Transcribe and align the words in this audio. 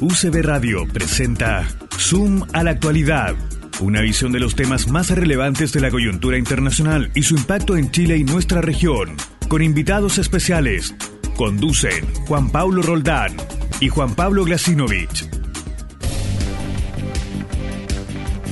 UCB 0.00 0.42
Radio 0.42 0.86
presenta 0.86 1.66
Zoom 1.98 2.44
a 2.52 2.62
la 2.62 2.70
actualidad, 2.70 3.34
una 3.80 4.00
visión 4.00 4.30
de 4.30 4.38
los 4.38 4.54
temas 4.54 4.86
más 4.86 5.10
relevantes 5.10 5.72
de 5.72 5.80
la 5.80 5.90
coyuntura 5.90 6.38
internacional 6.38 7.10
y 7.16 7.24
su 7.24 7.34
impacto 7.34 7.76
en 7.76 7.90
Chile 7.90 8.16
y 8.16 8.22
nuestra 8.22 8.60
región, 8.60 9.16
con 9.48 9.60
invitados 9.60 10.18
especiales. 10.18 10.94
Conducen 11.36 12.06
Juan 12.28 12.50
Pablo 12.50 12.82
Roldán 12.82 13.34
y 13.80 13.88
Juan 13.88 14.14
Pablo 14.14 14.44
Glasinovich. 14.44 15.28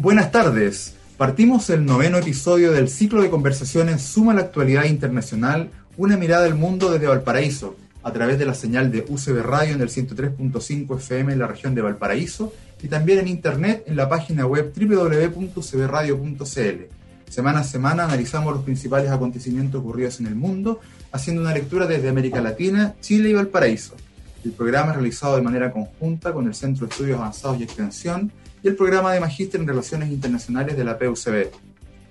Buenas 0.02 0.32
tardes. 0.32 0.96
Partimos 1.16 1.70
el 1.70 1.86
noveno 1.86 2.18
episodio 2.18 2.72
del 2.72 2.88
ciclo 2.88 3.22
de 3.22 3.30
conversaciones 3.30 4.02
Suma 4.02 4.34
la 4.34 4.40
actualidad 4.40 4.86
internacional, 4.86 5.70
una 5.96 6.16
mirada 6.16 6.46
al 6.46 6.56
mundo 6.56 6.90
desde 6.90 7.06
Valparaíso 7.06 7.76
a 8.06 8.12
través 8.12 8.38
de 8.38 8.46
la 8.46 8.54
señal 8.54 8.92
de 8.92 9.04
UCB 9.08 9.42
Radio 9.42 9.74
en 9.74 9.80
el 9.80 9.88
103.5 9.88 10.96
FM 10.96 11.32
en 11.32 11.40
la 11.40 11.48
región 11.48 11.74
de 11.74 11.82
Valparaíso 11.82 12.52
y 12.80 12.86
también 12.86 13.18
en 13.18 13.26
internet 13.26 13.82
en 13.84 13.96
la 13.96 14.08
página 14.08 14.46
web 14.46 14.72
www.ucbradio.cl. 14.76 16.84
Semana 17.28 17.58
a 17.58 17.64
semana 17.64 18.04
analizamos 18.04 18.54
los 18.54 18.62
principales 18.62 19.10
acontecimientos 19.10 19.80
ocurridos 19.80 20.20
en 20.20 20.28
el 20.28 20.36
mundo, 20.36 20.78
haciendo 21.10 21.42
una 21.42 21.52
lectura 21.52 21.88
desde 21.88 22.08
América 22.08 22.40
Latina, 22.40 22.94
Chile 23.00 23.30
y 23.30 23.32
Valparaíso. 23.32 23.96
El 24.44 24.52
programa 24.52 24.90
es 24.90 24.96
realizado 24.98 25.34
de 25.34 25.42
manera 25.42 25.72
conjunta 25.72 26.32
con 26.32 26.46
el 26.46 26.54
Centro 26.54 26.86
de 26.86 26.92
Estudios 26.92 27.18
Avanzados 27.18 27.58
y 27.58 27.64
Extensión 27.64 28.30
y 28.62 28.68
el 28.68 28.76
programa 28.76 29.12
de 29.14 29.18
Magíster 29.18 29.60
en 29.60 29.66
Relaciones 29.66 30.10
Internacionales 30.10 30.76
de 30.76 30.84
la 30.84 30.96
PUCB. 30.96 31.50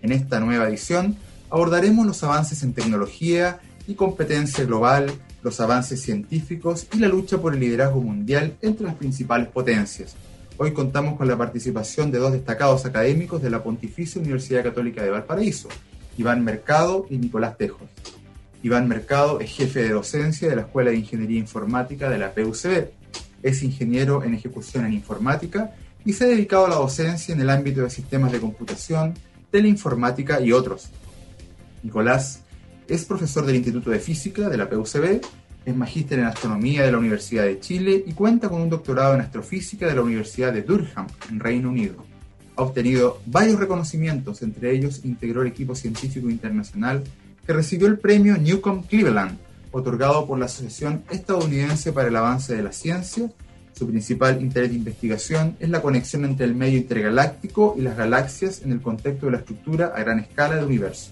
En 0.01 0.11
esta 0.11 0.41
nueva 0.41 0.67
edición 0.67 1.15
abordaremos 1.49 2.05
los 2.05 2.21
avances 2.21 2.63
en 2.63 2.73
tecnología 2.73 3.61
y 3.87 3.93
competencia 3.93 4.65
global, 4.65 5.09
los 5.45 5.59
avances 5.59 6.01
científicos 6.01 6.87
y 6.91 6.97
la 6.97 7.07
lucha 7.07 7.37
por 7.37 7.53
el 7.53 7.59
liderazgo 7.59 8.01
mundial 8.01 8.57
entre 8.63 8.87
las 8.87 8.95
principales 8.95 9.47
potencias. 9.47 10.15
Hoy 10.57 10.73
contamos 10.73 11.17
con 11.17 11.27
la 11.27 11.37
participación 11.37 12.09
de 12.09 12.17
dos 12.17 12.31
destacados 12.33 12.83
académicos 12.83 13.43
de 13.43 13.51
la 13.51 13.61
Pontificia 13.61 14.19
Universidad 14.19 14.63
Católica 14.63 15.03
de 15.03 15.11
Valparaíso, 15.11 15.69
Iván 16.17 16.43
Mercado 16.43 17.05
y 17.11 17.19
Nicolás 17.19 17.59
Tejos. 17.59 17.87
Iván 18.63 18.87
Mercado 18.87 19.39
es 19.39 19.51
jefe 19.51 19.83
de 19.83 19.89
docencia 19.89 20.49
de 20.49 20.55
la 20.55 20.63
Escuela 20.63 20.89
de 20.89 20.97
Ingeniería 20.97 21.37
Informática 21.37 22.09
de 22.09 22.17
la 22.17 22.33
PUCB. 22.33 22.89
Es 23.43 23.61
ingeniero 23.61 24.23
en 24.23 24.33
ejecución 24.33 24.87
en 24.87 24.93
informática 24.93 25.75
y 26.03 26.13
se 26.13 26.23
ha 26.23 26.27
dedicado 26.27 26.65
a 26.65 26.69
la 26.69 26.75
docencia 26.77 27.35
en 27.35 27.41
el 27.41 27.51
ámbito 27.51 27.83
de 27.83 27.91
sistemas 27.91 28.31
de 28.31 28.39
computación, 28.39 29.13
teleinformática 29.51 30.41
y 30.41 30.51
otros. 30.53 30.89
Nicolás 31.83 32.44
es 32.87 33.05
profesor 33.05 33.45
del 33.45 33.55
Instituto 33.55 33.89
de 33.89 33.99
Física 33.99 34.49
de 34.49 34.57
la 34.57 34.69
PUCB, 34.69 35.21
es 35.65 35.75
magíster 35.75 36.19
en 36.19 36.25
astronomía 36.25 36.83
de 36.83 36.91
la 36.91 36.99
Universidad 36.99 37.43
de 37.43 37.59
Chile 37.59 38.03
y 38.05 38.13
cuenta 38.13 38.49
con 38.49 38.61
un 38.61 38.69
doctorado 38.69 39.15
en 39.15 39.21
astrofísica 39.21 39.87
de 39.87 39.95
la 39.95 40.03
Universidad 40.03 40.53
de 40.53 40.61
Durham, 40.61 41.07
en 41.29 41.39
Reino 41.39 41.69
Unido. 41.69 42.05
Ha 42.55 42.61
obtenido 42.61 43.19
varios 43.25 43.59
reconocimientos, 43.59 44.41
entre 44.43 44.71
ellos 44.71 45.01
integró 45.03 45.41
el 45.41 45.47
equipo 45.47 45.75
científico 45.75 46.29
internacional 46.29 47.03
que 47.45 47.53
recibió 47.53 47.87
el 47.87 47.97
premio 47.97 48.37
Newcomb 48.37 48.85
Cleveland, 48.85 49.37
otorgado 49.71 50.25
por 50.25 50.39
la 50.39 50.45
Asociación 50.45 51.03
Estadounidense 51.09 51.91
para 51.91 52.07
el 52.07 52.15
Avance 52.15 52.55
de 52.55 52.63
la 52.63 52.71
Ciencia. 52.71 53.29
Su 53.73 53.87
principal 53.87 54.41
interés 54.41 54.69
de 54.69 54.77
investigación 54.77 55.57
es 55.59 55.69
la 55.69 55.81
conexión 55.81 56.23
entre 56.23 56.45
el 56.45 56.55
medio 56.55 56.77
intergaláctico 56.77 57.75
y 57.77 57.81
las 57.81 57.97
galaxias 57.97 58.61
en 58.63 58.71
el 58.71 58.81
contexto 58.81 59.25
de 59.25 59.33
la 59.33 59.39
estructura 59.39 59.87
a 59.87 59.99
gran 59.99 60.19
escala 60.19 60.55
del 60.55 60.65
universo. 60.65 61.11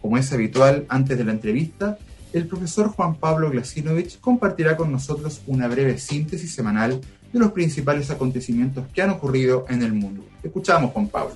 Como 0.00 0.16
es 0.16 0.32
habitual, 0.32 0.86
antes 0.88 1.18
de 1.18 1.24
la 1.24 1.32
entrevista, 1.32 1.98
el 2.32 2.46
profesor 2.46 2.88
Juan 2.88 3.16
Pablo 3.16 3.50
Glasinovich 3.50 4.20
compartirá 4.20 4.76
con 4.76 4.92
nosotros 4.92 5.42
una 5.46 5.68
breve 5.68 5.98
síntesis 5.98 6.54
semanal 6.54 7.00
de 7.32 7.38
los 7.38 7.52
principales 7.52 8.10
acontecimientos 8.10 8.86
que 8.94 9.02
han 9.02 9.10
ocurrido 9.10 9.66
en 9.68 9.82
el 9.82 9.92
mundo. 9.92 10.24
Escuchamos, 10.42 10.92
Juan 10.92 11.08
Pablo. 11.08 11.34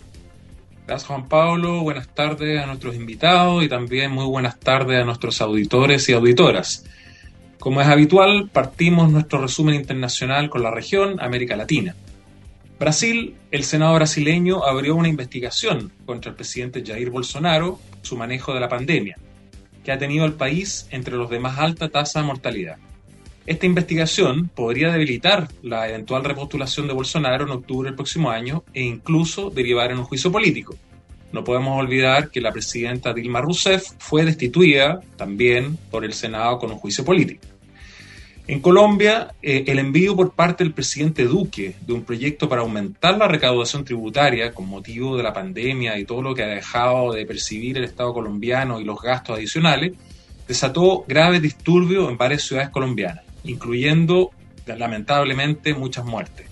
Gracias, 0.86 1.08
Juan 1.08 1.28
Pablo. 1.28 1.82
Buenas 1.82 2.08
tardes 2.08 2.62
a 2.62 2.66
nuestros 2.66 2.94
invitados 2.94 3.64
y 3.64 3.68
también 3.68 4.10
muy 4.10 4.26
buenas 4.26 4.58
tardes 4.60 5.00
a 5.00 5.04
nuestros 5.04 5.40
auditores 5.40 6.08
y 6.08 6.12
auditoras. 6.12 6.84
Como 7.58 7.80
es 7.80 7.88
habitual, 7.88 8.50
partimos 8.52 9.10
nuestro 9.10 9.40
resumen 9.40 9.76
internacional 9.76 10.50
con 10.50 10.62
la 10.62 10.70
región 10.70 11.20
América 11.20 11.56
Latina. 11.56 11.94
Brasil, 12.78 13.34
el 13.50 13.64
Senado 13.64 13.94
brasileño 13.94 14.64
abrió 14.64 14.94
una 14.96 15.08
investigación 15.08 15.90
contra 16.04 16.30
el 16.30 16.36
presidente 16.36 16.84
Jair 16.84 17.08
Bolsonaro, 17.08 17.78
su 18.04 18.16
manejo 18.16 18.54
de 18.54 18.60
la 18.60 18.68
pandemia, 18.68 19.16
que 19.82 19.92
ha 19.92 19.98
tenido 19.98 20.24
al 20.24 20.34
país 20.34 20.86
entre 20.90 21.16
los 21.16 21.30
de 21.30 21.40
más 21.40 21.58
alta 21.58 21.88
tasa 21.88 22.20
de 22.20 22.26
mortalidad. 22.26 22.76
Esta 23.46 23.66
investigación 23.66 24.48
podría 24.48 24.90
debilitar 24.90 25.48
la 25.62 25.88
eventual 25.88 26.24
repostulación 26.24 26.86
de 26.86 26.94
Bolsonaro 26.94 27.44
en 27.44 27.50
octubre 27.50 27.88
del 27.88 27.96
próximo 27.96 28.30
año 28.30 28.64
e 28.72 28.82
incluso 28.82 29.50
derivar 29.50 29.90
en 29.90 29.98
un 29.98 30.04
juicio 30.04 30.32
político. 30.32 30.74
No 31.30 31.44
podemos 31.44 31.78
olvidar 31.78 32.30
que 32.30 32.40
la 32.40 32.52
presidenta 32.52 33.12
Dilma 33.12 33.40
Rousseff 33.40 33.90
fue 33.98 34.24
destituida 34.24 35.00
también 35.16 35.76
por 35.90 36.04
el 36.04 36.14
Senado 36.14 36.58
con 36.58 36.70
un 36.70 36.78
juicio 36.78 37.04
político. 37.04 37.44
En 38.46 38.60
Colombia, 38.60 39.34
eh, 39.40 39.64
el 39.68 39.78
envío 39.78 40.14
por 40.14 40.32
parte 40.32 40.64
del 40.64 40.74
presidente 40.74 41.24
Duque 41.24 41.76
de 41.80 41.92
un 41.94 42.02
proyecto 42.04 42.46
para 42.46 42.60
aumentar 42.60 43.16
la 43.16 43.26
recaudación 43.26 43.86
tributaria 43.86 44.52
con 44.52 44.68
motivo 44.68 45.16
de 45.16 45.22
la 45.22 45.32
pandemia 45.32 45.98
y 45.98 46.04
todo 46.04 46.20
lo 46.20 46.34
que 46.34 46.42
ha 46.42 46.48
dejado 46.48 47.14
de 47.14 47.24
percibir 47.24 47.78
el 47.78 47.84
Estado 47.84 48.12
colombiano 48.12 48.80
y 48.80 48.84
los 48.84 49.00
gastos 49.00 49.38
adicionales, 49.38 49.94
desató 50.46 51.06
graves 51.08 51.40
disturbios 51.40 52.10
en 52.10 52.18
varias 52.18 52.42
ciudades 52.42 52.68
colombianas, 52.68 53.24
incluyendo 53.44 54.30
lamentablemente 54.66 55.72
muchas 55.72 56.04
muertes. 56.04 56.46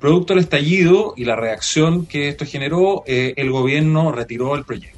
Producto 0.00 0.32
del 0.32 0.44
estallido 0.44 1.12
y 1.14 1.26
la 1.26 1.36
reacción 1.36 2.06
que 2.06 2.28
esto 2.28 2.46
generó, 2.46 3.04
eh, 3.06 3.34
el 3.36 3.50
gobierno 3.50 4.12
retiró 4.12 4.54
el 4.54 4.64
proyecto. 4.64 4.95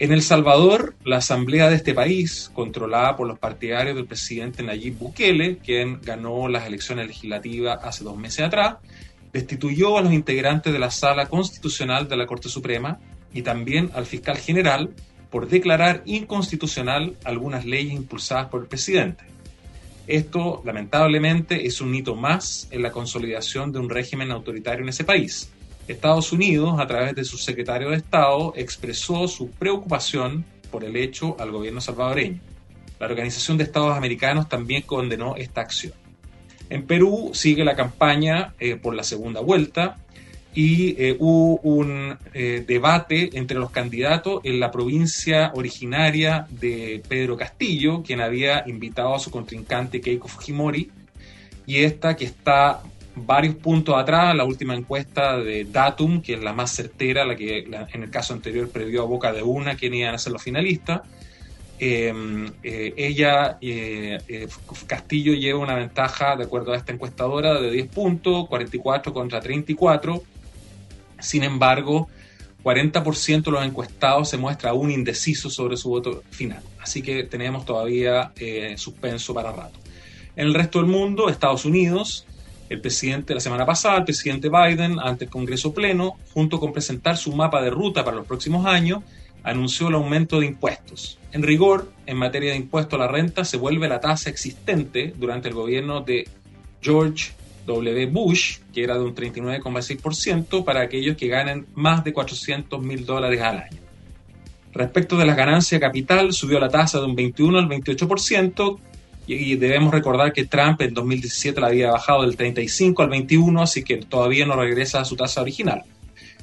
En 0.00 0.12
El 0.12 0.22
Salvador, 0.22 0.94
la 1.02 1.16
asamblea 1.16 1.68
de 1.68 1.74
este 1.74 1.92
país, 1.92 2.52
controlada 2.54 3.16
por 3.16 3.26
los 3.26 3.36
partidarios 3.36 3.96
del 3.96 4.06
presidente 4.06 4.62
Nayib 4.62 4.96
Bukele, 4.96 5.58
quien 5.58 6.00
ganó 6.00 6.46
las 6.46 6.68
elecciones 6.68 7.08
legislativas 7.08 7.80
hace 7.82 8.04
dos 8.04 8.16
meses 8.16 8.46
atrás, 8.46 8.76
destituyó 9.32 9.98
a 9.98 10.02
los 10.02 10.12
integrantes 10.12 10.72
de 10.72 10.78
la 10.78 10.92
sala 10.92 11.26
constitucional 11.26 12.08
de 12.08 12.16
la 12.16 12.26
Corte 12.26 12.48
Suprema 12.48 13.00
y 13.34 13.42
también 13.42 13.90
al 13.92 14.06
fiscal 14.06 14.38
general 14.38 14.90
por 15.30 15.48
declarar 15.48 16.04
inconstitucional 16.06 17.16
algunas 17.24 17.64
leyes 17.64 17.92
impulsadas 17.92 18.46
por 18.50 18.62
el 18.62 18.68
presidente. 18.68 19.24
Esto, 20.06 20.62
lamentablemente, 20.64 21.66
es 21.66 21.80
un 21.80 21.92
hito 21.92 22.14
más 22.14 22.68
en 22.70 22.82
la 22.82 22.92
consolidación 22.92 23.72
de 23.72 23.80
un 23.80 23.90
régimen 23.90 24.30
autoritario 24.30 24.84
en 24.84 24.90
ese 24.90 25.02
país 25.02 25.50
Estados 25.88 26.32
Unidos, 26.32 26.78
a 26.78 26.86
través 26.86 27.14
de 27.14 27.24
su 27.24 27.38
secretario 27.38 27.90
de 27.90 27.96
Estado, 27.96 28.52
expresó 28.56 29.26
su 29.26 29.50
preocupación 29.50 30.44
por 30.70 30.84
el 30.84 30.96
hecho 30.96 31.36
al 31.38 31.50
gobierno 31.50 31.80
salvadoreño. 31.80 32.40
La 33.00 33.06
Organización 33.06 33.56
de 33.56 33.64
Estados 33.64 33.96
Americanos 33.96 34.48
también 34.48 34.82
condenó 34.82 35.36
esta 35.36 35.62
acción. 35.62 35.94
En 36.70 36.86
Perú 36.86 37.30
sigue 37.32 37.64
la 37.64 37.74
campaña 37.74 38.54
eh, 38.60 38.76
por 38.76 38.94
la 38.94 39.02
segunda 39.02 39.40
vuelta 39.40 39.98
y 40.54 40.90
eh, 41.02 41.16
hubo 41.18 41.60
un 41.60 42.18
eh, 42.34 42.64
debate 42.66 43.30
entre 43.38 43.58
los 43.58 43.70
candidatos 43.70 44.40
en 44.44 44.60
la 44.60 44.70
provincia 44.70 45.52
originaria 45.54 46.46
de 46.50 47.02
Pedro 47.08 47.36
Castillo, 47.36 48.02
quien 48.02 48.20
había 48.20 48.64
invitado 48.66 49.14
a 49.14 49.18
su 49.18 49.30
contrincante 49.30 50.00
Keiko 50.00 50.28
Fujimori, 50.28 50.90
y 51.66 51.76
esta 51.84 52.16
que 52.16 52.24
está 52.24 52.82
varios 53.26 53.54
puntos 53.56 53.94
atrás, 53.96 54.34
la 54.34 54.44
última 54.44 54.74
encuesta 54.74 55.38
de 55.38 55.64
Datum, 55.64 56.22
que 56.22 56.34
es 56.34 56.42
la 56.42 56.52
más 56.52 56.74
certera, 56.74 57.24
la 57.24 57.36
que 57.36 57.58
en 57.58 58.02
el 58.02 58.10
caso 58.10 58.34
anterior 58.34 58.68
previó 58.70 59.02
a 59.02 59.06
boca 59.06 59.32
de 59.32 59.42
una 59.42 59.76
quien 59.76 59.94
iban 59.94 60.14
a 60.14 60.18
ser 60.18 60.32
los 60.32 60.42
finalistas. 60.42 61.02
Em, 61.80 62.50
eh, 62.64 62.92
ella, 62.96 63.58
eh, 63.60 64.18
eh, 64.26 64.48
Castillo 64.86 65.32
lleva 65.34 65.60
una 65.60 65.76
ventaja, 65.76 66.34
de 66.34 66.44
acuerdo 66.44 66.72
a 66.72 66.76
esta 66.76 66.92
encuestadora, 66.92 67.60
de 67.60 67.70
10 67.70 67.88
puntos, 67.88 68.48
44 68.48 69.12
contra 69.12 69.40
34. 69.40 70.22
Sin 71.20 71.44
embargo, 71.44 72.08
40% 72.64 73.44
de 73.44 73.50
los 73.52 73.64
encuestados 73.64 74.28
se 74.28 74.36
muestra 74.36 74.70
aún 74.70 74.90
indeciso 74.90 75.50
sobre 75.50 75.76
su 75.76 75.90
voto 75.90 76.22
final. 76.30 76.62
Así 76.80 77.02
que 77.02 77.24
tenemos 77.24 77.64
todavía 77.64 78.32
suspenso 78.76 79.32
para 79.32 79.52
rato. 79.52 79.78
En 80.34 80.46
el 80.46 80.54
resto 80.54 80.78
del 80.78 80.88
mundo, 80.88 81.28
Estados 81.28 81.64
Unidos, 81.64 82.26
el 82.68 82.80
presidente, 82.80 83.34
la 83.34 83.40
semana 83.40 83.64
pasada, 83.64 83.98
el 83.98 84.04
presidente 84.04 84.48
Biden, 84.48 84.98
ante 85.00 85.24
el 85.24 85.30
Congreso 85.30 85.72
Pleno, 85.72 86.16
junto 86.34 86.60
con 86.60 86.72
presentar 86.72 87.16
su 87.16 87.34
mapa 87.34 87.62
de 87.62 87.70
ruta 87.70 88.04
para 88.04 88.16
los 88.16 88.26
próximos 88.26 88.66
años, 88.66 89.02
anunció 89.42 89.88
el 89.88 89.94
aumento 89.94 90.40
de 90.40 90.46
impuestos. 90.46 91.18
En 91.32 91.42
rigor, 91.42 91.92
en 92.06 92.16
materia 92.16 92.50
de 92.50 92.56
impuesto 92.56 92.96
a 92.96 92.98
la 92.98 93.08
renta, 93.08 93.44
se 93.44 93.56
vuelve 93.56 93.88
la 93.88 94.00
tasa 94.00 94.30
existente 94.30 95.14
durante 95.16 95.48
el 95.48 95.54
gobierno 95.54 96.00
de 96.00 96.28
George 96.80 97.32
W. 97.66 98.06
Bush, 98.06 98.58
que 98.72 98.82
era 98.82 98.94
de 98.94 99.04
un 99.04 99.14
39,6%, 99.14 100.64
para 100.64 100.80
aquellos 100.80 101.16
que 101.16 101.28
ganen 101.28 101.66
más 101.74 102.04
de 102.04 102.12
400 102.12 102.82
mil 102.82 103.04
dólares 103.04 103.40
al 103.40 103.58
año. 103.58 103.78
Respecto 104.72 105.16
de 105.16 105.26
las 105.26 105.36
ganancias 105.36 105.80
capital, 105.80 106.32
subió 106.32 106.60
la 106.60 106.68
tasa 106.68 106.98
de 106.98 107.06
un 107.06 107.14
21 107.14 107.58
al 107.58 107.68
28%, 107.68 108.78
Y, 109.28 109.56
debemos 109.56 109.92
recordar 109.92 110.32
que 110.32 110.46
Trump 110.46 110.80
en 110.80 110.94
2017 110.94 111.60
la 111.60 111.66
había 111.66 111.90
bajado 111.90 112.22
del 112.22 112.34
35 112.34 113.02
al 113.02 113.10
21, 113.10 113.60
así 113.60 113.84
que 113.84 113.98
todavía 113.98 114.46
no 114.46 114.56
regresa 114.56 115.02
a 115.02 115.04
su 115.04 115.16
tasa 115.16 115.42
original. 115.42 115.82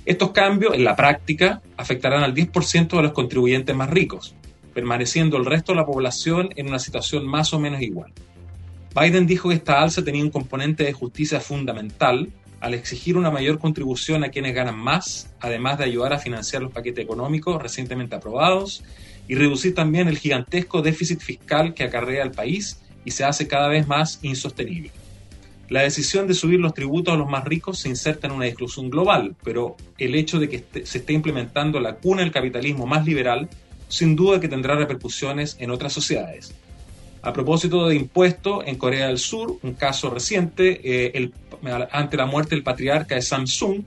Estos 0.06 0.30
cambios, 0.30 0.76
en 0.76 0.84
la 0.84 0.96
práctica, 0.96 1.64
afectarán 1.78 2.24
al 2.24 2.36
10% 2.36 2.96
de 2.96 3.02
los 3.02 3.12
contribuyentes 3.12 3.76
más 3.76 3.90
ricos, 3.90 4.36
permaneciendo 4.76 5.38
el 5.38 5.46
resto 5.46 5.72
de 5.72 5.78
la 5.78 5.86
población 5.86 6.50
en 6.56 6.68
una 6.68 6.78
situación 6.78 7.26
más 7.26 7.56
o 7.56 7.60
menos 7.60 7.82
igual. 7.82 8.14
Biden 8.94 9.26
dijo 9.26 9.50
que 9.50 9.56
esta 9.56 9.82
alza 9.82 10.04
tenía 10.04 10.24
un 10.24 10.30
componente 10.30 10.84
de 10.84 10.94
justicia 10.94 11.40
fundamental 11.40 12.30
al 12.60 12.76
exigir 12.76 13.18
una 13.18 13.32
mayor 13.32 13.58
contribución 13.58 14.24
a 14.24 14.30
quienes 14.30 14.54
ganan 14.54 14.78
más, 14.78 15.34
además 15.40 15.80
de 15.80 15.86
ayudar 15.86 16.14
a 16.14 16.20
financiar 16.20 16.62
los 16.62 16.72
paquetes 16.72 17.04
económicos 17.04 17.62
recientemente 17.62 18.16
aprobados 18.16 18.84
y 19.28 19.36
reducir 19.36 19.74
también 19.74 20.08
el 20.08 20.18
gigantesco 20.18 20.82
déficit 20.82 21.20
fiscal 21.20 21.74
que 21.74 21.84
acarrea 21.84 22.24
el 22.24 22.32
país 22.32 22.80
y 23.04 23.12
se 23.12 23.24
hace 23.24 23.48
cada 23.48 23.68
vez 23.68 23.88
más 23.88 24.20
insostenible. 24.22 24.92
La 25.70 25.82
decisión 25.82 26.28
de 26.28 26.36
subir 26.36 26.60
los 26.60 26.76
tributos 26.76 27.14
a 27.14 27.18
los 27.18 27.28
más 27.28 27.44
ricos 27.44 27.80
se 27.80 27.90
inserta 27.90 28.28
en 28.28 28.34
una 28.34 28.46
discusión 28.46 28.90
global, 28.90 29.36
pero 29.44 29.76
el 29.98 30.14
hecho 30.14 30.40
de 30.40 30.48
que 30.48 30.64
se 30.84 31.00
esté 31.00 31.14
implementando 31.14 31.80
la 31.80 31.96
cuna 31.96 32.22
del 32.22 32.32
capitalismo 32.32 32.86
más 32.86 33.06
liberal, 33.06 33.50
sin 33.88 34.16
duda 34.16 34.40
que 34.40 34.48
tendrá 34.48 34.76
repercusiones 34.76 35.58
en 35.60 35.72
otras 35.72 35.92
sociedades. 35.92 36.54
A 37.24 37.34
propósito 37.34 37.88
de 37.88 37.96
impuestos, 37.96 38.64
en 38.68 38.76
Corea 38.76 39.08
del 39.08 39.18
Sur, 39.18 39.58
un 39.64 39.74
caso 39.74 40.12
reciente, 40.12 40.82
eh, 40.84 41.32
ante 41.92 42.18
la 42.18 42.28
muerte 42.28 42.54
del 42.54 42.64
patriarca 42.64 43.16
de 43.16 43.24
Samsung, 43.24 43.82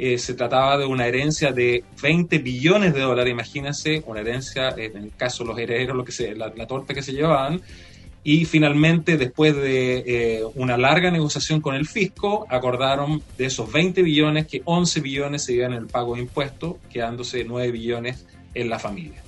eh, 0.00 0.16
se 0.16 0.34
trataba 0.34 0.78
de 0.78 0.86
una 0.86 1.08
herencia 1.08 1.50
de 1.50 1.82
20 2.00 2.38
billones 2.38 2.94
de 2.94 3.00
dólares, 3.00 3.32
imagínense, 3.32 4.04
una 4.06 4.20
herencia, 4.20 4.68
eh, 4.70 4.92
en 4.94 5.02
el 5.02 5.12
caso 5.16 5.42
de 5.42 5.50
los 5.50 5.58
herederos, 5.58 5.96
lo 5.96 6.04
que 6.04 6.12
se, 6.12 6.36
la, 6.36 6.52
torta 6.68 6.94
que 6.94 7.02
se 7.02 7.12
llevaban, 7.12 7.60
y 8.22 8.44
finalmente, 8.44 9.16
después 9.16 9.56
de 9.56 10.04
eh, 10.06 10.42
una 10.54 10.76
larga 10.76 11.10
negociación 11.10 11.60
con 11.60 11.74
el 11.74 11.88
fisco, 11.88 12.46
acordaron 12.48 13.20
de 13.36 13.46
esos 13.46 13.72
20 13.72 14.02
billones 14.02 14.46
que 14.46 14.62
11 14.64 15.00
billones 15.00 15.44
se 15.44 15.54
iban 15.54 15.72
en 15.72 15.78
el 15.78 15.86
pago 15.86 16.14
de 16.14 16.20
impuestos, 16.20 16.76
quedándose 16.88 17.42
9 17.42 17.72
billones 17.72 18.24
en 18.54 18.68
la 18.68 18.78
familia. 18.78 19.20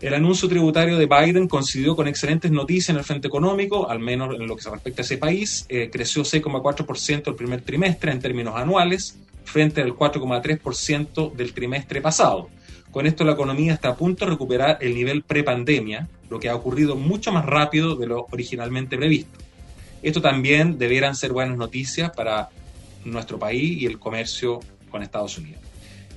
El 0.00 0.14
anuncio 0.14 0.48
tributario 0.48 0.98
de 0.98 1.06
Biden 1.06 1.46
coincidió 1.46 1.94
con 1.94 2.08
excelentes 2.08 2.50
noticias 2.50 2.90
en 2.90 2.96
el 2.96 3.04
frente 3.04 3.28
económico, 3.28 3.88
al 3.88 4.00
menos 4.00 4.34
en 4.34 4.48
lo 4.48 4.56
que 4.56 4.62
se 4.62 4.70
respecta 4.70 5.02
a 5.02 5.04
ese 5.04 5.18
país. 5.18 5.68
creció 5.92 6.22
6,4% 6.22 7.28
el 7.28 7.34
primer 7.36 7.60
trimestre 7.60 8.10
en 8.10 8.18
términos 8.18 8.56
anuales, 8.56 9.16
frente 9.44 9.80
al 9.82 9.92
4,3% 9.92 11.32
del 11.32 11.52
trimestre 11.52 12.00
pasado. 12.00 12.48
Con 12.90 13.06
esto 13.06 13.24
la 13.24 13.32
economía 13.32 13.72
está 13.72 13.88
a 13.88 13.96
punto 13.96 14.24
de 14.24 14.32
recuperar 14.32 14.78
el 14.80 14.94
nivel 14.94 15.22
prepandemia, 15.22 16.08
lo 16.28 16.38
que 16.38 16.48
ha 16.48 16.54
ocurrido 16.54 16.96
mucho 16.96 17.32
más 17.32 17.46
rápido 17.46 17.96
de 17.96 18.06
lo 18.06 18.26
originalmente 18.30 18.96
previsto. 18.96 19.38
Esto 20.02 20.20
también 20.20 20.78
debieran 20.78 21.14
ser 21.14 21.32
buenas 21.32 21.56
noticias 21.56 22.10
para 22.10 22.50
nuestro 23.04 23.38
país 23.38 23.80
y 23.80 23.86
el 23.86 23.98
comercio 23.98 24.60
con 24.90 25.02
Estados 25.02 25.38
Unidos. 25.38 25.60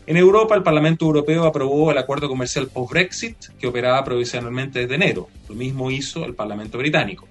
En 0.08 0.18
Europa, 0.18 0.54
el 0.54 0.64
Parlamento 0.64 1.06
Europeo 1.06 1.46
aprobó 1.46 1.92
el 1.92 1.98
acuerdo 1.98 2.28
comercial 2.28 2.68
post-Brexit, 2.68 3.38
que 3.58 3.68
operaba 3.68 4.04
provisionalmente 4.04 4.82
desde 4.82 4.96
enero. 4.96 5.30
Lo 5.50 5.56
mismo 5.56 5.90
hizo 5.90 6.26
el 6.26 6.36
Parlamento 6.36 6.78
británico. 6.78 7.28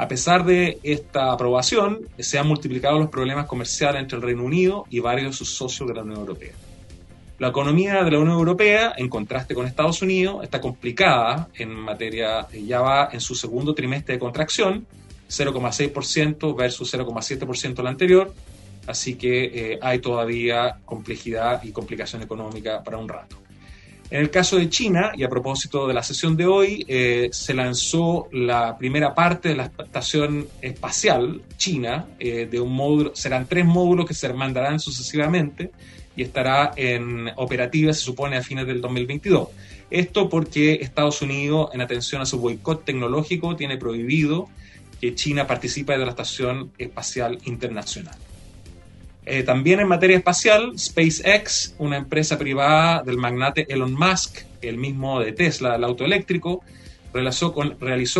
A 0.00 0.08
pesar 0.08 0.46
de 0.46 0.78
esta 0.82 1.30
aprobación, 1.30 2.08
se 2.18 2.38
han 2.38 2.48
multiplicado 2.48 2.98
los 2.98 3.10
problemas 3.10 3.44
comerciales 3.44 4.00
entre 4.00 4.16
el 4.16 4.22
Reino 4.22 4.44
Unido 4.44 4.86
y 4.88 4.98
varios 4.98 5.32
de 5.32 5.36
sus 5.36 5.54
socios 5.54 5.86
de 5.86 5.94
la 5.94 6.02
Unión 6.02 6.20
Europea. 6.20 6.52
La 7.38 7.48
economía 7.48 8.02
de 8.02 8.10
la 8.10 8.18
Unión 8.18 8.38
Europea, 8.38 8.94
en 8.96 9.10
contraste 9.10 9.54
con 9.54 9.66
Estados 9.66 10.00
Unidos, 10.00 10.42
está 10.42 10.58
complicada 10.58 11.50
en 11.52 11.74
materia, 11.74 12.48
ya 12.48 12.80
va 12.80 13.10
en 13.12 13.20
su 13.20 13.34
segundo 13.34 13.74
trimestre 13.74 14.14
de 14.14 14.18
contracción, 14.18 14.86
0,6% 15.28 16.56
versus 16.56 16.94
0,7% 16.94 17.80
el 17.80 17.86
anterior, 17.86 18.32
así 18.86 19.16
que 19.16 19.72
eh, 19.72 19.78
hay 19.82 19.98
todavía 19.98 20.78
complejidad 20.82 21.62
y 21.62 21.72
complicación 21.72 22.22
económica 22.22 22.82
para 22.82 22.96
un 22.96 23.06
rato. 23.06 23.36
En 24.10 24.20
el 24.20 24.30
caso 24.30 24.56
de 24.56 24.68
China, 24.68 25.12
y 25.16 25.22
a 25.22 25.28
propósito 25.28 25.86
de 25.86 25.94
la 25.94 26.02
sesión 26.02 26.36
de 26.36 26.44
hoy, 26.44 26.84
eh, 26.88 27.28
se 27.30 27.54
lanzó 27.54 28.28
la 28.32 28.76
primera 28.76 29.14
parte 29.14 29.50
de 29.50 29.54
la 29.54 29.66
estación 29.66 30.48
espacial 30.60 31.42
china, 31.56 32.06
eh, 32.18 32.48
de 32.50 32.58
un 32.58 32.72
módulo, 32.72 33.14
serán 33.14 33.46
tres 33.46 33.64
módulos 33.64 34.06
que 34.06 34.14
se 34.14 34.32
mandarán 34.32 34.80
sucesivamente 34.80 35.70
y 36.16 36.22
estará 36.22 36.72
en 36.74 37.30
operativa, 37.36 37.92
se 37.92 38.00
supone, 38.00 38.36
a 38.36 38.42
fines 38.42 38.66
del 38.66 38.80
2022. 38.80 39.48
Esto 39.90 40.28
porque 40.28 40.74
Estados 40.82 41.22
Unidos, 41.22 41.70
en 41.72 41.80
atención 41.80 42.20
a 42.20 42.26
su 42.26 42.40
boicot 42.40 42.84
tecnológico, 42.84 43.54
tiene 43.54 43.76
prohibido 43.76 44.48
que 45.00 45.14
China 45.14 45.46
participe 45.46 45.92
de 45.96 46.04
la 46.04 46.10
Estación 46.10 46.72
Espacial 46.78 47.38
Internacional. 47.44 48.16
Eh, 49.32 49.44
también 49.44 49.78
en 49.78 49.86
materia 49.86 50.16
espacial, 50.16 50.76
SpaceX, 50.76 51.76
una 51.78 51.96
empresa 51.96 52.36
privada 52.36 53.04
del 53.04 53.16
magnate 53.16 53.64
Elon 53.72 53.94
Musk, 53.94 54.40
el 54.60 54.76
mismo 54.76 55.20
de 55.20 55.30
Tesla, 55.30 55.76
el 55.76 55.84
auto 55.84 56.04
eléctrico, 56.04 56.64
realizó 57.12 57.54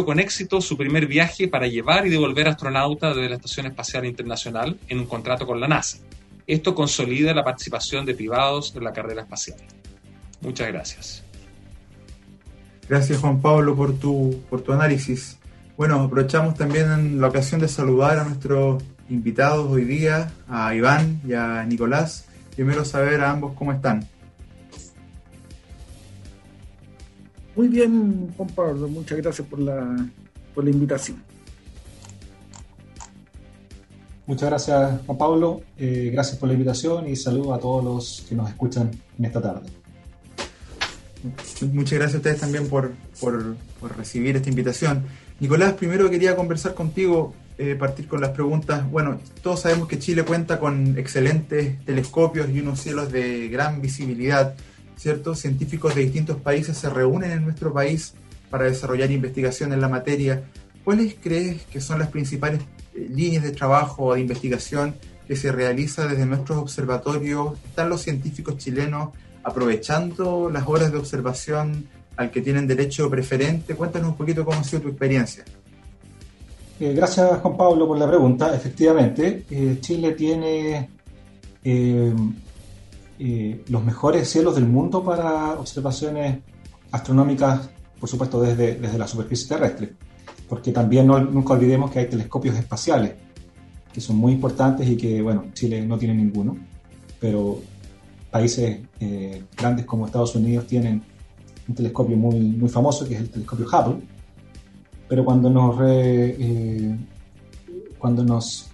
con, 0.05 0.21
éxito 0.21 0.61
su 0.61 0.77
primer 0.77 1.09
viaje 1.09 1.49
para 1.49 1.67
llevar 1.67 2.07
y 2.07 2.11
devolver 2.11 2.47
astronautas 2.47 3.17
desde 3.17 3.29
la 3.29 3.35
Estación 3.35 3.67
Espacial 3.67 4.05
Internacional 4.05 4.79
en 4.87 5.01
un 5.01 5.07
contrato 5.07 5.49
con 5.49 5.59
la 5.59 5.67
NASA. 5.67 5.99
Esto 6.47 6.77
consolida 6.77 7.35
la 7.35 7.43
participación 7.43 8.07
de 8.07 8.15
privados 8.15 8.73
en 8.77 8.85
la 8.85 8.93
carrera 8.93 9.23
espacial. 9.23 9.59
Muchas 10.41 10.69
gracias. 10.69 11.25
Gracias 12.89 13.19
Juan 13.19 13.43
Pablo 13.43 13.75
por 13.75 13.99
tu, 13.99 14.45
por 14.49 14.61
tu 14.61 14.73
análisis. 14.73 15.39
Bueno, 15.77 16.03
aprovechamos 16.03 16.55
también 16.55 17.21
la 17.21 17.27
ocasión 17.27 17.61
de 17.61 17.67
saludar 17.67 18.21
a 18.21 18.23
nuestro 18.23 18.79
invitados 19.11 19.71
hoy 19.71 19.85
día, 19.85 20.33
a 20.49 20.75
Iván 20.75 21.21
y 21.27 21.35
a 21.35 21.65
Nicolás. 21.65 22.27
Primero 22.55 22.85
saber 22.85 23.21
a 23.21 23.31
ambos 23.31 23.53
cómo 23.55 23.73
están. 23.73 24.07
Muy 27.57 27.69
bien, 27.69 28.33
Juan 28.37 28.49
Pablo, 28.51 28.89
muchas 28.89 29.19
gracias 29.19 29.47
por 29.47 29.59
la, 29.59 30.09
por 30.55 30.65
la 30.65 30.71
invitación. 30.71 31.23
Muchas 34.27 34.49
gracias, 34.49 35.01
Juan 35.07 35.19
Pablo. 35.19 35.61
Eh, 35.77 36.11
gracias 36.13 36.39
por 36.39 36.49
la 36.49 36.53
invitación 36.53 37.09
y 37.09 37.17
saludo 37.17 37.53
a 37.53 37.59
todos 37.59 37.85
los 37.85 38.27
que 38.29 38.37
nos 38.37 38.49
escuchan 38.49 38.91
en 39.19 39.25
esta 39.25 39.43
tarde. 39.43 39.69
Muchas 41.73 41.99
gracias 41.99 42.15
a 42.15 42.19
ustedes 42.19 42.41
también 42.41 42.69
por, 42.69 42.93
por, 43.21 43.57
por 43.81 43.97
recibir 43.97 44.37
esta 44.37 44.49
invitación. 44.49 45.05
Nicolás, 45.41 45.73
primero 45.75 46.09
quería 46.09 46.37
conversar 46.37 46.75
contigo 46.75 47.35
eh, 47.63 47.75
partir 47.75 48.09
con 48.09 48.23
las 48.23 48.31
preguntas. 48.31 48.91
Bueno, 48.91 49.21
todos 49.43 49.61
sabemos 49.61 49.87
que 49.87 49.99
Chile 49.99 50.25
cuenta 50.25 50.59
con 50.59 50.97
excelentes 50.97 51.85
telescopios 51.85 52.49
y 52.49 52.61
unos 52.61 52.81
cielos 52.81 53.13
de 53.13 53.51
gran 53.51 53.83
visibilidad, 53.83 54.55
¿cierto? 54.97 55.35
Científicos 55.35 55.95
de 55.95 56.01
distintos 56.01 56.39
países 56.39 56.79
se 56.79 56.89
reúnen 56.89 57.33
en 57.33 57.45
nuestro 57.45 57.71
país 57.71 58.15
para 58.49 58.65
desarrollar 58.65 59.11
investigación 59.11 59.75
en 59.75 59.83
la 59.83 59.91
materia. 59.91 60.43
¿Cuáles 60.85 61.17
crees 61.23 61.65
que 61.65 61.83
son 61.83 61.99
las 61.99 62.09
principales 62.09 62.63
eh, 62.95 63.07
líneas 63.11 63.43
de 63.43 63.51
trabajo 63.51 64.05
o 64.05 64.15
de 64.15 64.23
investigación 64.23 64.95
que 65.29 65.37
se 65.37 65.53
realiza 65.53 66.09
desde 66.09 66.25
nuestros 66.25 66.57
observatorios? 66.57 67.59
¿Están 67.69 67.91
los 67.91 68.01
científicos 68.01 68.57
chilenos 68.57 69.11
aprovechando 69.43 70.49
las 70.51 70.67
horas 70.67 70.93
de 70.93 70.97
observación 70.97 71.87
al 72.17 72.31
que 72.31 72.41
tienen 72.41 72.67
derecho 72.67 73.11
preferente? 73.11 73.75
Cuéntanos 73.75 74.13
un 74.13 74.17
poquito 74.17 74.47
cómo 74.47 74.61
ha 74.61 74.65
sido 74.65 74.81
tu 74.81 74.89
experiencia. 74.89 75.45
Eh, 76.81 76.95
gracias 76.95 77.41
Juan 77.41 77.59
Pablo 77.59 77.87
por 77.87 77.99
la 77.99 78.09
pregunta. 78.09 78.55
Efectivamente, 78.55 79.45
eh, 79.51 79.77
Chile 79.83 80.13
tiene 80.13 80.89
eh, 81.63 82.15
los 83.69 83.85
mejores 83.85 84.31
cielos 84.31 84.55
del 84.55 84.65
mundo 84.65 85.05
para 85.05 85.61
observaciones 85.61 86.39
astronómicas, 86.91 87.69
por 88.01 88.09
supuesto 88.09 88.41
desde, 88.41 88.77
desde 88.77 88.97
la 88.97 89.07
superficie 89.07 89.47
terrestre, 89.47 89.93
porque 90.49 90.73
también 90.73 91.07
nunca 91.07 91.53
olvidemos 91.53 91.91
que 91.91 91.99
hay 91.99 92.07
telescopios 92.07 92.57
espaciales 92.57 93.13
que 93.93 94.01
son 94.01 94.17
muy 94.17 94.33
importantes 94.33 94.89
y 94.89 94.97
que, 94.97 95.21
bueno, 95.21 95.47
Chile 95.53 95.85
no 95.85 95.99
tiene 95.99 96.15
ninguno, 96.15 96.57
pero 97.19 97.61
países 98.31 98.81
grandes 99.55 99.85
como 99.85 100.07
Estados 100.07 100.35
Unidos 100.35 100.67
tienen 100.67 101.03
un 101.69 101.75
telescopio 101.75 102.17
muy, 102.17 102.39
muy 102.41 102.71
famoso 102.71 103.07
que 103.07 103.17
es 103.17 103.21
el 103.21 103.29
telescopio 103.29 103.67
Hubble 103.67 104.20
pero 105.11 105.25
cuando 105.25 105.51
nos, 105.51 105.77
eh, 105.83 106.97
cuando 107.99 108.23
nos, 108.23 108.71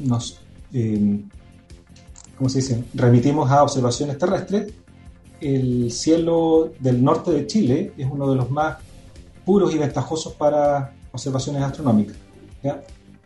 nos 0.00 0.40
eh, 0.72 1.20
¿cómo 2.36 2.50
se 2.50 2.58
dice? 2.58 2.84
remitimos 2.92 3.48
a 3.52 3.62
observaciones 3.62 4.18
terrestres, 4.18 4.72
el 5.40 5.92
cielo 5.92 6.72
del 6.80 7.04
norte 7.04 7.30
de 7.30 7.46
Chile 7.46 7.92
es 7.96 8.08
uno 8.10 8.28
de 8.28 8.34
los 8.34 8.50
más 8.50 8.78
puros 9.44 9.72
y 9.72 9.78
ventajosos 9.78 10.32
para 10.32 10.92
observaciones 11.12 11.62
astronómicas. 11.62 12.16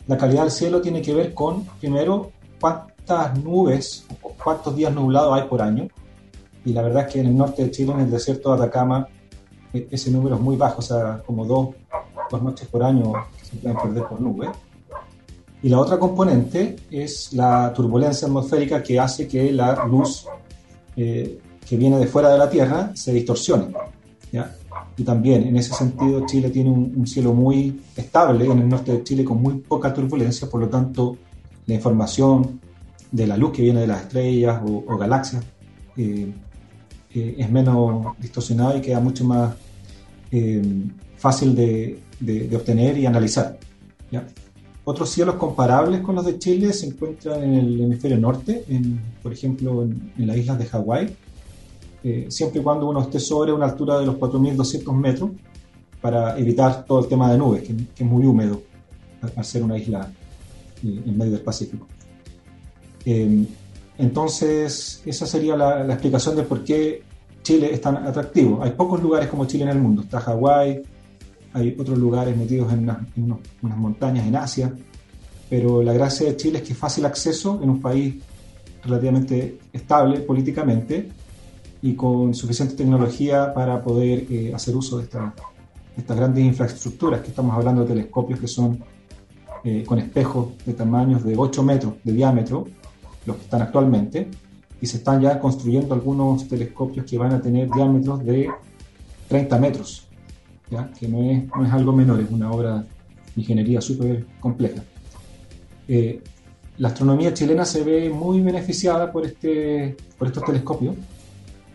La 0.06 0.18
calidad 0.18 0.42
del 0.42 0.50
cielo 0.50 0.82
tiene 0.82 1.00
que 1.00 1.14
ver 1.14 1.32
con, 1.32 1.64
primero, 1.80 2.32
cuántas 2.60 3.42
nubes, 3.42 4.06
cuántos 4.42 4.76
días 4.76 4.92
nublados 4.92 5.32
hay 5.32 5.48
por 5.48 5.62
año. 5.62 5.88
Y 6.62 6.74
la 6.74 6.82
verdad 6.82 7.06
es 7.06 7.12
que 7.14 7.20
en 7.20 7.28
el 7.28 7.36
norte 7.38 7.64
de 7.64 7.70
Chile, 7.70 7.92
en 7.92 8.00
el 8.00 8.10
desierto 8.10 8.50
de 8.50 8.64
Atacama, 8.64 9.08
e-, 9.72 9.88
ese 9.90 10.10
número 10.10 10.36
es 10.36 10.42
muy 10.42 10.56
bajo, 10.56 10.80
o 10.80 10.82
sea, 10.82 11.22
como 11.24 11.46
dos 11.46 11.68
dos 12.30 12.42
noches 12.42 12.68
por 12.68 12.82
año 12.82 13.12
se 13.42 13.56
pueden 13.56 13.76
perder 13.76 14.04
por 14.04 14.20
nube. 14.20 14.48
Y 15.62 15.68
la 15.68 15.80
otra 15.80 15.98
componente 15.98 16.76
es 16.90 17.32
la 17.32 17.72
turbulencia 17.74 18.26
atmosférica 18.26 18.82
que 18.82 19.00
hace 19.00 19.26
que 19.26 19.52
la 19.52 19.84
luz 19.86 20.26
eh, 20.96 21.40
que 21.68 21.76
viene 21.76 21.98
de 21.98 22.06
fuera 22.06 22.30
de 22.30 22.38
la 22.38 22.48
Tierra 22.48 22.92
se 22.94 23.12
distorsione. 23.12 23.74
Y 24.96 25.04
también 25.04 25.44
en 25.44 25.56
ese 25.56 25.74
sentido 25.74 26.26
Chile 26.26 26.50
tiene 26.50 26.70
un, 26.70 27.06
cielo 27.06 27.32
muy 27.32 27.80
estable 27.96 28.46
en 28.46 28.58
el 28.58 28.68
norte 28.68 28.92
de 28.92 29.04
Chile 29.04 29.24
con 29.24 29.40
muy 29.40 29.54
poca 29.58 29.94
turbulencia, 29.94 30.48
por 30.50 30.60
lo 30.60 30.68
tanto 30.68 31.16
la 31.66 31.74
información 31.74 32.60
de 33.12 33.26
la 33.26 33.36
luz 33.36 33.52
que 33.52 33.62
viene 33.62 33.80
de 33.80 33.86
las 33.86 34.02
estrellas 34.02 34.60
o, 34.64 34.96
galaxias 34.96 35.44
eh, 35.96 36.32
eh, 37.14 37.36
es 37.38 37.50
menos 37.50 38.16
distorsionada 38.18 38.76
y 38.76 38.80
queda 38.80 38.98
mucho 38.98 39.24
más 39.24 39.54
fácil 41.18 41.54
de, 41.54 42.00
obtener 42.54 42.98
y 42.98 43.06
analizar. 43.06 43.58
Otros 44.84 45.10
cielos 45.10 45.34
comparables 45.34 46.00
con 46.00 46.14
los 46.14 46.24
de 46.24 46.38
Chile 46.38 46.72
se 46.72 46.86
encuentran 46.86 47.42
en 47.42 47.54
el 47.54 47.80
hemisferio 47.80 48.16
norte, 48.16 48.64
por 49.22 49.32
ejemplo 49.32 49.82
en, 49.82 50.26
las 50.26 50.36
islas 50.36 50.58
de 50.58 50.66
Hawái, 50.66 51.14
eh, 52.04 52.26
siempre 52.30 52.60
y 52.60 52.64
cuando 52.64 52.88
uno 52.88 53.02
esté 53.02 53.20
sobre 53.20 53.52
una 53.52 53.66
altura 53.66 53.98
de 53.98 54.06
los 54.06 54.16
4.200 54.16 54.94
metros 54.94 55.30
para 56.00 56.38
evitar 56.38 56.84
todo 56.84 57.00
el 57.00 57.08
tema 57.08 57.30
de 57.30 57.36
nubes, 57.36 57.64
que, 57.64 57.74
es 57.96 58.06
muy 58.06 58.24
húmedo 58.24 58.62
al, 59.36 59.44
ser 59.44 59.62
una 59.62 59.76
isla 59.76 60.10
eh, 60.82 61.02
en 61.04 61.18
medio 61.18 61.32
del 61.32 61.42
Pacífico. 61.42 61.86
Eh, 63.04 63.44
entonces, 63.98 65.02
esa 65.04 65.26
sería 65.26 65.56
la, 65.56 65.84
explicación 65.86 66.36
de 66.36 66.44
por 66.44 66.62
qué 66.62 67.02
Chile 67.42 67.70
es 67.72 67.80
tan 67.80 67.96
atractivo. 67.96 68.62
Hay 68.62 68.70
pocos 68.70 69.02
lugares 69.02 69.28
como 69.28 69.44
Chile 69.44 69.64
en 69.64 69.70
el 69.70 69.78
mundo. 69.78 70.02
Está 70.02 70.20
Hawái, 70.20 70.82
hay 71.52 71.76
otros 71.78 71.98
lugares 71.98 72.36
metidos 72.36 72.72
en, 72.72 72.90
unas 73.62 73.78
montañas 73.78 74.26
en 74.26 74.36
Asia, 74.36 74.72
pero 75.48 75.82
la 75.82 75.92
gracia 75.92 76.26
de 76.26 76.36
Chile 76.36 76.58
es 76.58 76.64
que 76.64 76.72
es 76.72 76.78
fácil 76.78 77.06
acceso 77.06 77.60
en 77.62 77.70
un 77.70 77.80
país 77.80 78.16
relativamente 78.84 79.58
estable 79.72 80.20
políticamente 80.20 81.08
y 81.82 81.94
con 81.94 82.34
suficiente 82.34 82.74
tecnología 82.74 83.52
para 83.54 83.82
poder 83.82 84.26
eh, 84.30 84.52
hacer 84.54 84.76
uso 84.76 84.98
de, 84.98 85.08
estas 85.96 86.16
grandes 86.16 86.44
infraestructuras, 86.44 87.20
que 87.22 87.28
estamos 87.28 87.56
hablando 87.56 87.82
de 87.82 87.88
telescopios 87.88 88.38
que 88.38 88.46
son 88.46 88.78
eh, 89.64 89.84
con 89.84 89.98
espejos 89.98 90.50
de 90.64 90.74
tamaños 90.74 91.24
de 91.24 91.36
8 91.36 91.62
metros 91.62 91.94
de 92.04 92.12
diámetro, 92.12 92.66
los 93.26 93.36
que 93.36 93.42
están 93.42 93.62
actualmente, 93.62 94.28
y 94.80 94.86
se 94.86 94.98
están 94.98 95.20
ya 95.20 95.40
construyendo 95.40 95.94
algunos 95.94 96.46
telescopios 96.46 97.04
que 97.04 97.18
van 97.18 97.32
a 97.32 97.40
tener 97.40 97.68
diámetros 97.70 98.24
de 98.24 98.48
30 99.28 99.58
metros 99.58 100.07
que 100.98 101.08
no 101.08 101.22
es, 101.22 101.46
no 101.48 101.64
es 101.64 101.72
algo 101.72 101.92
menor, 101.92 102.20
es 102.20 102.30
una 102.30 102.50
obra 102.50 102.76
de 102.78 102.86
ingeniería 103.36 103.80
súper 103.80 104.26
compleja. 104.40 104.82
Eh, 105.86 106.20
la 106.78 106.88
astronomía 106.88 107.34
chilena 107.34 107.64
se 107.64 107.82
ve 107.82 108.10
muy 108.10 108.40
beneficiada 108.40 109.10
por, 109.10 109.26
este, 109.26 109.96
por 110.16 110.28
estos 110.28 110.44
telescopios, 110.44 110.94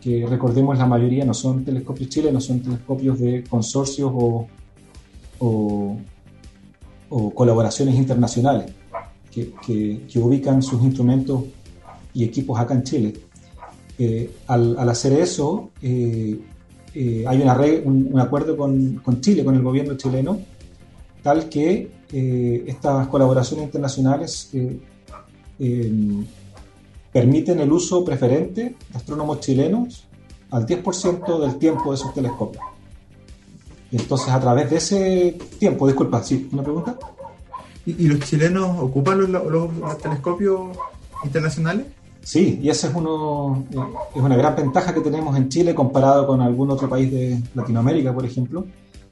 que 0.01 0.25
recordemos 0.27 0.77
la 0.77 0.85
mayoría 0.85 1.25
no 1.25 1.33
son 1.33 1.63
telescopios 1.63 2.09
chilenos, 2.09 2.45
son 2.45 2.59
telescopios 2.59 3.19
de 3.19 3.43
consorcios 3.43 4.11
o, 4.13 4.47
o, 5.39 5.97
colaboraciones 7.33 7.95
internacionales 7.95 8.71
que, 9.31 9.53
que, 9.65 10.19
ubican 10.19 10.61
sus 10.61 10.81
instrumentos 10.83 11.43
y 12.13 12.23
equipos 12.23 12.59
acá 12.59 12.73
en 12.73 12.83
Chile. 12.83 13.13
Eh, 13.97 14.31
al, 14.47 14.77
al, 14.77 14.89
hacer 14.89 15.13
eso, 15.13 15.71
eh, 15.81 16.39
eh, 16.95 17.25
hay 17.27 17.41
una 17.41 17.57
un, 17.85 18.19
acuerdo 18.19 18.55
con, 18.55 19.01
Chile, 19.21 19.43
con 19.43 19.55
el 19.55 19.61
gobierno 19.61 19.95
chileno, 19.95 20.39
tal 21.23 21.49
que 21.49 21.91
eh, 22.11 22.63
estas 22.67 23.07
colaboraciones 23.07 23.65
internacionales 23.65 24.49
eh, 24.53 24.79
em, 25.59 26.25
permiten 27.11 27.59
el 27.59 27.71
uso 27.71 28.05
preferente 28.05 28.75
de 28.89 28.97
astrónomos 28.97 29.39
chilenos 29.39 30.05
al 30.51 30.67
10% 30.67 31.39
del 31.39 31.57
tiempo 31.57 31.91
de 31.91 31.95
esos 31.95 32.13
telescopios. 32.13 32.63
Entonces, 33.91 34.29
a 34.29 34.39
través 34.39 34.69
de 34.69 34.77
ese 34.77 35.37
tiempo, 35.59 35.87
disculpa, 35.87 36.23
¿sí? 36.23 36.47
¿Una 36.51 36.63
pregunta? 36.63 36.97
¿Y, 37.85 38.07
los 38.07 38.19
chilenos 38.21 38.79
ocupan 38.79 39.31
los 39.31 39.97
telescopios 39.97 40.77
internacionales? 41.23 41.87
Sí, 42.23 42.59
y 42.63 42.69
esa 42.69 42.87
es, 42.87 42.95
uno, 42.95 43.65
eh, 43.69 43.77
es 44.15 44.21
una 44.21 44.37
gran 44.37 44.55
ventaja 44.55 44.93
que 44.93 45.01
tenemos 45.01 45.35
en 45.35 45.49
Chile 45.49 45.75
comparado 45.75 46.25
con 46.25 46.39
algún 46.41 46.71
otro 46.71 46.89
país 46.89 47.11
de 47.11 47.43
Latinoamérica, 47.53 48.13
por 48.13 48.25
ejemplo. 48.25 48.65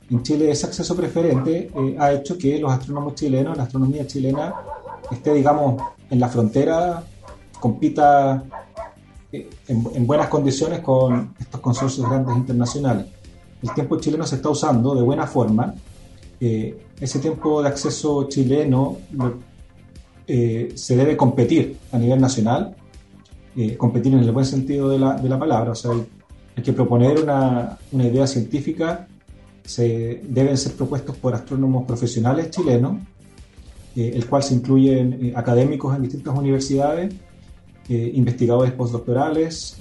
En 0.10 0.24
Chile 0.24 0.50
ese 0.50 0.66
acceso 0.68 0.96
preferente 0.96 1.70
eh, 1.76 1.96
ha 2.00 2.14
hecho 2.14 2.38
que 2.38 2.58
los 2.58 2.72
astrónomos 2.72 3.16
chilenos, 3.16 3.58
la 3.58 3.64
astronomía 3.64 4.08
chilena, 4.08 4.54
esté, 5.12 5.34
digamos, 5.34 5.82
en 6.10 6.20
la 6.22 6.30
frontera, 6.30 7.04
compita 7.60 8.46
eh, 9.32 9.50
en, 9.68 10.08
buenas 10.08 10.30
condiciones 10.30 10.80
con 10.80 11.36
estos 11.38 11.60
consorcios 11.60 12.10
grandes 12.10 12.36
internacionales. 12.38 13.08
El 13.62 13.74
tiempo 13.74 14.00
chileno 14.00 14.26
se 14.26 14.38
está 14.38 14.50
usando 14.50 14.96
de 14.96 15.02
buena 15.02 15.28
forma. 15.28 15.74
ese 16.40 17.20
tiempo 17.20 17.62
de 17.62 17.68
acceso 17.68 18.28
chileno 18.28 18.98
se 20.28 20.96
debe 20.96 21.16
competir 21.16 21.78
a 21.92 22.00
nivel 22.00 22.20
nacional 22.20 22.76
eh, 23.54 23.76
competir 23.76 24.14
en 24.14 24.20
el 24.20 24.32
buen 24.32 24.46
sentido 24.46 24.90
de 24.90 24.98
la, 24.98 25.16
de 25.16 25.28
la 25.28 25.38
palabra. 25.38 25.72
O 25.72 25.76
sea, 25.76 25.92
hay, 25.92 26.64
que 26.64 26.72
proponer 26.72 27.22
una, 27.22 27.78
una, 27.92 28.06
idea 28.06 28.26
científica, 28.26 29.08
se, 29.66 30.22
deben 30.24 30.58
ser 30.58 30.74
propuestos 30.74 31.18
por 31.18 31.34
astrónomos 31.34 31.86
profesionales 31.86 32.50
chilenos, 32.50 32.98
eh, 33.96 34.14
el 34.16 34.26
cual 34.28 34.44
se 34.44 34.54
incluyen 34.54 35.20
eh, 35.22 35.34
académicos 35.36 35.94
en 35.96 36.04
distintas 36.04 36.38
universidades, 36.38 37.14
investigadores 37.90 38.72
postdoctorales 38.72 39.76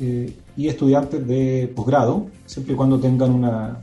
y 0.57 0.67
estudiantes 0.67 1.25
de 1.29 1.73
posgrado, 1.77 2.27
siempre 2.45 2.73
y 2.75 2.77
cuando 2.77 2.99
tengan 2.99 3.31
una, 3.31 3.81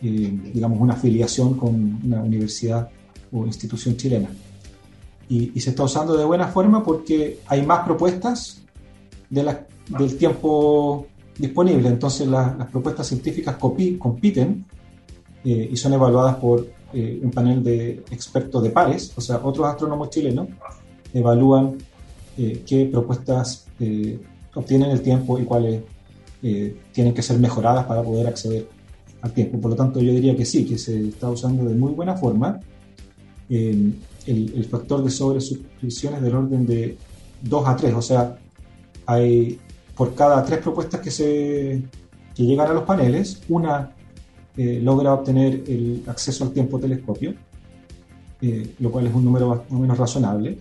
digamos, 0.00 0.80
una 0.80 0.94
afiliación 0.94 1.52
con 1.58 2.00
una 2.02 2.22
universidad 2.22 2.88
o 3.30 3.44
institución 3.44 3.94
chilena. 3.98 4.30
Y, 5.28 5.52
y, 5.54 5.60
se 5.60 5.68
está 5.68 5.82
usando 5.82 6.16
de 6.16 6.24
buena 6.24 6.48
forma 6.48 6.82
porque 6.82 7.40
hay 7.46 7.60
más 7.66 7.84
propuestas 7.84 8.62
del 9.32 10.16
tiempo 10.16 11.06
disponible. 11.38 11.88
Entonces 11.88 12.26
las 12.28 12.68
propuestas 12.68 13.06
científicas 13.08 13.56
compiten 13.56 14.64
eh, 15.44 15.68
y 15.72 15.76
son 15.76 15.94
evaluadas 15.94 16.36
por 16.36 16.66
eh, 16.92 17.20
un 17.22 17.30
panel 17.30 17.62
de 17.64 18.04
expertos 18.10 18.62
de 18.62 18.70
pares, 18.70 19.12
o 19.16 19.20
sea, 19.20 19.40
otros 19.42 19.66
astrónomos 19.66 20.10
chilenos 20.10 20.48
evalúan 21.14 21.78
eh, 22.36 22.62
qué 22.66 22.86
propuestas 22.86 23.66
obtienen 24.54 24.90
el 24.90 25.02
tiempo 25.02 25.38
y 25.38 25.44
cuáles 25.44 25.82
tienen 26.92 27.14
que 27.14 27.22
ser 27.22 27.38
mejoradas 27.38 27.84
para 27.86 28.02
poder 28.02 28.26
acceder 28.26 28.68
al 29.20 29.32
tiempo. 29.32 29.60
Por 29.60 29.72
lo 29.72 29.76
tanto, 29.76 30.00
yo 30.00 30.12
diría 30.12 30.36
que 30.36 30.44
sí, 30.44 30.64
que 30.64 30.78
se 30.78 31.08
está 31.08 31.30
usando 31.30 31.64
de 31.64 31.74
muy 31.74 31.92
buena 31.92 32.16
forma. 32.16 32.60
el, 33.48 33.94
el 34.26 34.64
factor 34.70 35.02
de 35.02 35.10
sobresuscripción 35.10 36.14
es 36.14 36.22
del 36.22 36.34
orden 36.34 36.66
de 36.66 36.96
2 37.42 37.68
a 37.68 37.76
3, 37.76 37.94
o 37.94 38.02
sea, 38.02 38.38
hay 39.06 39.58
por 39.96 40.14
cada 40.14 40.44
tres 40.44 40.58
propuestas 40.60 41.00
que, 41.00 41.10
se, 41.10 41.82
que 42.34 42.44
llegan 42.44 42.70
a 42.70 42.72
los 42.72 42.84
paneles, 42.84 43.42
una 43.48 43.92
eh, 44.56 44.80
logra 44.82 45.14
obtener 45.14 45.64
el 45.66 46.02
acceso 46.06 46.44
al 46.44 46.52
tiempo 46.52 46.78
telescopio, 46.78 47.34
eh, 48.40 48.74
lo 48.80 48.90
cual 48.90 49.06
es 49.06 49.14
un 49.14 49.24
número 49.24 49.48
más 49.48 49.60
o 49.70 49.74
menos 49.74 49.96
razonable, 49.98 50.58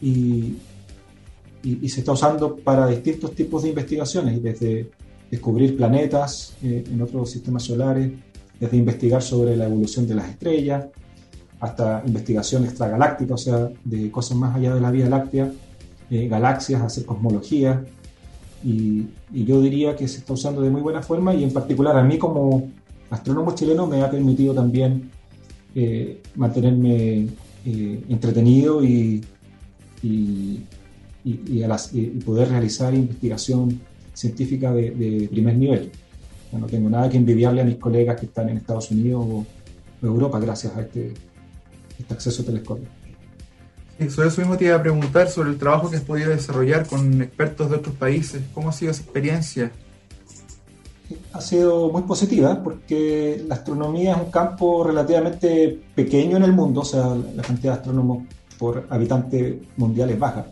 y, 0.00 0.56
y, 1.62 1.88
se 1.88 2.00
está 2.00 2.12
usando 2.12 2.56
para 2.56 2.86
distintos 2.86 3.34
tipos 3.34 3.62
de 3.62 3.70
investigaciones, 3.70 4.42
desde 4.42 4.90
descubrir 5.30 5.76
planetas 5.76 6.54
eh, 6.62 6.84
en 6.86 7.00
otros 7.00 7.30
sistemas 7.30 7.62
solares, 7.62 8.12
desde 8.60 8.76
investigar 8.76 9.22
sobre 9.22 9.56
la 9.56 9.64
evolución 9.64 10.06
de 10.06 10.14
las 10.14 10.28
estrellas, 10.28 10.86
hasta 11.60 12.02
investigación 12.06 12.64
extragaláctica, 12.64 13.34
o 13.34 13.38
sea, 13.38 13.70
de 13.84 14.10
cosas 14.10 14.36
más 14.36 14.54
allá 14.56 14.74
de 14.74 14.80
la 14.80 14.90
Vía 14.90 15.08
Láctea, 15.08 15.50
eh, 16.10 16.28
galaxias, 16.28 16.82
hacer 16.82 17.04
cosmología. 17.04 17.84
Y, 18.62 19.06
yo 19.32 19.60
diría 19.60 19.96
que 19.96 20.06
se 20.08 20.18
está 20.18 20.32
usando 20.32 20.62
de 20.62 20.70
muy 20.70 20.80
buena 20.80 21.02
forma 21.02 21.34
y 21.34 21.42
en 21.44 21.52
particular 21.52 21.96
a 21.96 22.02
mí 22.02 22.18
como 22.18 22.70
astrónomo 23.10 23.54
chileno 23.54 23.86
me 23.86 24.00
ha 24.00 24.10
permitido 24.10 24.54
también 24.54 25.10
eh, 25.74 26.22
mantenerme 26.36 27.26
eh, 27.66 28.04
entretenido 28.08 28.84
y, 28.84 29.24
y, 30.02 30.60
poder 32.24 32.48
realizar 32.50 32.94
investigación 32.94 33.80
científica 34.12 34.72
de, 34.72 35.28
primer 35.30 35.56
nivel. 35.56 35.90
no 36.52 36.66
tengo 36.66 36.88
nada 36.88 37.08
que 37.08 37.16
envidiarle 37.16 37.62
a 37.62 37.64
mis 37.64 37.76
colegas 37.76 38.20
que 38.20 38.26
están 38.26 38.48
en 38.50 38.58
Estados 38.58 38.90
Unidos 38.90 39.26
o, 39.28 39.46
Europa 40.02 40.38
gracias 40.38 40.76
a 40.76 40.82
este, 40.82 41.14
este 41.98 42.14
acceso 42.14 42.44
telescópico. 42.44 42.90
Y 43.98 44.10
sobre 44.10 44.28
eso 44.28 44.40
mismo 44.40 44.56
te 44.56 44.64
iba 44.64 44.76
a 44.76 44.82
preguntar 44.82 45.28
sobre 45.28 45.50
el 45.50 45.58
trabajo 45.58 45.90
que 45.90 45.96
has 45.96 46.02
podido 46.02 46.30
desarrollar 46.30 46.86
con 46.86 47.22
expertos 47.22 47.70
de 47.70 47.76
otros 47.76 47.94
países. 47.94 48.42
¿Cómo 48.52 48.68
ha 48.68 48.72
sido 48.72 48.90
esa 48.90 49.02
experiencia? 49.02 49.72
ha 51.32 51.40
sido 51.40 51.90
muy 51.90 52.02
positiva 52.02 52.62
porque 52.62 53.44
la 53.46 53.56
astronomía 53.56 54.12
es 54.12 54.18
un 54.18 54.30
campo 54.30 54.84
relativamente 54.84 55.80
pequeño 55.94 56.36
en 56.36 56.44
el 56.44 56.52
mundo, 56.52 56.80
o 56.80 56.84
sea, 56.84 57.14
la 57.14 57.42
cantidad 57.42 57.74
de 57.74 57.78
astrónomos 57.78 58.22
por 58.58 58.86
habitante 58.88 59.60
mundial 59.76 60.10
es 60.10 60.18
baja. 60.18 60.46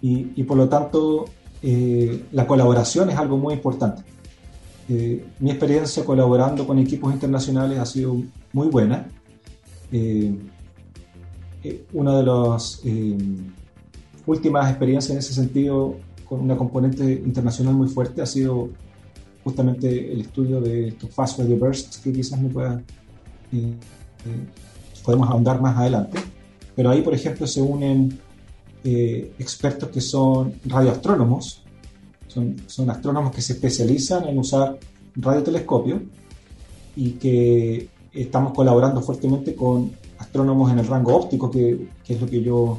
Y, 0.00 0.32
y 0.36 0.42
por 0.44 0.56
lo 0.56 0.68
tanto, 0.68 1.26
eh, 1.62 2.24
la 2.32 2.46
colaboración 2.46 3.10
es 3.10 3.16
algo 3.16 3.36
muy 3.36 3.54
importante. 3.54 4.02
Eh, 4.88 5.24
mi 5.38 5.50
experiencia 5.50 6.04
colaborando 6.04 6.66
con 6.66 6.78
equipos 6.78 7.12
internacionales 7.12 7.78
ha 7.78 7.86
sido 7.86 8.16
muy 8.52 8.68
buena. 8.68 9.08
Eh, 9.92 10.34
una 11.92 12.16
de 12.16 12.22
las 12.24 12.82
últimas 14.26 14.70
experiencias 14.70 15.10
en 15.10 15.18
ese 15.18 15.34
sentido, 15.34 15.96
con 16.28 16.40
una 16.40 16.56
componente 16.56 17.04
internacional 17.12 17.74
muy 17.74 17.88
fuerte, 17.88 18.22
ha 18.22 18.26
sido 18.26 18.70
justamente 19.44 20.12
el 20.12 20.22
estudio 20.22 20.60
de 20.60 20.88
estos 20.88 21.10
fast 21.10 21.38
radio 21.38 21.56
bursts 21.56 21.98
que 21.98 22.12
quizás 22.12 22.40
no 22.40 22.48
pueda, 22.48 22.80
eh, 23.52 23.56
eh, 23.56 23.74
podemos 25.04 25.28
ahondar 25.28 25.60
más 25.60 25.76
adelante. 25.76 26.18
Pero 26.74 26.90
ahí, 26.90 27.02
por 27.02 27.14
ejemplo, 27.14 27.46
se 27.46 27.60
unen 27.60 28.18
eh, 28.84 29.32
expertos 29.38 29.90
que 29.90 30.00
son 30.00 30.54
radioastrónomos, 30.64 31.62
son, 32.28 32.56
son 32.66 32.88
astrónomos 32.88 33.34
que 33.34 33.42
se 33.42 33.54
especializan 33.54 34.28
en 34.28 34.38
usar 34.38 34.78
radiotelescopios 35.16 36.00
y 36.96 37.12
que 37.12 37.88
estamos 38.12 38.52
colaborando 38.54 39.02
fuertemente 39.02 39.54
con 39.54 39.90
astrónomos 40.22 40.72
en 40.72 40.78
el 40.78 40.86
rango 40.86 41.14
óptico, 41.16 41.50
que, 41.50 41.88
que 42.04 42.14
es 42.14 42.20
lo 42.20 42.26
que 42.26 42.42
yo 42.42 42.78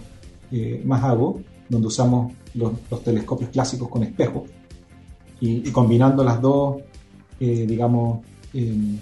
más 0.86 1.04
hago, 1.04 1.42
donde 1.68 1.88
usamos 1.88 2.32
los, 2.54 2.74
los 2.92 3.04
telescopios 3.04 3.50
clásicos 3.50 3.90
con 3.90 4.04
espejos 4.04 4.44
y, 5.46 5.72
combinando 5.72 6.24
las 6.24 6.42
dos, 6.42 6.82
eh, 7.38 7.66
digamos, 7.68 8.22
em, 8.54 8.98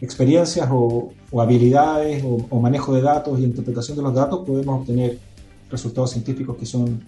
experiencias 0.00 0.68
o, 0.70 1.12
habilidades 1.40 2.22
o, 2.24 2.60
manejo 2.60 2.94
de 2.94 3.02
datos 3.02 3.40
y 3.40 3.44
interpretación 3.44 3.96
de 3.96 4.02
los 4.04 4.14
datos, 4.14 4.46
podemos 4.46 4.80
obtener 4.80 5.18
resultados 5.68 6.12
científicos 6.12 6.56
que 6.56 6.66
son 6.66 7.02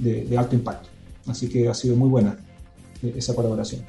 de, 0.00 0.36
alto 0.36 0.56
impacto. 0.56 0.88
Así 1.26 1.48
que 1.48 1.68
ha 1.68 1.74
sido 1.74 1.94
muy 1.94 2.08
buena 2.08 2.36
eh, 3.02 3.14
esa 3.16 3.34
colaboración. 3.36 3.82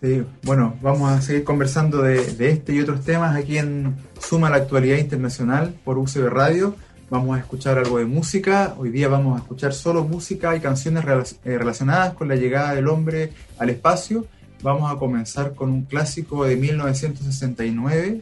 Sí, 0.00 0.22
bueno, 0.42 0.76
vamos 0.82 1.10
a 1.10 1.22
seguir 1.22 1.42
conversando 1.42 2.02
de, 2.02 2.50
este 2.50 2.74
y 2.74 2.80
otros 2.80 3.02
temas 3.02 3.34
aquí 3.34 3.56
en 3.56 3.96
Suma 4.20 4.50
la 4.50 4.56
Actualidad 4.56 4.98
Internacional 4.98 5.74
por 5.84 5.96
UCB 5.96 6.28
Radio. 6.28 6.76
Vamos 7.08 7.34
a 7.34 7.40
escuchar 7.40 7.78
algo 7.78 7.96
de 7.96 8.04
música. 8.04 8.74
Hoy 8.76 8.90
día 8.90 9.08
vamos 9.08 9.38
a 9.38 9.42
escuchar 9.42 9.72
solo 9.72 10.04
música 10.04 10.54
y 10.54 10.60
canciones 10.60 11.38
eh, 11.44 11.56
relacionadas 11.56 12.12
con 12.12 12.28
la 12.28 12.36
llegada 12.36 12.74
del 12.74 12.88
hombre 12.88 13.32
al 13.58 13.70
espacio. 13.70 14.26
Vamos 14.62 14.92
a 14.92 14.98
comenzar 14.98 15.54
con 15.54 15.70
un 15.70 15.84
clásico 15.84 16.44
de 16.44 16.56
1969, 16.56 18.20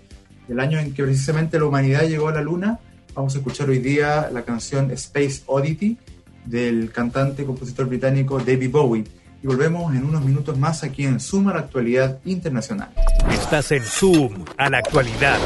el 0.49 0.61
año 0.61 0.79
en 0.79 0.95
que 0.95 1.03
precisamente 1.03 1.59
la 1.59 1.65
humanidad 1.65 2.03
llegó 2.03 2.29
a 2.29 2.33
la 2.33 2.43
Luna. 2.43 2.79
Vamos 3.15 3.35
a 3.35 3.39
escuchar 3.39 3.69
hoy 3.69 3.81
día 3.81 4.31
la 4.33 4.43
canción 4.43 4.93
Space 4.93 5.43
Oddity 5.47 5.99
del 6.45 6.93
cantante 6.93 7.43
y 7.43 7.47
compositor 7.47 7.87
británico 7.87 8.39
David 8.39 8.71
Bowie. 8.71 9.05
Y 9.45 9.47
volvemos 9.47 9.95
en 9.95 10.07
unos 10.07 10.25
minutos 10.25 10.59
más 10.59 10.83
aquí 10.85 11.05
en 11.05 11.21
Zoom 11.21 11.49
a 11.49 11.53
la 11.53 11.61
actualidad 11.61 12.19
internacional. 12.25 12.89
Estás 13.31 13.73
en 13.73 13.83
Zoom 13.83 14.43
a 14.57 14.71
la 14.71 14.79
actualidad. 14.79 15.39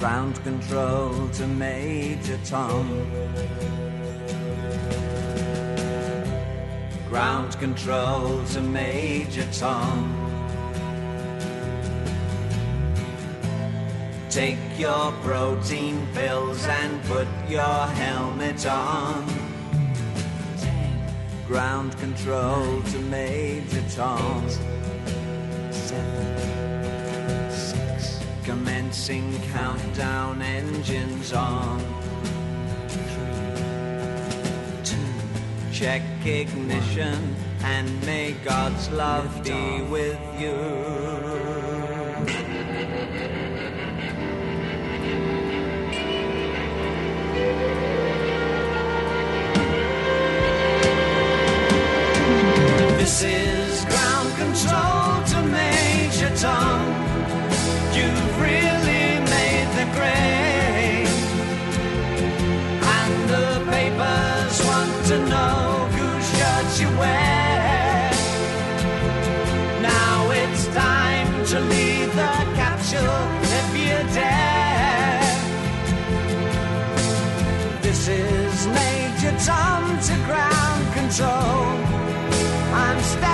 Ground 0.00 0.42
control 0.42 1.30
to 1.30 1.46
Major 1.46 2.36
Tom. 2.50 3.79
Ground 7.10 7.58
control 7.58 8.40
to 8.52 8.60
Major 8.60 9.44
Tom. 9.52 10.14
Take 14.30 14.78
your 14.78 15.10
protein 15.24 16.06
pills 16.14 16.64
and 16.68 17.02
put 17.06 17.26
your 17.48 17.86
helmet 17.98 18.64
on. 18.64 19.26
Ground 21.48 21.98
control 21.98 22.80
to 22.80 22.98
Major 23.00 23.82
Tom. 23.90 24.48
Seven 25.72 26.30
Commencing 28.44 29.36
countdown 29.50 30.42
engines 30.42 31.32
on. 31.32 31.99
Check 35.80 36.02
ignition 36.26 37.34
and 37.64 37.88
may 38.04 38.32
God's 38.44 38.90
love 38.90 39.42
be 39.42 39.80
with 39.88 40.20
you. 40.38 40.52
This 52.98 53.22
is 53.22 53.59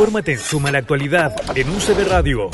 Infórmate 0.00 0.32
en 0.32 0.38
Suma 0.38 0.72
la 0.72 0.78
Actualidad 0.78 1.36
en 1.54 1.68
UCB 1.68 2.08
Radio. 2.08 2.48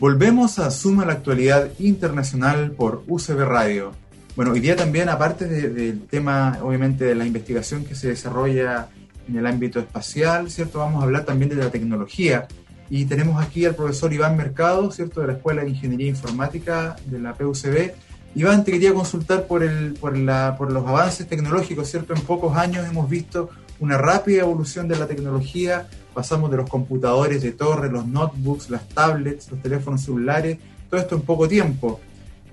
Volvemos 0.00 0.58
a 0.58 0.72
Suma 0.72 1.04
la 1.06 1.12
Actualidad 1.12 1.68
Internacional 1.78 2.72
por 2.72 3.04
UCB 3.06 3.44
Radio. 3.44 3.92
Bueno, 4.34 4.50
hoy 4.50 4.58
día 4.58 4.74
también, 4.74 5.08
aparte 5.10 5.46
de- 5.46 5.68
del 5.68 6.00
tema, 6.08 6.58
obviamente, 6.60 7.04
de 7.04 7.14
la 7.14 7.24
investigación 7.24 7.84
que 7.84 7.94
se 7.94 8.08
desarrolla 8.08 8.88
en 9.28 9.36
el 9.36 9.46
ámbito 9.46 9.78
espacial, 9.78 10.50
¿cierto? 10.50 10.80
Vamos 10.80 11.02
a 11.02 11.04
hablar 11.04 11.24
también 11.24 11.50
de 11.50 11.54
la 11.54 11.70
tecnología. 11.70 12.48
Y 12.90 13.04
tenemos 13.04 13.40
aquí 13.40 13.64
al 13.64 13.76
profesor 13.76 14.12
Iván 14.12 14.36
Mercado, 14.36 14.90
¿cierto? 14.90 15.20
De 15.20 15.28
la 15.28 15.34
Escuela 15.34 15.62
de 15.62 15.70
Ingeniería 15.70 16.08
Informática 16.08 16.96
de 17.06 17.20
la 17.20 17.34
PUCB. 17.34 17.92
Iván, 18.34 18.64
te 18.64 18.72
quería 18.72 18.92
consultar 18.92 19.46
por, 19.46 19.62
el, 19.62 19.94
por, 19.94 20.18
la, 20.18 20.56
por 20.58 20.72
los 20.72 20.84
avances 20.84 21.28
tecnológicos, 21.28 21.88
¿cierto? 21.88 22.12
En 22.12 22.22
pocos 22.22 22.56
años 22.56 22.84
hemos 22.88 23.08
visto 23.08 23.50
una 23.78 23.96
rápida 23.96 24.40
evolución 24.40 24.88
de 24.88 24.96
la 24.98 25.06
tecnología. 25.06 25.86
Pasamos 26.14 26.50
de 26.50 26.56
los 26.56 26.68
computadores 26.68 27.42
de 27.42 27.52
torre, 27.52 27.90
los 27.90 28.06
notebooks, 28.06 28.70
las 28.70 28.88
tablets, 28.88 29.50
los 29.50 29.62
teléfonos 29.62 30.02
celulares, 30.02 30.58
todo 30.90 31.00
esto 31.00 31.14
en 31.14 31.22
poco 31.22 31.48
tiempo. 31.48 32.00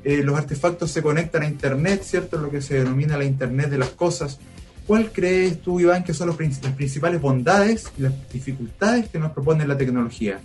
Eh, 0.03 0.21
los 0.23 0.37
artefactos 0.37 0.91
se 0.91 1.01
conectan 1.01 1.43
a 1.43 1.47
Internet, 1.47 2.03
¿cierto? 2.03 2.37
Lo 2.37 2.51
que 2.51 2.61
se 2.61 2.75
denomina 2.75 3.17
la 3.17 3.25
Internet 3.25 3.69
de 3.69 3.79
las 3.79 3.89
cosas. 3.89 4.39
¿Cuál 4.85 5.11
crees 5.11 5.61
tú, 5.61 5.79
Iván, 5.79 6.03
que 6.03 6.13
son 6.13 6.27
las 6.27 6.37
principales 6.37 7.19
bondades 7.19 7.91
y 7.97 8.03
las 8.03 8.13
dificultades 8.31 9.09
que 9.09 9.17
nos 9.17 9.31
propone 9.31 9.65
la 9.65 9.75
tecnología? 9.75 10.39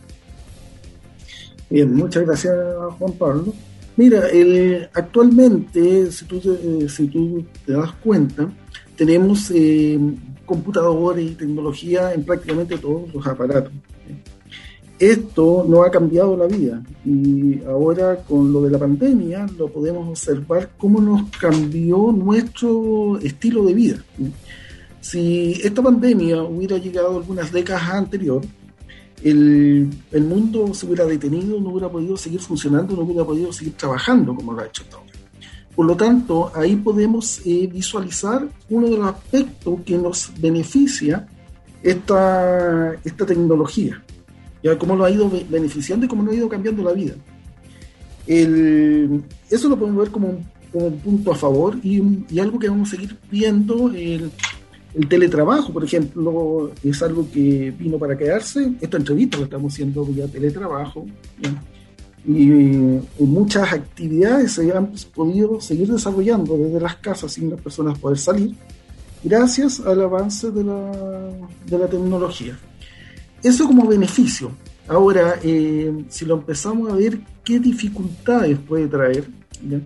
Bien, 1.68 1.94
muchas 1.94 2.24
gracias 2.24 2.54
Juan 2.98 3.12
Pablo. 3.12 3.52
Mira, 3.96 4.22
actualmente, 4.94 6.10
si 6.10 6.24
tú, 6.24 6.40
eh, 6.46 6.88
si 6.88 7.06
tú 7.08 7.44
te 7.66 7.72
das 7.72 7.92
cuenta, 8.02 8.50
tenemos 8.96 9.50
eh, 9.54 9.98
computadores 10.50 11.30
y 11.30 11.34
tecnología 11.36 12.12
en 12.12 12.24
prácticamente 12.24 12.76
todos 12.76 13.14
los 13.14 13.24
aparatos. 13.24 13.72
Esto 14.98 15.64
no 15.66 15.84
ha 15.84 15.90
cambiado 15.92 16.36
la 16.36 16.46
vida 16.46 16.82
y 17.04 17.62
ahora 17.62 18.16
con 18.16 18.52
lo 18.52 18.60
de 18.62 18.70
la 18.70 18.78
pandemia 18.78 19.46
lo 19.56 19.68
podemos 19.68 20.08
observar 20.08 20.70
cómo 20.76 21.00
nos 21.00 21.30
cambió 21.38 22.10
nuestro 22.10 23.16
estilo 23.20 23.64
de 23.64 23.74
vida. 23.74 24.04
Si 25.00 25.52
esta 25.62 25.80
pandemia 25.80 26.42
hubiera 26.42 26.78
llegado 26.78 27.16
algunas 27.16 27.52
décadas 27.52 27.88
anterior, 27.90 28.42
el, 29.22 29.88
mundo 30.12 30.74
se 30.74 30.84
hubiera 30.84 31.06
detenido, 31.06 31.60
no 31.60 31.70
hubiera 31.70 31.88
podido 31.88 32.16
seguir 32.16 32.40
funcionando, 32.40 32.96
no 32.96 33.02
hubiera 33.02 33.24
podido 33.24 33.52
seguir 33.52 33.74
trabajando 33.74 34.34
como 34.34 34.52
lo 34.52 34.60
ha 34.60 34.66
hecho 34.66 34.82
hasta 34.82 34.96
ahora. 34.96 35.09
Por 35.80 35.86
lo 35.86 35.96
tanto, 35.96 36.52
ahí 36.54 36.76
podemos 36.76 37.40
eh, 37.46 37.66
visualizar 37.72 38.46
uno 38.68 38.86
de 38.90 38.98
los 38.98 39.06
aspectos 39.06 39.80
que 39.86 39.96
nos 39.96 40.30
beneficia 40.38 41.26
esta, 41.82 42.92
esta 43.02 43.24
tecnología, 43.24 44.02
ya 44.62 44.76
cómo 44.76 44.94
lo 44.94 45.06
ha 45.06 45.10
ido 45.10 45.30
be- 45.30 45.46
beneficiando 45.48 46.04
y 46.04 46.08
cómo 46.10 46.22
lo 46.22 46.32
ha 46.32 46.34
ido 46.34 46.50
cambiando 46.50 46.82
la 46.82 46.92
vida. 46.92 47.14
El- 48.26 49.22
eso 49.48 49.70
lo 49.70 49.78
podemos 49.78 50.02
ver 50.02 50.10
como 50.10 50.28
un, 50.28 50.46
como 50.70 50.86
un 50.88 50.98
punto 50.98 51.32
a 51.32 51.34
favor 51.34 51.78
y, 51.82 52.02
y 52.28 52.38
algo 52.40 52.58
que 52.58 52.68
vamos 52.68 52.88
a 52.88 52.96
seguir 52.96 53.16
viendo. 53.30 53.88
El, 53.88 54.30
el 54.94 55.08
teletrabajo, 55.08 55.72
por 55.72 55.84
ejemplo, 55.84 56.72
es 56.84 57.02
algo 57.02 57.26
que 57.32 57.70
vino 57.78 57.96
para 57.96 58.18
quedarse. 58.18 58.70
Esta 58.82 58.98
entrevista 58.98 59.38
la 59.38 59.44
estamos 59.44 59.72
haciendo 59.72 60.04
vía 60.04 60.26
teletrabajo. 60.26 61.06
Y 62.26 62.50
eh, 62.52 63.00
muchas 63.20 63.72
actividades 63.72 64.52
se 64.52 64.70
han 64.72 64.92
podido 65.14 65.60
seguir 65.60 65.90
desarrollando 65.90 66.56
desde 66.56 66.80
las 66.80 66.96
casas 66.96 67.32
sin 67.32 67.50
las 67.50 67.60
personas 67.60 67.98
poder 67.98 68.18
salir, 68.18 68.54
gracias 69.24 69.80
al 69.80 70.02
avance 70.02 70.50
de 70.50 70.62
la, 70.64 70.92
de 71.66 71.78
la 71.78 71.86
tecnología. 71.86 72.58
Eso 73.42 73.66
como 73.66 73.86
beneficio. 73.86 74.50
Ahora, 74.86 75.36
eh, 75.42 76.04
si 76.08 76.24
lo 76.26 76.34
empezamos 76.34 76.92
a 76.92 76.96
ver, 76.96 77.20
¿qué 77.44 77.58
dificultades 77.58 78.58
puede 78.58 78.86
traer? 78.86 79.26
¿ya? 79.66 79.80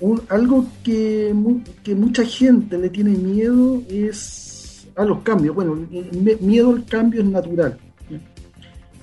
Un- 0.00 0.22
algo 0.28 0.66
que, 0.84 1.34
que 1.82 1.94
mucha 1.94 2.24
gente 2.24 2.78
le 2.78 2.88
tiene 2.90 3.10
miedo 3.16 3.82
es 3.88 4.86
a 4.94 5.04
los 5.04 5.20
cambios. 5.22 5.54
Bueno, 5.56 5.76
me- 6.22 6.36
miedo 6.36 6.70
al 6.70 6.84
cambio 6.84 7.20
es 7.22 7.26
natural. 7.26 7.78
¿ya? 8.08 8.20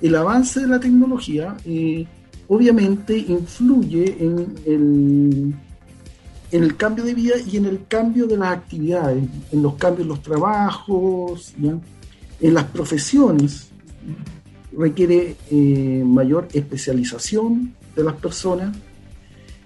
El 0.00 0.14
avance 0.14 0.60
de 0.60 0.68
la 0.68 0.80
tecnología 0.80 1.54
eh, 1.66 2.06
obviamente 2.48 3.16
influye 3.16 4.16
en 4.20 5.54
el, 6.50 6.76
cambio 6.76 7.04
de 7.04 7.14
vida 7.14 7.34
y 7.50 7.56
en 7.56 7.66
el 7.66 7.86
cambio 7.86 8.26
de 8.26 8.36
las 8.36 8.52
actividades, 8.52 9.24
en 9.52 9.62
los 9.62 9.74
cambios 9.74 10.02
en 10.02 10.08
los 10.08 10.22
trabajos, 10.22 11.54
en 12.40 12.54
las 12.54 12.64
profesiones. 12.64 13.68
Requiere 14.76 15.36
eh, 15.50 16.02
mayor 16.04 16.48
especialización 16.52 17.74
de 17.94 18.04
las 18.04 18.14
personas, 18.14 18.76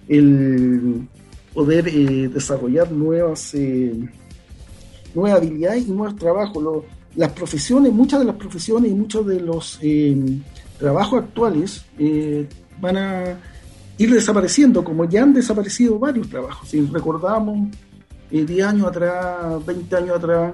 el 0.07 1.07
poder 1.53 1.87
eh, 1.87 2.27
desarrollar 2.27 2.91
nuevas, 2.91 3.53
eh, 3.53 3.93
nuevas 5.15 5.41
habilidades 5.41 5.87
y 5.87 5.91
nuevos 5.91 6.17
trabajos. 6.17 6.83
Las 7.15 7.31
profesiones, 7.31 7.91
muchas 7.93 8.19
de 8.19 8.25
las 8.25 8.35
profesiones 8.35 8.91
y 8.91 8.95
muchos 8.95 9.25
de 9.25 9.39
los 9.39 9.79
trabajos 10.77 11.23
actuales 11.23 11.83
van 12.79 12.97
a 12.97 13.37
ir 13.97 14.13
desapareciendo, 14.13 14.83
como 14.83 15.05
ya 15.05 15.23
han 15.23 15.33
desaparecido 15.33 15.97
varios 15.99 16.29
trabajos. 16.29 16.69
Si 16.69 16.81
recordamos 16.81 17.69
eh, 18.31 18.45
10 18.45 18.67
años 18.67 18.87
atrás, 18.87 19.65
20 19.65 19.95
años 19.95 20.17
atrás, 20.17 20.53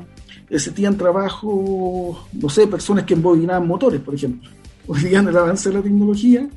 existían 0.50 0.98
trabajos, 0.98 2.18
no 2.34 2.50
sé, 2.50 2.68
personas 2.68 3.06
que 3.06 3.14
embobinaban 3.14 3.68
motores, 3.68 4.02
por 4.02 4.16
ejemplo. 4.16 4.50
Hoy 4.88 5.00
día 5.02 5.20
en 5.20 5.28
el 5.28 5.38
avance 5.38 5.70
de 5.70 5.76
la 5.76 5.82
tecnología, 5.82 6.48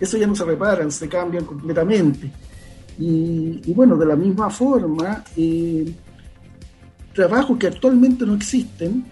eso 0.00 0.16
ya 0.18 0.26
no 0.26 0.34
se 0.34 0.44
reparan, 0.44 0.90
se 0.90 1.08
cambian 1.08 1.44
completamente. 1.44 2.30
Y, 2.98 3.72
bueno, 3.74 3.96
de 3.96 4.06
la 4.06 4.16
misma 4.16 4.48
forma, 4.48 5.22
eh, 5.36 5.92
trabajos 7.14 7.58
que 7.58 7.66
actualmente 7.66 8.24
no 8.24 8.34
existen. 8.34 9.04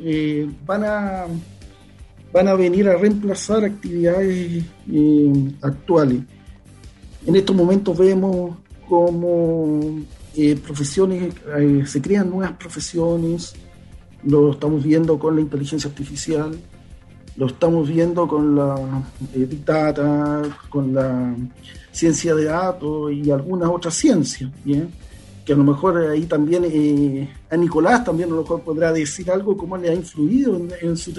Eh, 0.00 0.48
van, 0.66 0.84
a, 0.84 1.26
van 2.34 2.48
a 2.48 2.54
venir 2.54 2.88
a 2.88 2.96
reemplazar 2.96 3.64
actividades 3.64 4.64
eh, 4.92 5.52
actuales. 5.62 6.20
En 7.24 7.36
estos 7.36 7.54
momentos 7.54 7.96
vemos 7.96 8.56
como 8.88 10.00
eh, 10.34 10.56
profesiones, 10.56 11.32
eh, 11.56 11.84
se 11.86 12.02
crean 12.02 12.28
nuevas 12.30 12.56
profesiones, 12.56 13.54
lo 14.24 14.50
estamos 14.50 14.82
viendo 14.82 15.16
con 15.16 15.36
la 15.36 15.42
inteligencia 15.42 15.88
artificial, 15.88 16.58
lo 17.36 17.46
estamos 17.46 17.88
viendo 17.88 18.26
con 18.26 18.56
la 18.56 19.04
eh, 19.32 19.46
Big 19.48 19.64
Data, 19.64 20.42
con 20.68 20.92
la 20.92 21.36
ciencia 21.92 22.34
de 22.34 22.46
datos 22.46 23.12
y 23.12 23.30
algunas 23.30 23.70
otras 23.70 23.94
ciencias, 23.94 24.50
¿bien? 24.64 24.90
Que 25.44 25.52
a 25.52 25.56
lo 25.56 25.64
mejor 25.64 25.98
ahí 25.98 26.24
también 26.24 26.64
eh, 26.64 27.28
a 27.50 27.56
Nicolás 27.56 28.02
también 28.04 28.30
a 28.30 28.34
lo 28.34 28.42
mejor 28.42 28.62
podrá 28.62 28.92
decir 28.92 29.30
algo 29.30 29.56
cómo 29.56 29.76
le 29.76 29.90
ha 29.90 29.94
influido 29.94 30.60
en, 30.80 30.96
su 30.96 31.12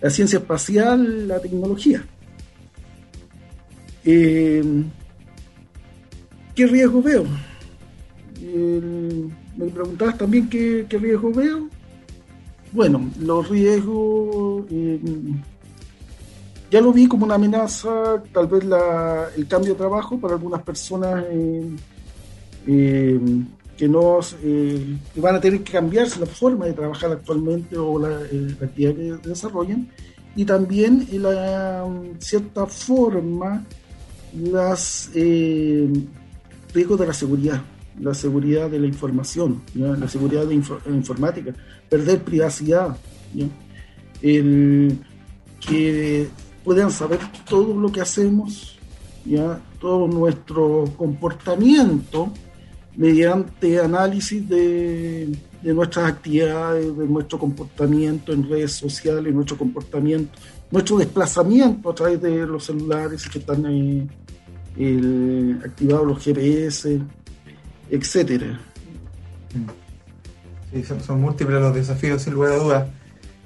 la 0.00 0.10
ciencia 0.10 0.38
espacial, 0.38 1.28
la 1.28 1.38
tecnología. 1.40 2.04
Eh, 4.04 4.62
¿Qué 6.54 6.66
riesgo 6.66 7.02
veo? 7.02 7.24
Me 9.56 9.66
preguntabas 9.66 10.18
también 10.18 10.48
qué, 10.48 10.86
riesgo 10.90 11.32
veo. 11.32 11.68
Bueno, 12.72 13.10
los 13.20 13.48
riesgos 13.48 14.64
eh, 14.70 15.00
ya 16.70 16.80
lo 16.80 16.92
vi 16.92 17.06
como 17.06 17.24
una 17.24 17.36
amenaza, 17.36 18.22
tal 18.32 18.46
vez 18.48 18.64
la- 18.64 19.28
el 19.36 19.46
cambio 19.46 19.72
de 19.72 19.78
trabajo 19.78 20.18
para 20.18 20.34
algunas 20.34 20.62
personas 20.62 21.24
eh, 22.66 23.20
que 23.76 23.88
no 23.88 24.20
eh, 24.42 24.96
que 25.14 25.20
van 25.20 25.34
a 25.36 25.40
tener 25.40 25.62
que 25.62 25.72
cambiarse 25.72 26.18
la 26.20 26.26
forma 26.26 26.66
de 26.66 26.72
trabajar 26.72 27.12
actualmente 27.12 27.76
o 27.76 27.98
la, 27.98 28.22
eh, 28.32 28.56
la 28.58 28.66
actividad 28.66 28.94
que 28.94 29.28
desarrollan 29.28 29.88
y 30.34 30.44
también 30.44 31.06
en 31.12 31.22
la 31.22 31.84
mm, 31.86 32.18
cierta 32.20 32.66
forma 32.66 33.64
las 34.34 35.10
eh, 35.14 35.88
riesgos 36.74 37.00
de 37.00 37.06
la 37.06 37.12
seguridad 37.14 37.62
la 38.00 38.12
seguridad 38.14 38.68
de 38.70 38.78
la 38.78 38.86
información 38.86 39.62
¿ya? 39.74 39.88
la 39.88 40.08
seguridad 40.08 40.44
de 40.46 40.54
info- 40.54 40.80
informática 40.88 41.52
perder 41.88 42.22
privacidad 42.22 42.96
¿ya? 43.34 43.46
el 44.22 44.98
que 45.66 46.28
puedan 46.64 46.90
saber 46.90 47.20
todo 47.48 47.78
lo 47.78 47.90
que 47.92 48.00
hacemos 48.00 48.78
ya 49.24 49.60
todo 49.80 50.06
nuestro 50.08 50.84
comportamiento 50.96 52.32
mediante 52.96 53.80
análisis 53.80 54.48
de, 54.48 55.28
de 55.62 55.74
nuestras 55.74 56.12
actividades, 56.12 56.96
de 56.96 57.06
nuestro 57.06 57.38
comportamiento 57.38 58.32
en 58.32 58.48
redes 58.48 58.72
sociales, 58.72 59.34
nuestro 59.34 59.58
comportamiento, 59.58 60.38
nuestro 60.70 60.98
desplazamiento 60.98 61.90
a 61.90 61.94
través 61.94 62.22
de 62.22 62.46
los 62.46 62.64
celulares 62.64 63.28
que 63.28 63.38
están 63.38 64.08
eh, 64.76 65.56
activados 65.64 66.06
los 66.06 66.24
GPS, 66.24 67.00
etcétera. 67.90 68.60
Sí, 70.72 70.84
son, 70.84 71.20
múltiples 71.20 71.60
los 71.60 71.74
desafíos, 71.74 72.22
sin 72.22 72.34
lugar 72.34 72.52
a 72.52 72.56
dudas. 72.56 72.88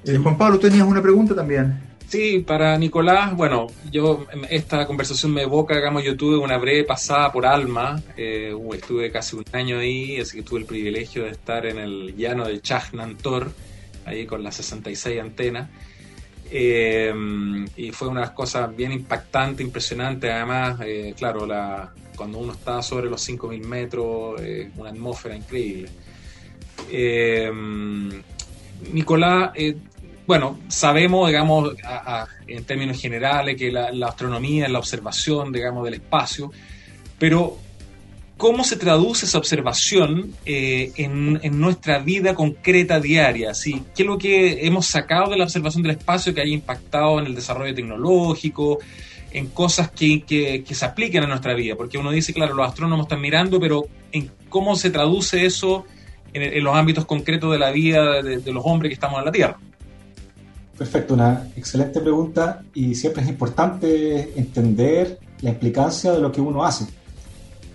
Eh, 0.04 0.16
Juan 0.16 0.36
Pablo, 0.36 0.58
tenías 0.58 0.86
una 0.86 1.02
pregunta 1.02 1.34
también. 1.34 1.89
Sí, 2.10 2.40
para 2.40 2.76
Nicolás, 2.76 3.36
bueno, 3.36 3.68
yo 3.92 4.26
esta 4.48 4.84
conversación 4.84 5.32
me 5.32 5.42
evoca, 5.42 5.76
digamos, 5.76 6.02
yo 6.02 6.16
tuve 6.16 6.38
una 6.38 6.58
breve 6.58 6.82
pasada 6.82 7.30
por 7.30 7.46
Alma, 7.46 8.02
eh, 8.16 8.52
estuve 8.74 9.12
casi 9.12 9.36
un 9.36 9.44
año 9.52 9.78
ahí, 9.78 10.18
así 10.18 10.38
que 10.38 10.42
tuve 10.42 10.58
el 10.58 10.66
privilegio 10.66 11.22
de 11.22 11.30
estar 11.30 11.66
en 11.66 11.78
el 11.78 12.16
llano 12.16 12.48
de 12.48 12.60
Chajnantor, 12.60 13.52
ahí 14.06 14.26
con 14.26 14.42
las 14.42 14.56
66 14.56 15.20
antenas, 15.20 15.70
eh, 16.50 17.14
y 17.76 17.92
fue 17.92 18.08
una 18.08 18.34
cosa 18.34 18.66
bien 18.66 18.90
impactante, 18.90 19.62
impresionante, 19.62 20.32
además, 20.32 20.80
eh, 20.84 21.14
claro, 21.16 21.46
la, 21.46 21.92
cuando 22.16 22.38
uno 22.38 22.54
está 22.54 22.82
sobre 22.82 23.08
los 23.08 23.22
5.000 23.22 23.64
metros, 23.64 24.42
una 24.76 24.90
atmósfera 24.90 25.36
increíble. 25.36 25.88
Eh, 26.90 27.52
Nicolás, 28.92 29.52
eh, 29.54 29.76
bueno, 30.30 30.60
sabemos, 30.68 31.26
digamos, 31.26 31.74
en 32.46 32.62
términos 32.62 33.00
generales, 33.00 33.56
que 33.56 33.72
la, 33.72 33.90
astronomía 34.06 34.66
es 34.66 34.70
la 34.70 34.78
observación, 34.78 35.50
digamos, 35.50 35.84
del 35.84 35.94
espacio, 35.94 36.52
pero 37.18 37.56
¿cómo 38.36 38.62
se 38.62 38.76
traduce 38.76 39.26
esa 39.26 39.38
observación 39.38 40.32
eh, 40.46 40.92
en, 40.98 41.60
nuestra 41.60 41.98
vida 41.98 42.36
concreta 42.36 43.00
diaria? 43.00 43.54
¿Sí? 43.54 43.82
¿Qué 43.92 44.04
es 44.04 44.06
lo 44.06 44.18
que 44.18 44.64
hemos 44.64 44.86
sacado 44.86 45.32
de 45.32 45.36
la 45.36 45.42
observación 45.42 45.82
del 45.82 45.96
espacio 45.96 46.32
que 46.32 46.42
haya 46.42 46.54
impactado 46.54 47.18
en 47.18 47.26
el 47.26 47.34
desarrollo 47.34 47.74
tecnológico, 47.74 48.78
en 49.32 49.48
cosas 49.48 49.90
que, 49.90 50.62
se 50.64 50.84
apliquen 50.84 51.24
a 51.24 51.26
nuestra 51.26 51.54
vida? 51.54 51.74
Porque 51.74 51.98
uno 51.98 52.12
dice, 52.12 52.32
claro, 52.32 52.54
los 52.54 52.68
astrónomos 52.68 53.06
están 53.06 53.20
mirando, 53.20 53.58
pero 53.58 53.82
en 54.12 54.30
cómo 54.48 54.76
se 54.76 54.90
traduce 54.90 55.44
eso 55.44 55.86
en, 56.32 56.42
en 56.44 56.62
los 56.62 56.76
ámbitos 56.76 57.04
concretos 57.04 57.50
de 57.50 57.58
la 57.58 57.72
vida 57.72 58.22
de, 58.22 58.38
de 58.38 58.52
los 58.52 58.62
hombres 58.64 58.90
que 58.90 58.94
estamos 58.94 59.18
en 59.18 59.24
la 59.24 59.32
Tierra. 59.32 59.58
Perfecto, 60.80 61.12
una 61.12 61.46
excelente 61.58 62.00
pregunta 62.00 62.62
y 62.72 62.94
siempre 62.94 63.22
es 63.22 63.28
importante 63.28 64.32
entender 64.40 65.18
la 65.42 65.50
implicancia 65.50 66.10
de 66.10 66.20
lo 66.20 66.32
que 66.32 66.40
uno 66.40 66.64
hace. 66.64 66.86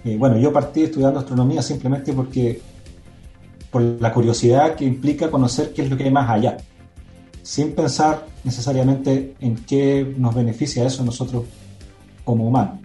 Eh, 0.03 0.17
bueno, 0.17 0.39
yo 0.39 0.51
partí 0.51 0.81
estudiando 0.81 1.19
astronomía 1.19 1.61
simplemente 1.61 2.13
porque 2.13 2.59
por 3.69 3.83
la 3.83 4.11
curiosidad 4.11 4.73
que 4.73 4.85
implica 4.85 5.29
conocer 5.29 5.71
qué 5.71 5.83
es 5.83 5.89
lo 5.91 5.97
que 5.97 6.05
hay 6.05 6.11
más 6.11 6.27
allá, 6.27 6.57
sin 7.43 7.75
pensar 7.75 8.25
necesariamente 8.43 9.35
en 9.39 9.57
qué 9.57 10.15
nos 10.17 10.33
beneficia 10.33 10.83
eso 10.83 11.05
nosotros 11.05 11.43
como 12.23 12.47
humanos. 12.47 12.79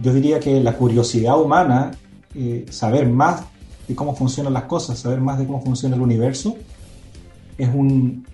Yo 0.00 0.14
diría 0.14 0.40
que 0.40 0.58
la 0.58 0.72
curiosidad 0.72 1.38
humana, 1.38 1.90
eh, 2.34 2.64
saber 2.70 3.10
más 3.10 3.42
de 3.86 3.94
cómo 3.94 4.16
funcionan 4.16 4.54
las 4.54 4.64
cosas, 4.64 4.98
saber 4.98 5.20
más 5.20 5.38
de 5.38 5.46
cómo 5.46 5.60
funciona 5.60 5.96
el 5.96 6.00
universo, 6.00 6.56
es 7.58 7.68
un, 7.68 8.24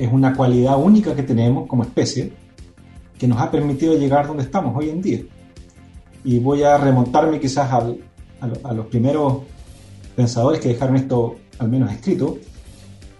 es 0.00 0.10
una 0.10 0.34
cualidad 0.34 0.82
única 0.82 1.14
que 1.14 1.22
tenemos 1.22 1.68
como 1.68 1.82
especie 1.82 2.32
que 3.18 3.28
nos 3.28 3.38
ha 3.38 3.50
permitido 3.50 3.94
llegar 3.98 4.26
donde 4.26 4.44
estamos 4.44 4.74
hoy 4.74 4.88
en 4.88 5.02
día. 5.02 5.20
Y 6.24 6.38
voy 6.38 6.62
a 6.62 6.78
remontarme 6.78 7.38
quizás 7.38 7.70
a, 7.70 7.86
a 8.64 8.72
los 8.72 8.86
primeros 8.86 9.42
pensadores 10.16 10.58
que 10.58 10.68
dejaron 10.68 10.96
esto 10.96 11.36
al 11.58 11.68
menos 11.68 11.92
escrito, 11.92 12.38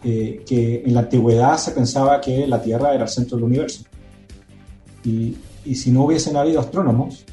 eh, 0.02 0.42
que 0.46 0.82
en 0.86 0.94
la 0.94 1.00
antigüedad 1.00 1.58
se 1.58 1.72
pensaba 1.72 2.18
que 2.18 2.46
la 2.46 2.62
Tierra 2.62 2.94
era 2.94 3.04
el 3.04 3.10
centro 3.10 3.36
del 3.36 3.44
universo. 3.44 3.84
Y, 5.04 5.36
y 5.66 5.74
si 5.74 5.90
no 5.90 6.04
hubiesen 6.04 6.38
habido 6.38 6.60
astrónomos, 6.60 7.26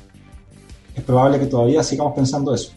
es 0.94 1.04
probable 1.04 1.40
que 1.40 1.46
todavía 1.46 1.84
sigamos 1.84 2.14
pensando 2.14 2.54
eso. 2.54 2.74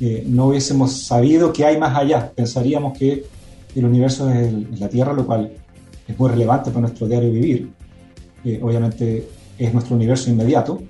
Eh, 0.00 0.24
no 0.26 0.46
hubiésemos 0.46 0.92
sabido 0.92 1.52
que 1.52 1.66
hay 1.66 1.76
más 1.76 1.94
allá, 1.94 2.32
pensaríamos 2.34 2.96
que 2.96 3.26
el 3.74 3.84
universo 3.84 4.30
es, 4.30 4.54
es 4.72 4.80
la 4.80 4.88
Tierra, 4.88 5.12
lo 5.12 5.26
cual 5.26 5.52
es 6.06 6.18
muy 6.18 6.30
relevante 6.30 6.70
para 6.70 6.82
nuestro 6.82 7.06
diario 7.06 7.30
vivir. 7.30 7.70
Eh, 8.44 8.60
obviamente 8.62 9.28
es 9.58 9.72
nuestro 9.72 9.96
universo 9.96 10.30
inmediato, 10.30 10.82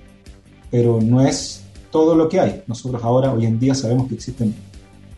pero 0.69 0.99
no 1.01 1.21
es 1.21 1.63
todo 1.91 2.15
lo 2.15 2.29
que 2.29 2.39
hay. 2.39 2.63
Nosotros 2.67 3.03
ahora, 3.03 3.33
hoy 3.33 3.45
en 3.45 3.59
día, 3.59 3.73
sabemos 3.73 4.07
que 4.07 4.15
existen 4.15 4.53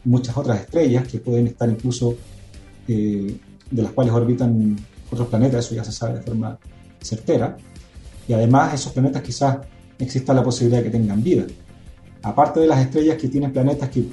muchas 0.05 0.37
otras 0.37 0.61
estrellas 0.61 1.07
que 1.07 1.19
pueden 1.19 1.47
estar 1.47 1.69
incluso, 1.69 2.15
eh, 2.87 3.35
de 3.69 3.81
las 3.81 3.91
cuales 3.91 4.13
orbitan 4.13 4.77
otros 5.11 5.27
planetas, 5.27 5.65
eso 5.65 5.75
ya 5.75 5.83
se 5.83 5.91
sabe 5.91 6.15
de 6.15 6.21
forma 6.21 6.57
certera. 7.01 7.57
Y 8.27 8.33
además 8.33 8.73
esos 8.73 8.93
planetas 8.93 9.21
quizás 9.21 9.57
exista 9.97 10.33
la 10.33 10.43
posibilidad 10.43 10.79
de 10.79 10.85
que 10.85 10.97
tengan 10.97 11.21
vida. 11.21 11.45
Aparte 12.21 12.59
de 12.59 12.67
las 12.67 12.79
estrellas 12.79 13.17
que 13.17 13.27
tienen 13.27 13.51
planetas 13.51 13.89
que 13.89 14.03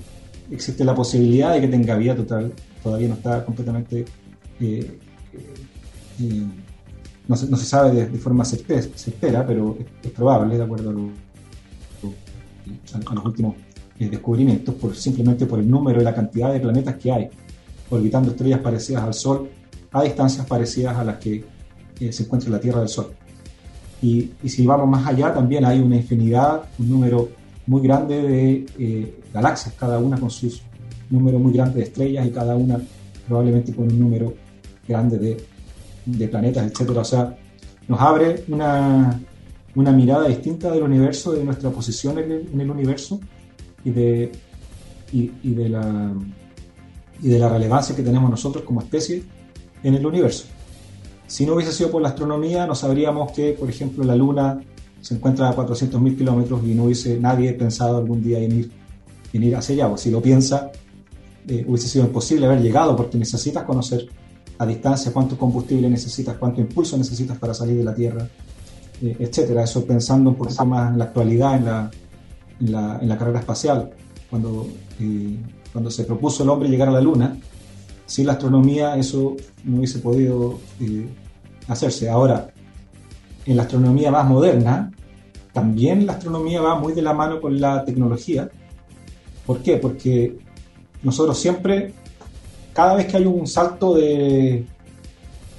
existe 0.50 0.84
la 0.84 0.94
posibilidad 0.94 1.52
de 1.52 1.60
que 1.60 1.68
tenga 1.68 1.96
vida 1.96 2.14
total, 2.14 2.52
todavía 2.82 3.08
no 3.08 3.14
está 3.14 3.44
completamente 3.44 4.04
eh, 4.60 4.98
eh, 6.20 6.42
no, 7.28 7.36
se, 7.36 7.46
no 7.48 7.56
se 7.56 7.64
sabe 7.64 7.92
de, 7.92 8.06
de 8.08 8.18
forma 8.18 8.44
certera, 8.44 8.82
certera, 8.94 9.46
pero 9.46 9.76
es, 9.80 9.86
es 10.06 10.10
probable, 10.12 10.56
de 10.56 10.62
acuerdo 10.62 10.90
a, 10.90 10.92
lo- 10.92 11.10
a 13.10 13.14
los 13.14 13.24
últimos 13.24 13.54
eh, 13.98 14.08
descubrimientos, 14.08 14.74
por, 14.74 14.94
simplemente 14.94 15.46
por 15.46 15.58
el 15.58 15.68
número 15.70 16.00
y 16.00 16.04
la 16.04 16.14
cantidad 16.14 16.52
de 16.52 16.60
planetas 16.60 16.96
que 16.96 17.10
hay 17.12 17.28
orbitando 17.90 18.30
estrellas 18.30 18.60
parecidas 18.60 19.02
al 19.04 19.14
Sol 19.14 19.48
a 19.92 20.02
distancias 20.02 20.44
parecidas 20.46 20.96
a 20.96 21.04
las 21.04 21.16
que 21.18 21.44
eh, 22.00 22.12
se 22.12 22.24
encuentra 22.24 22.50
la 22.50 22.60
Tierra 22.60 22.80
del 22.80 22.88
Sol. 22.88 23.12
Y, 24.02 24.30
y 24.42 24.48
si 24.48 24.66
vamos 24.66 24.88
más 24.88 25.06
allá, 25.06 25.32
también 25.32 25.64
hay 25.64 25.80
una 25.80 25.96
infinidad, 25.96 26.64
un 26.78 26.90
número 26.90 27.28
muy 27.66 27.80
grande 27.82 28.20
de 28.22 28.66
eh, 28.78 29.18
galaxias, 29.32 29.74
cada 29.78 29.98
una 29.98 30.18
con 30.18 30.30
sus 30.30 30.62
número 31.08 31.38
muy 31.38 31.52
grande 31.52 31.78
de 31.78 31.84
estrellas 31.84 32.26
y 32.26 32.30
cada 32.30 32.56
una 32.56 32.78
probablemente 33.26 33.72
con 33.74 33.86
un 33.90 33.98
número 33.98 34.34
grande 34.86 35.18
de, 35.18 35.36
de 36.06 36.28
planetas, 36.28 36.70
etcétera. 36.70 37.00
O 37.00 37.04
sea, 37.04 37.36
nos 37.88 38.00
abre 38.00 38.44
una, 38.48 39.20
una 39.74 39.92
mirada 39.92 40.28
distinta 40.28 40.70
del 40.72 40.82
universo, 40.82 41.32
de 41.32 41.44
nuestra 41.44 41.70
posición 41.70 42.18
en 42.18 42.60
el, 42.60 42.70
universo 42.70 43.20
y 43.84 43.90
de, 43.90 44.32
y 45.12 45.50
de 45.54 45.68
la, 45.68 46.12
y 47.22 47.28
de 47.28 47.38
la 47.38 47.48
relevancia 47.48 47.94
que 47.94 48.02
tenemos 48.02 48.30
nosotros 48.30 48.64
como 48.64 48.80
especie 48.80 49.22
en 49.82 49.94
el 49.94 50.06
universo. 50.06 50.44
Si 51.26 51.44
no 51.44 51.54
hubiese 51.54 51.72
sido 51.72 51.90
por 51.90 52.02
la 52.02 52.08
astronomía, 52.08 52.66
no 52.66 52.74
sabríamos 52.74 53.32
que, 53.32 53.52
por 53.52 53.68
ejemplo, 53.68 54.04
la 54.04 54.14
Luna 54.14 54.60
se 55.00 55.14
encuentra 55.14 55.48
a 55.48 55.56
400.000 55.56 56.16
kilómetros 56.16 56.60
y 56.64 56.74
no 56.74 56.84
hubiese 56.84 57.18
nadie 57.18 57.52
pensado 57.52 57.98
algún 57.98 58.22
día 58.22 58.38
en 58.38 58.52
ir, 58.58 58.70
en 59.32 59.42
ir 59.42 59.56
hacia 59.56 59.74
allá. 59.74 59.88
O 59.88 59.96
si 59.96 60.10
lo 60.10 60.22
piensa, 60.22 60.70
eh, 61.48 61.64
hubiese 61.66 61.88
sido 61.88 62.06
imposible 62.06 62.46
haber 62.46 62.60
llegado 62.60 62.94
porque 62.96 63.18
necesitas 63.18 63.64
conocer 63.64 64.08
a 64.58 64.66
distancia 64.66 65.12
cuánto 65.12 65.36
combustible 65.36 65.88
necesitas, 65.88 66.36
cuánto 66.36 66.60
impulso 66.60 66.96
necesitas 66.96 67.38
para 67.38 67.54
salir 67.54 67.76
de 67.76 67.84
la 67.84 67.94
Tierra, 67.94 68.28
eh, 69.02 69.16
etcétera. 69.18 69.64
Eso 69.64 69.84
pensando 69.84 70.30
un 70.30 70.36
poquito 70.36 70.64
más 70.64 70.92
en 70.92 70.98
la 70.98 71.04
actualidad, 71.04 71.56
en 71.56 71.64
la, 71.64 71.90
en 72.60 72.72
la, 72.72 72.98
en 73.00 73.08
la 73.08 73.18
carrera 73.18 73.40
espacial, 73.40 73.90
cuando, 74.30 74.66
eh, 75.00 75.36
cuando 75.72 75.90
se 75.90 76.04
propuso 76.04 76.42
el 76.42 76.50
hombre 76.50 76.68
llegar 76.68 76.88
a 76.88 76.92
la 76.92 77.00
Luna, 77.00 77.36
sin 78.06 78.26
la 78.26 78.32
astronomía 78.32 78.96
eso 78.96 79.36
no 79.64 79.78
hubiese 79.78 79.98
podido 79.98 80.58
eh, 80.80 81.06
hacerse. 81.68 82.08
Ahora, 82.08 82.50
en 83.44 83.56
la 83.56 83.62
astronomía 83.62 84.10
más 84.10 84.26
moderna, 84.28 84.92
también 85.52 86.06
la 86.06 86.12
astronomía 86.12 86.60
va 86.60 86.78
muy 86.78 86.92
de 86.92 87.02
la 87.02 87.14
mano 87.14 87.40
con 87.40 87.60
la 87.60 87.84
tecnología. 87.84 88.48
¿Por 89.44 89.62
qué? 89.62 89.76
Porque 89.76 90.38
nosotros 91.02 91.38
siempre, 91.38 91.92
cada 92.76 92.94
vez 92.94 93.06
que 93.06 93.16
hay 93.16 93.24
un 93.26 93.46
salto 93.46 93.94
de... 93.94 94.64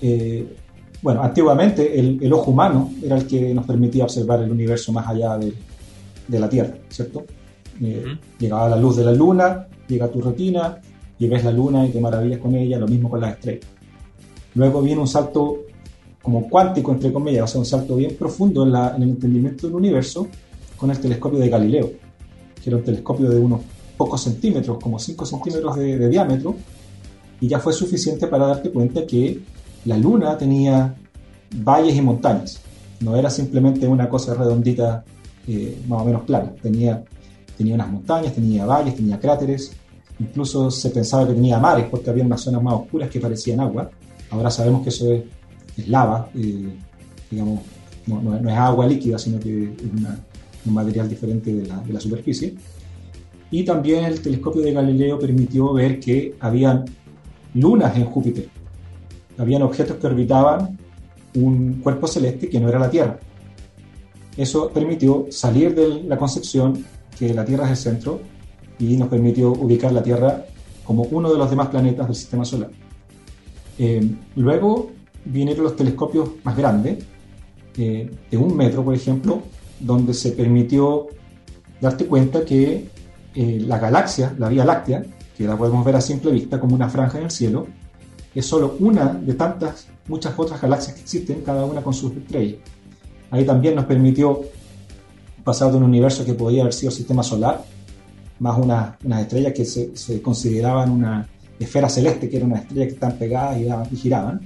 eh, 0.02 0.56
bueno, 1.02 1.22
antiguamente 1.24 2.00
el, 2.00 2.20
el 2.22 2.34
ojo 2.34 2.52
humano 2.52 2.92
era 3.04 3.18
el 3.18 3.26
que 3.28 3.54
nos 3.54 3.66
permitía 3.66 4.04
observar 4.04 4.42
el 4.42 4.52
universo 4.52 4.92
más 4.92 5.08
allá 5.08 5.38
de, 5.38 5.54
de 6.28 6.40
la 6.40 6.48
Tierra, 6.50 6.76
¿cierto? 6.90 7.26
Eh, 7.82 8.04
Ujú. 8.06 8.16
Llegaba 8.40 8.70
la 8.70 8.76
luz 8.78 8.98
de 8.98 9.06
la 9.06 9.12
luna, 9.14 9.68
llega 9.88 10.06
a 10.06 10.10
tu 10.12 10.22
retina 10.22 10.78
y 11.20 11.28
ves 11.28 11.44
la 11.44 11.52
luna 11.52 11.86
y 11.86 11.90
te 11.90 12.00
maravillas 12.00 12.40
con 12.40 12.56
ella, 12.56 12.78
lo 12.78 12.88
mismo 12.88 13.10
con 13.10 13.22
las 13.22 13.34
estrellas. 13.34 13.66
Luego 14.56 14.82
viene 14.82 15.02
un 15.02 15.08
salto 15.08 15.58
como 16.22 16.50
cuántico, 16.50 16.92
entre 16.92 17.14
comillas, 17.14 17.44
o 17.44 17.48
sea, 17.48 17.60
un 17.60 17.66
salto 17.66 17.96
bien 17.96 18.16
profundo 18.18 18.64
en, 18.64 18.72
la- 18.72 18.96
en 18.96 19.04
el 19.04 19.10
entendimiento 19.10 19.68
del 19.68 19.76
universo 19.76 20.28
con 20.76 20.90
el 20.92 21.00
telescopio 21.00 21.40
de 21.40 21.50
Galileo, 21.50 21.92
que 22.62 22.70
era 22.70 22.78
un 22.78 22.84
telescopio 22.84 23.30
de 23.30 23.40
unos 23.40 23.62
pocos 23.96 24.22
centímetros, 24.22 24.78
como 24.82 25.00
5 25.00 25.26
centímetros 25.26 25.76
de, 25.76 25.98
de 25.98 26.10
diámetro, 26.10 26.56
y 27.42 27.48
ya 27.48 27.60
fue 27.60 27.74
suficiente 27.74 28.28
para 28.28 28.48
darte 28.48 28.72
cuenta 28.72 29.06
que 29.06 29.40
la 29.86 29.98
luna 29.98 30.38
tenía 30.38 30.96
valles 31.64 31.96
y 31.96 32.02
montañas, 32.02 32.60
no 33.00 33.16
era 33.16 33.30
simplemente 33.30 33.88
una 33.88 34.10
cosa 34.10 34.34
redondita, 34.34 35.04
eh, 35.48 35.78
más 35.88 36.02
o 36.02 36.06
menos 36.06 36.24
plana, 36.24 36.52
tenía, 36.62 37.04
tenía 37.58 37.76
unas 37.76 37.90
montañas, 37.92 38.34
tenía 38.34 38.66
valles, 38.66 38.96
tenía 38.96 39.20
cráteres, 39.20 39.72
incluso 40.20 40.70
se 40.72 40.90
pensaba 40.90 41.28
que 41.28 41.34
tenía 41.34 41.60
mares 41.60 41.86
porque 41.92 42.10
había 42.10 42.24
unas 42.26 42.42
zonas 42.42 42.62
más 42.64 42.74
oscuras 42.74 43.10
que 43.10 43.20
parecían 43.20 43.60
agua, 43.60 43.90
ahora 44.32 44.50
sabemos 44.50 44.82
que 44.84 44.90
eso 44.90 45.12
es, 45.12 45.24
lava, 45.88 46.30
eh, 46.36 46.74
digamos, 47.30 47.60
no, 48.08 48.22
no- 48.22 48.50
es 48.50 48.58
agua 48.58 48.88
líquida, 48.88 49.20
sino 49.20 49.40
que 49.40 49.64
es 49.66 49.70
un 50.66 50.74
material 50.74 51.08
diferente 51.08 51.54
de 51.54 51.68
la, 51.68 51.78
de 51.80 51.94
la 51.94 52.00
superficie. 52.00 52.56
Y 53.52 53.64
también 53.64 54.04
el 54.06 54.20
telescopio 54.22 54.62
de 54.62 54.74
Galileo 54.74 55.18
permitió 55.20 55.72
ver 55.72 56.00
que 56.00 56.36
habían 56.40 56.84
lunas 57.60 57.96
en 57.96 58.06
Júpiter. 58.06 58.50
Habían 59.38 59.62
objetos 59.62 59.98
que 59.98 60.08
orbitaban 60.08 60.78
un 61.36 61.82
cuerpo 61.84 62.08
celeste 62.08 62.50
que 62.50 62.60
no 62.60 62.70
era 62.70 62.80
la 62.80 62.90
Tierra. 62.90 63.20
Eso 64.36 64.70
permitió 64.70 65.28
salir 65.30 65.76
de 65.76 66.04
la 66.04 66.18
concepción 66.18 66.86
que 67.18 67.34
la 67.34 67.46
Tierra 67.46 67.66
es 67.66 67.72
el 67.72 67.78
centro 67.78 68.22
y 68.80 68.96
nos 68.98 69.08
permitió 69.08 69.52
ubicar 69.52 69.92
la 69.92 70.04
Tierra 70.04 70.46
como 70.84 71.04
uno 71.04 71.32
de 71.32 71.38
los 71.38 71.50
demás 71.50 71.68
planetas 71.68 72.08
del 72.08 72.16
sistema 72.16 72.46
solar. 72.46 72.70
Eh, 73.80 74.10
luego 74.36 74.92
vinieron 75.26 75.64
los 75.64 75.76
telescopios 75.76 76.30
más 76.44 76.56
grandes, 76.56 77.04
eh, 77.78 78.10
de 78.32 78.38
un 78.38 78.56
metro, 78.56 78.84
por 78.84 78.96
ejemplo, 78.96 79.42
donde 79.80 80.14
se 80.14 80.32
permitió 80.32 81.08
darte 81.80 82.06
cuenta 82.06 82.44
que 82.44 82.88
eh, 83.36 83.64
la 83.68 83.78
galaxia, 83.78 84.34
la 84.40 84.50
Vía 84.50 84.66
Láctea, 84.66 85.04
que 85.38 85.46
la 85.46 85.56
podemos 85.56 85.86
ver 85.86 85.96
a 85.96 86.02
simple 86.02 86.32
vista 86.32 86.60
como 86.60 86.74
una 86.76 86.90
franja 86.90 87.20
en 87.20 87.26
el 87.26 87.32
cielo, 87.32 87.68
es 88.34 88.46
solo 88.46 88.76
una 88.80 89.14
de 89.14 89.34
tantas, 89.36 89.88
muchas 90.08 90.34
otras 90.38 90.60
galaxias 90.62 90.96
que 90.96 91.02
existen, 91.02 91.42
cada 91.42 91.64
una 91.66 91.82
con 91.82 91.94
sus 91.94 92.12
estrellas. 92.14 92.60
Ahí 93.30 93.46
también 93.46 93.76
nos 93.76 93.86
permitió 93.86 94.42
pasar 95.44 95.72
de 95.72 95.78
un 95.78 95.84
universo 95.84 96.26
que 96.26 96.34
podía 96.34 96.62
haber 96.62 96.74
sido 96.74 96.92
sistema 96.92 97.24
solar, 97.24 97.64
más 98.40 98.58
unas 98.58 98.96
estrellas 99.22 99.54
que 99.54 99.66
se, 99.66 100.22
consideraban 100.22 100.92
una 100.92 101.28
esfera 101.60 101.90
celeste, 101.90 102.30
que 102.30 102.38
era 102.38 102.46
una 102.46 102.58
estrella 102.58 102.86
que 102.86 102.94
están 102.94 103.14
pegadas 103.14 103.58
y, 103.60 103.94
y 103.94 103.98
giraban. 103.98 104.42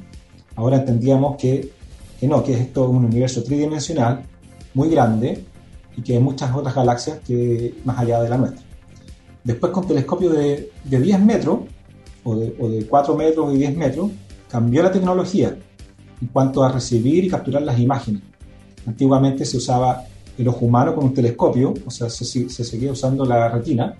Ahora 0.55 0.77
entendíamos 0.77 1.37
que, 1.37 1.71
que 2.19 2.27
no, 2.27 2.43
que 2.43 2.53
es 2.53 2.73
todo 2.73 2.89
un 2.89 3.05
universo 3.05 3.43
tridimensional, 3.43 4.23
muy 4.73 4.89
grande, 4.89 5.43
y 5.95 6.01
que 6.01 6.13
hay 6.13 6.19
muchas 6.19 6.53
otras 6.55 6.75
galaxias 6.75 7.19
que 7.25 7.75
más 7.83 7.99
allá 7.99 8.21
de 8.21 8.29
la 8.29 8.37
nuestra. 8.37 8.70
Después 9.43 9.71
con 9.71 9.87
telescopio 9.87 10.29
de, 10.31 10.71
de 10.83 10.99
10 10.99 11.19
metros, 11.21 11.59
o 12.23 12.35
de, 12.35 12.55
o 12.59 12.69
de 12.69 12.85
4 12.85 13.15
metros 13.15 13.53
y 13.53 13.57
10 13.57 13.77
metros, 13.77 14.11
cambió 14.49 14.83
la 14.83 14.91
tecnología 14.91 15.57
en 16.21 16.27
cuanto 16.27 16.63
a 16.63 16.71
recibir 16.71 17.23
y 17.23 17.29
capturar 17.29 17.63
las 17.63 17.79
imágenes. 17.79 18.21
Antiguamente 18.85 19.45
se 19.45 19.57
usaba 19.57 20.03
el 20.37 20.47
ojo 20.47 20.65
humano 20.65 20.95
con 20.95 21.05
un 21.05 21.13
telescopio, 21.13 21.73
o 21.85 21.91
sea, 21.91 22.09
se, 22.09 22.25
se 22.25 22.63
seguía 22.63 22.91
usando 22.91 23.25
la 23.25 23.49
retina. 23.49 23.95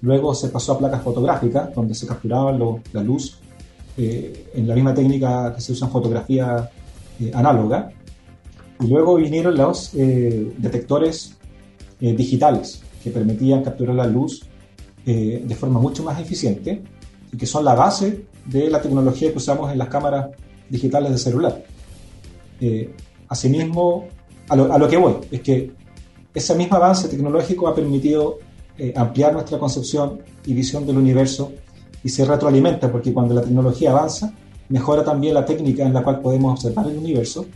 Luego 0.00 0.34
se 0.34 0.48
pasó 0.48 0.72
a 0.72 0.78
placas 0.78 1.02
fotográficas, 1.02 1.74
donde 1.74 1.94
se 1.94 2.06
capturaba 2.06 2.52
la 2.92 3.02
luz 3.02 3.38
eh, 3.96 4.50
en 4.54 4.66
la 4.66 4.74
misma 4.74 4.92
técnica 4.92 5.54
que 5.54 5.60
se 5.60 5.72
usa 5.72 5.86
en 5.86 5.92
fotografía 5.92 6.68
eh, 7.20 7.30
análoga. 7.32 7.90
Y 8.80 8.86
luego 8.88 9.14
vinieron 9.14 9.56
los 9.56 9.94
eh, 9.94 10.52
detectores 10.58 11.36
digitales, 12.00 12.82
que 13.04 13.10
permitían 13.10 13.62
capturar 13.62 13.94
la 13.94 14.06
luz 14.06 14.42
de 15.04 15.54
forma 15.60 15.78
mucho 15.78 16.02
más 16.02 16.18
eficiente 16.18 16.82
y 17.30 17.36
que 17.36 17.44
son 17.44 17.62
la 17.62 17.74
base 17.74 18.24
de 18.46 18.70
la 18.70 18.80
tecnología 18.80 19.30
que 19.30 19.36
usamos 19.36 19.70
en 19.70 19.76
las 19.76 19.88
cámaras 19.88 20.28
digitales 20.70 21.12
de 21.12 21.18
celular. 21.18 21.62
asimismo, 23.28 24.08
a 24.48 24.56
lo, 24.56 24.88
que 24.88 24.96
voy, 24.96 25.16
es 25.30 25.42
que 25.42 25.72
ese 26.34 26.54
mismo 26.54 26.76
avance 26.76 27.08
tecnológico 27.08 27.68
ha 27.68 27.74
permitido 27.74 28.38
eh, 28.76 28.92
ampliar 28.96 29.32
nuestra 29.32 29.56
concepción 29.56 30.20
y 30.44 30.52
visión 30.52 30.84
del 30.84 30.98
universo 30.98 31.52
y 32.02 32.08
se 32.08 32.24
retroalimenta 32.24 32.90
porque 32.90 33.12
cuando 33.12 33.32
la 33.32 33.42
tecnología 33.42 33.92
avanza, 33.92 34.34
mejora 34.68 35.04
también 35.04 35.34
la 35.34 35.44
técnica 35.44 35.84
en 35.84 35.94
la 35.94 36.02
cual 36.02 36.20
podemos 36.20 36.54
observar 36.54 36.88
el 36.88 36.98
universo 36.98 37.46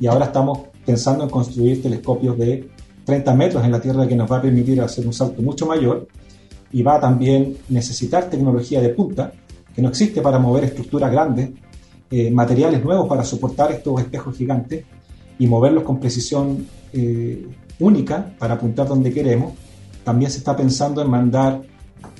y 0.00 0.06
ahora 0.06 0.24
estamos 0.24 0.60
pensando 0.86 1.24
en 1.24 1.30
construir 1.30 1.82
telescopios 1.82 2.38
de 2.38 2.70
30 3.04 3.34
metros 3.34 3.64
en 3.64 3.72
la 3.72 3.80
Tierra 3.80 4.06
que 4.06 4.16
nos 4.16 4.30
va 4.30 4.38
a 4.38 4.42
permitir 4.42 4.80
hacer 4.80 5.06
un 5.06 5.12
salto 5.12 5.42
mucho 5.42 5.66
mayor 5.66 6.08
y 6.72 6.82
va 6.82 6.96
a 6.96 7.00
también 7.00 7.56
necesitar 7.68 8.28
tecnología 8.30 8.80
de 8.80 8.90
punta 8.90 9.32
que 9.74 9.82
no 9.82 9.88
existe 9.88 10.20
para 10.20 10.38
mover 10.38 10.64
estructuras 10.64 11.10
grandes, 11.10 11.50
eh, 12.10 12.30
materiales 12.30 12.82
nuevos 12.84 13.08
para 13.08 13.24
soportar 13.24 13.72
estos 13.72 14.00
espejos 14.00 14.36
gigantes 14.36 14.84
y 15.38 15.46
moverlos 15.46 15.84
con 15.84 15.98
precisión 15.98 16.66
eh, 16.92 17.46
única 17.80 18.34
para 18.38 18.54
apuntar 18.54 18.86
donde 18.88 19.12
queremos. 19.12 19.54
También 20.04 20.30
se 20.30 20.38
está 20.38 20.56
pensando 20.56 21.02
en 21.02 21.10
mandar 21.10 21.62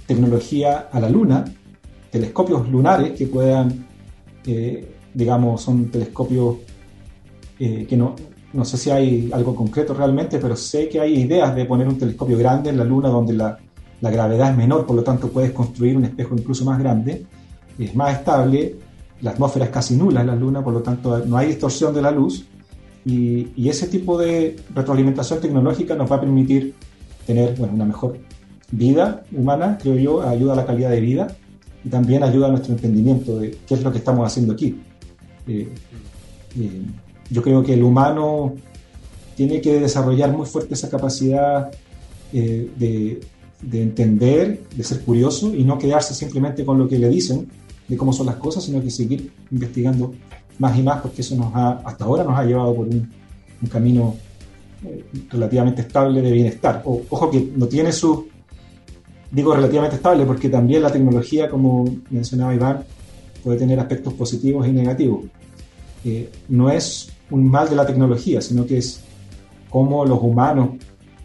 tecnología 0.06 0.88
a 0.90 1.00
la 1.00 1.08
Luna, 1.08 1.44
telescopios 2.10 2.68
lunares 2.68 3.12
que 3.12 3.26
puedan, 3.26 3.86
eh, 4.46 4.94
digamos, 5.12 5.62
son 5.62 5.90
telescopios 5.90 6.56
eh, 7.58 7.86
que 7.88 7.96
no, 7.96 8.14
no 8.54 8.64
sé 8.64 8.78
si 8.78 8.90
hay 8.90 9.30
algo 9.32 9.54
concreto 9.54 9.94
realmente, 9.94 10.38
pero 10.38 10.56
sé 10.56 10.88
que 10.88 11.00
hay 11.00 11.20
ideas 11.20 11.54
de 11.54 11.64
poner 11.64 11.88
un 11.88 11.98
telescopio 11.98 12.38
grande 12.38 12.70
en 12.70 12.78
la 12.78 12.84
Luna 12.84 13.08
donde 13.08 13.34
la, 13.34 13.58
la 14.00 14.10
gravedad 14.10 14.50
es 14.50 14.56
menor, 14.56 14.86
por 14.86 14.96
lo 14.96 15.02
tanto 15.02 15.28
puedes 15.28 15.52
construir 15.52 15.96
un 15.96 16.04
espejo 16.04 16.34
incluso 16.36 16.64
más 16.64 16.78
grande, 16.78 17.26
es 17.78 17.94
más 17.96 18.18
estable, 18.18 18.76
la 19.20 19.32
atmósfera 19.32 19.66
es 19.66 19.70
casi 19.72 19.96
nula 19.96 20.20
en 20.20 20.28
la 20.28 20.36
Luna, 20.36 20.62
por 20.62 20.72
lo 20.72 20.82
tanto 20.82 21.18
no 21.26 21.36
hay 21.36 21.48
distorsión 21.48 21.92
de 21.92 22.02
la 22.02 22.12
luz 22.12 22.46
y, 23.04 23.68
ese 23.68 23.88
tipo 23.88 24.16
de 24.16 24.56
retroalimentación 24.74 25.40
tecnológica 25.40 25.94
nos 25.94 26.10
va 26.10 26.16
a 26.16 26.20
permitir 26.20 26.74
tener 27.26 27.54
bueno, 27.56 27.74
una 27.74 27.84
mejor 27.84 28.18
vida 28.70 29.24
humana, 29.32 29.78
creo 29.80 29.96
yo, 29.96 30.22
ayuda 30.22 30.52
a 30.52 30.56
la 30.56 30.66
calidad 30.66 30.90
de 30.90 31.00
vida 31.00 31.26
y 31.84 31.88
también 31.88 32.22
ayuda 32.22 32.46
a 32.46 32.50
nuestro 32.50 32.72
entendimiento 32.72 33.38
de 33.38 33.58
qué 33.66 33.74
es 33.74 33.82
lo 33.82 33.92
que 33.92 33.98
estamos 33.98 34.26
haciendo 34.26 34.52
aquí. 34.52 34.80
Eh, 35.46 35.68
eh, 36.58 36.82
yo 37.30 37.42
creo 37.42 37.62
que 37.62 37.74
el 37.74 37.82
humano 37.82 38.54
tiene 39.36 39.60
que 39.60 39.80
desarrollar 39.80 40.32
muy 40.32 40.46
fuerte 40.46 40.74
esa 40.74 40.88
capacidad 40.88 41.70
eh, 42.32 42.70
de, 42.76 43.20
de, 43.62 43.82
entender, 43.82 44.60
de 44.74 44.84
ser 44.84 45.00
curioso 45.00 45.54
y 45.54 45.64
no 45.64 45.78
quedarse 45.78 46.14
simplemente 46.14 46.64
con 46.64 46.78
lo 46.78 46.88
que 46.88 46.98
le 46.98 47.08
dicen 47.08 47.48
de 47.88 47.96
cómo 47.96 48.12
son 48.12 48.26
las 48.26 48.36
cosas, 48.36 48.64
sino 48.64 48.82
que 48.82 48.90
seguir 48.90 49.32
investigando 49.50 50.14
más 50.58 50.78
y 50.78 50.82
más, 50.82 51.00
porque 51.00 51.22
eso 51.22 51.36
nos 51.36 51.54
ha, 51.54 51.72
hasta 51.84 52.04
ahora 52.04 52.24
nos 52.24 52.38
ha 52.38 52.44
llevado 52.44 52.74
por 52.74 52.88
un, 52.88 53.24
camino 53.70 54.14
eh, 54.84 55.04
relativamente 55.30 55.80
estable 55.80 56.20
de 56.20 56.30
bienestar. 56.30 56.82
ojo 56.84 57.30
que 57.30 57.50
no 57.56 57.66
tiene 57.66 57.92
su, 57.92 58.28
digo 59.30 59.54
relativamente 59.54 59.96
estable, 59.96 60.26
porque 60.26 60.50
también 60.50 60.82
la 60.82 60.92
tecnología, 60.92 61.48
como 61.48 61.84
mencionaba 62.10 62.54
Iván, 62.54 62.84
puede 63.42 63.58
tener 63.58 63.80
aspectos 63.80 64.12
positivos 64.12 64.66
y 64.68 64.72
negativos. 64.72 65.24
Eh, 66.04 66.30
no 66.48 66.70
es 66.70 67.08
un 67.30 67.50
mal 67.50 67.68
de 67.68 67.76
la 67.76 67.86
tecnología, 67.86 68.40
sino 68.40 68.66
que 68.66 68.78
es 68.78 69.02
cómo 69.70 70.04
los 70.04 70.20
humanos 70.22 70.70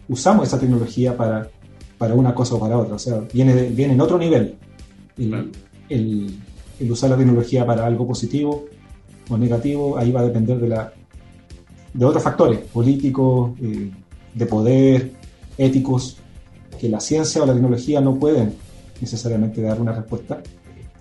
usamos 0.08 0.48
esa 0.48 0.58
tecnología 0.58 1.16
para, 1.16 1.48
para 1.98 2.14
una 2.14 2.34
cosa 2.34 2.54
o 2.54 2.60
para 2.60 2.78
otra. 2.78 2.96
O 2.96 2.98
sea, 2.98 3.20
viene, 3.32 3.68
viene 3.68 3.94
en 3.94 4.00
otro 4.00 4.18
nivel. 4.18 4.56
El, 5.16 5.52
el, 5.88 6.38
el 6.80 6.90
usar 6.90 7.10
la 7.10 7.16
tecnología 7.16 7.64
para 7.66 7.86
algo 7.86 8.06
positivo 8.06 8.66
o 9.28 9.38
negativo, 9.38 9.96
ahí 9.96 10.10
va 10.10 10.20
a 10.20 10.24
depender 10.24 10.58
de, 10.58 10.68
la, 10.68 10.92
de 11.94 12.04
otros 12.04 12.22
factores 12.22 12.58
políticos, 12.58 13.52
eh, 13.62 13.90
de 14.34 14.46
poder, 14.46 15.12
éticos, 15.56 16.16
que 16.80 16.88
la 16.88 17.00
ciencia 17.00 17.42
o 17.42 17.46
la 17.46 17.52
tecnología 17.52 18.00
no 18.00 18.16
pueden 18.16 18.54
necesariamente 19.00 19.60
dar 19.60 19.80
una 19.80 19.92
respuesta 19.92 20.42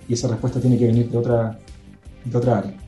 y 0.07 0.13
esa 0.13 0.27
respuesta 0.27 0.59
tiene 0.59 0.77
que 0.77 0.85
venir 0.85 1.09
de 1.09 1.17
otra, 1.17 1.57
de 2.25 2.37
otra 2.37 2.57
área 2.59 2.78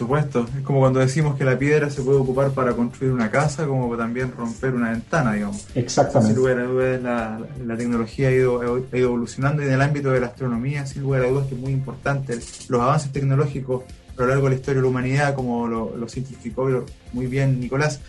supuesto, 0.00 0.46
es 0.56 0.62
como 0.62 0.80
cuando 0.80 0.98
decimos 1.00 1.36
que 1.36 1.44
la 1.44 1.58
piedra 1.58 1.90
se 1.90 2.00
puede 2.00 2.18
ocupar 2.18 2.50
para 2.52 2.72
construir 2.72 3.12
una 3.12 3.30
casa, 3.30 3.66
como 3.66 3.94
también 3.96 4.32
romper 4.32 4.74
una 4.74 4.90
ventana, 4.90 5.34
digamos. 5.34 5.66
Exactamente. 5.74 6.34
Sin 6.34 6.36
lugar 6.36 6.58
a 6.58 6.64
dudas, 6.64 7.02
la, 7.02 7.40
la 7.66 7.76
tecnología 7.76 8.28
ha 8.28 8.30
ido, 8.30 8.60
ha 8.60 8.64
ido, 8.64 8.86
evolucionando 8.92 9.62
y 9.62 9.66
en 9.66 9.72
el 9.74 9.82
ámbito 9.82 10.10
de 10.10 10.20
la 10.20 10.28
astronomía, 10.28 10.86
sin 10.86 11.02
lugar 11.02 11.22
a 11.22 11.28
dudas, 11.28 11.48
que 11.48 11.54
es 11.54 11.60
muy 11.60 11.72
importante. 11.72 12.38
Los 12.68 12.80
avances 12.80 13.12
tecnológicos 13.12 13.84
a 14.16 14.22
lo 14.22 14.28
largo 14.28 14.44
de 14.44 14.50
la 14.50 14.56
historia 14.56 14.80
de 14.80 14.82
la 14.82 14.88
humanidad, 14.88 15.34
como 15.34 15.68
lo, 15.68 15.94
lo 15.96 16.08
simplificó 16.08 16.68
muy 17.12 17.26
bien 17.26 17.60
Nicolás. 17.60 18.00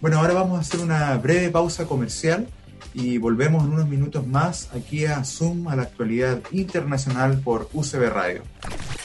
Bueno, 0.00 0.18
ahora 0.18 0.32
vamos 0.34 0.56
a 0.56 0.60
hacer 0.60 0.80
una 0.80 1.16
breve 1.18 1.50
pausa 1.50 1.84
comercial 1.84 2.46
y 2.94 3.18
volvemos 3.18 3.64
en 3.64 3.72
unos 3.72 3.88
minutos 3.88 4.26
más 4.26 4.70
aquí 4.72 5.04
a 5.04 5.24
Zoom 5.24 5.68
a 5.68 5.76
la 5.76 5.82
actualidad 5.82 6.40
internacional 6.52 7.40
por 7.40 7.68
UCB 7.72 8.08
Radio. 8.08 8.42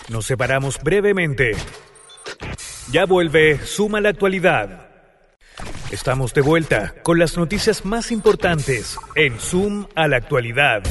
Nos 0.10 0.28
separamos 0.28 0.80
brevemente. 0.84 1.54
Ya 2.96 3.06
vuelve 3.06 3.60
Suma 3.60 4.00
la 4.00 4.08
actualidad. 4.08 4.88
Estamos 5.92 6.34
de 6.34 6.40
vuelta 6.40 6.96
con 7.04 7.20
las 7.20 7.36
noticias 7.36 7.84
más 7.84 8.10
importantes 8.10 8.98
en 9.16 9.38
Zoom 9.38 9.88
a 9.96 10.08
la 10.08 10.16
actualidad. 10.16 10.82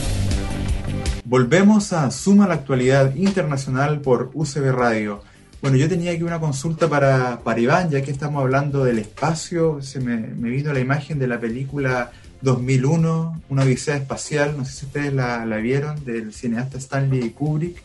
Volvemos 1.25 1.95
a 1.95 2.11
Suma 2.11 2.47
la 2.47 2.57
actualidad 2.57 3.15
internacional 3.15 4.03
por 4.03 4.31
UCB 4.35 4.71
Radio. 4.71 5.23
Bueno, 5.63 5.79
yo 5.79 5.89
tenía 5.89 6.13
aquí 6.13 6.23
una 6.23 6.41
consulta 6.41 6.91
para, 6.91 7.41
Iván, 7.57 7.89
ya 7.89 8.03
que 8.03 8.11
estamos 8.11 8.43
hablando 8.43 8.85
del 8.85 8.99
espacio. 8.99 9.81
Se 9.81 9.99
me, 9.99 10.19
vino 10.19 10.75
la 10.75 10.81
imagen 10.81 11.19
de 11.19 11.27
la 11.27 11.41
película 11.41 12.13
2001, 12.43 13.45
Una 13.49 13.63
Odisea 13.63 13.97
Espacial. 13.97 14.59
No 14.59 14.67
sé 14.67 14.73
si 14.73 14.85
ustedes 14.85 15.15
la 15.15 15.57
vieron, 15.57 16.05
del 16.05 16.35
cineasta 16.35 16.77
Stanley 16.77 17.31
Kubrick 17.31 17.83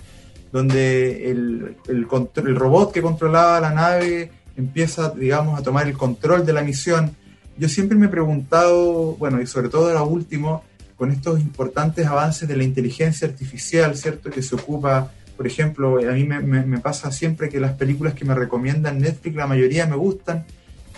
donde 0.52 1.30
el, 1.30 1.78
el, 1.88 2.08
el, 2.36 2.56
robot 2.56 2.92
que 2.92 3.02
controlaba 3.02 3.60
la 3.60 3.72
nave 3.72 4.32
empieza, 4.58 5.12
digamos, 5.12 5.60
a 5.60 5.64
tomar 5.64 5.88
el 5.88 5.98
control 5.98 6.46
de 6.46 6.54
la 6.54 6.62
misión. 6.62 7.16
Yo 7.58 7.70
siempre 7.70 7.98
me 7.98 8.08
he 8.08 8.10
preguntado, 8.10 9.16
bueno, 9.16 9.42
y 9.42 9.48
sobre 9.48 9.70
todo 9.70 9.88
ahora 9.88 10.04
último, 10.04 10.64
con 11.00 11.12
estos 11.12 11.40
importantes 11.40 12.06
avances 12.06 12.48
de 12.48 12.58
la 12.58 12.64
inteligencia 12.64 13.28
artificial, 13.28 13.96
¿cierto? 13.96 14.30
Que 14.30 14.42
se 14.42 14.56
ocupa, 14.56 15.12
por 15.38 15.48
ejemplo, 15.48 15.98
a 15.98 16.12
mí 16.12 16.26
me, 16.26 16.80
pasa 16.80 17.10
siempre 17.12 17.48
que 17.48 17.60
las 17.62 17.74
películas 17.74 18.14
que 18.14 18.26
me 18.26 18.36
recomiendan 18.36 19.00
Netflix, 19.00 19.36
la 19.36 19.48
mayoría 19.48 19.86
me 19.86 19.96
gustan, 19.96 20.46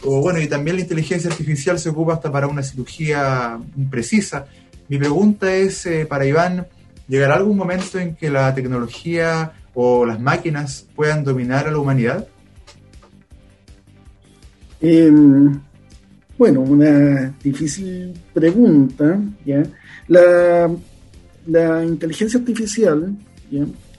o 0.04 0.20
bueno, 0.22 0.40
y 0.40 0.48
también 0.48 0.78
la 0.78 0.82
inteligencia 0.82 1.30
artificial 1.30 1.78
se 1.78 1.90
ocupa 1.90 2.14
hasta 2.14 2.32
para 2.32 2.48
una 2.48 2.64
cirugía 2.64 3.60
precisa. 3.92 4.48
Mi 4.88 4.98
pregunta 4.98 5.54
es 5.54 5.86
eh, 5.86 6.08
para 6.08 6.26
Iván, 6.26 6.66
¿llegará 7.12 7.36
algún 7.36 7.58
momento 7.58 8.00
en 8.00 8.16
que 8.16 8.30
la 8.30 8.56
tecnología 8.56 9.52
o 9.74 10.06
las 10.06 10.18
máquinas 10.18 10.88
puedan 10.96 11.26
dominar 11.26 11.68
a 11.68 11.72
la 11.72 11.78
humanidad? 11.78 12.26
Eh, 14.80 15.12
bueno, 16.38 16.62
una 16.62 17.36
difícil 17.44 18.14
pregunta. 18.34 19.20
La, 20.08 21.84
inteligencia 21.84 22.40
artificial, 22.40 23.14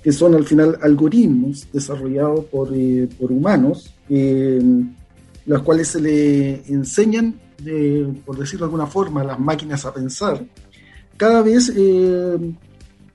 que 0.02 0.12
son 0.12 0.34
al 0.34 0.46
final 0.46 0.78
algoritmos 0.80 1.68
desarrollados 1.70 2.46
por, 2.46 2.70
eh, 2.72 3.06
por 3.20 3.30
humanos, 3.30 3.92
eh, 4.08 4.58
los 5.44 5.62
cuales 5.62 5.88
se 5.88 6.00
le 6.00 6.62
enseñan, 6.66 7.34
de, 7.62 8.08
por 8.24 8.38
decirlo 8.38 8.64
de 8.64 8.70
alguna 8.70 8.86
forma, 8.86 9.20
a 9.20 9.24
las 9.24 9.38
máquinas 9.38 9.84
a 9.84 9.92
pensar, 9.92 10.42
cada 11.16 11.42
vez 11.42 11.72
eh, 11.76 12.36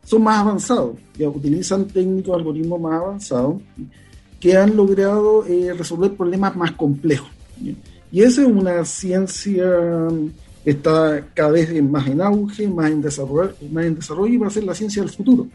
son 0.07 0.23
más 0.23 0.39
avanzados, 0.39 0.95
ya 1.19 1.27
utilizan 1.27 1.85
técnicos, 1.85 2.37
algoritmos 2.37 2.79
más 2.79 2.93
avanzados 2.93 3.55
que 4.39 4.55
han 4.55 4.73
logrado 4.73 5.45
eh, 5.45 5.73
resolver 5.73 6.15
problemas 6.15 6.55
más 6.55 6.71
complejos. 6.71 7.27
Y 8.09 8.21
esa 8.21 8.43
es 8.43 8.47
una 8.47 8.85
ciencia 8.85 9.65
que 10.63 10.69
está 10.69 11.27
cada 11.33 11.51
vez 11.51 11.83
más 11.83 12.07
en 12.07 12.21
auge, 12.21 12.69
más 12.69 12.89
en 12.89 13.01
desarrollo, 13.01 13.53
más 13.69 13.83
en 13.83 13.95
desarrollo 13.95 14.33
y 14.33 14.37
va 14.37 14.47
a 14.47 14.51
ser 14.51 14.63
la 14.63 14.75
ciencia 14.75 15.01
del 15.01 15.11
futuro. 15.11 15.45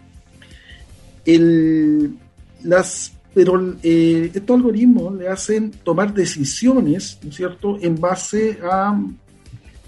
El, 1.24 2.14
las, 2.62 3.10
pero 3.32 3.58
eh, 3.82 4.30
estos 4.34 4.54
algoritmos 4.54 5.14
le 5.14 5.28
hacen 5.28 5.70
tomar 5.82 6.12
decisiones, 6.12 7.18
¿no 7.22 7.30
es 7.30 7.36
cierto?, 7.36 7.78
en 7.80 7.98
base 7.98 8.58
a, 8.62 9.00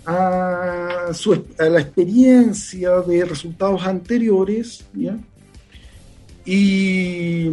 a, 0.07 1.09
su, 1.13 1.45
la 1.59 1.81
experiencia 1.81 3.01
de 3.01 3.25
resultados 3.25 3.87
anteriores. 3.87 4.85
Y, 6.47 7.49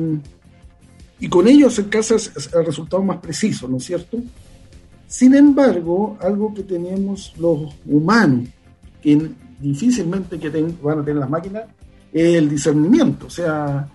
y 1.19 1.29
con 1.29 1.47
ello 1.47 1.67
acercarse 1.67 2.15
a, 2.15 2.59
a 2.59 2.63
resultados 2.63 3.05
más 3.05 3.17
precisos, 3.17 3.69
¿no 3.69 3.77
es 3.77 3.85
cierto? 3.85 4.17
Sin 5.07 5.35
embargo, 5.35 6.17
algo 6.21 6.53
que 6.53 6.63
tenemos 6.63 7.33
los 7.37 7.73
humanos, 7.85 8.47
que 9.01 9.29
difícilmente 9.59 10.39
que 10.39 10.49
van 10.81 10.99
a 10.99 11.05
tener 11.05 11.19
las 11.19 11.29
máquinas, 11.29 11.63
es 12.11 12.35
el 12.35 12.49
discernimiento, 12.49 13.27
o 13.27 13.29
sea, 13.29 13.87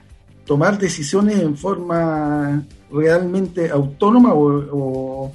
tomar 0.47 0.79
decisiones 0.79 1.41
en 1.41 1.57
forma 1.57 2.65
realmente 2.91 3.69
autónoma 3.71 4.33
o, 4.33 4.47
o, 4.73 5.33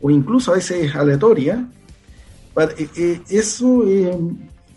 o 0.00 0.10
incluso 0.10 0.52
a 0.52 0.56
veces 0.56 0.94
aleatoria. 0.94 1.66
Para, 2.54 2.72
eh, 2.72 3.20
eso 3.30 3.88
eh, 3.88 4.16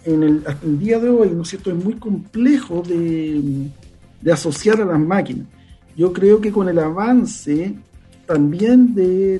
en 0.05 0.23
el, 0.23 0.43
hasta 0.45 0.65
el 0.65 0.79
día 0.79 0.99
de 0.99 1.09
hoy, 1.09 1.29
¿no 1.31 1.41
es 1.41 1.49
cierto?, 1.49 1.71
es 1.71 1.83
muy 1.83 1.95
complejo 1.95 2.81
de, 2.81 3.69
asociar 4.31 4.81
a 4.81 4.85
las 4.85 4.99
máquinas. 4.99 5.47
Yo 5.95 6.11
creo 6.13 6.41
que 6.41 6.51
con 6.51 6.67
el 6.67 6.79
avance 6.79 7.75
también 8.25 8.95
de, 8.95 9.39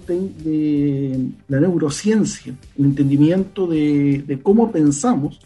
la 1.48 1.60
neurociencia, 1.60 2.54
el 2.78 2.86
entendimiento 2.86 3.68
de, 3.68 4.40
cómo 4.44 4.72
pensamos 4.72 5.40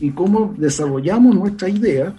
y 0.00 0.10
cómo 0.10 0.54
desarrollamos 0.56 1.34
nuestra 1.34 1.68
idea, 1.68 2.14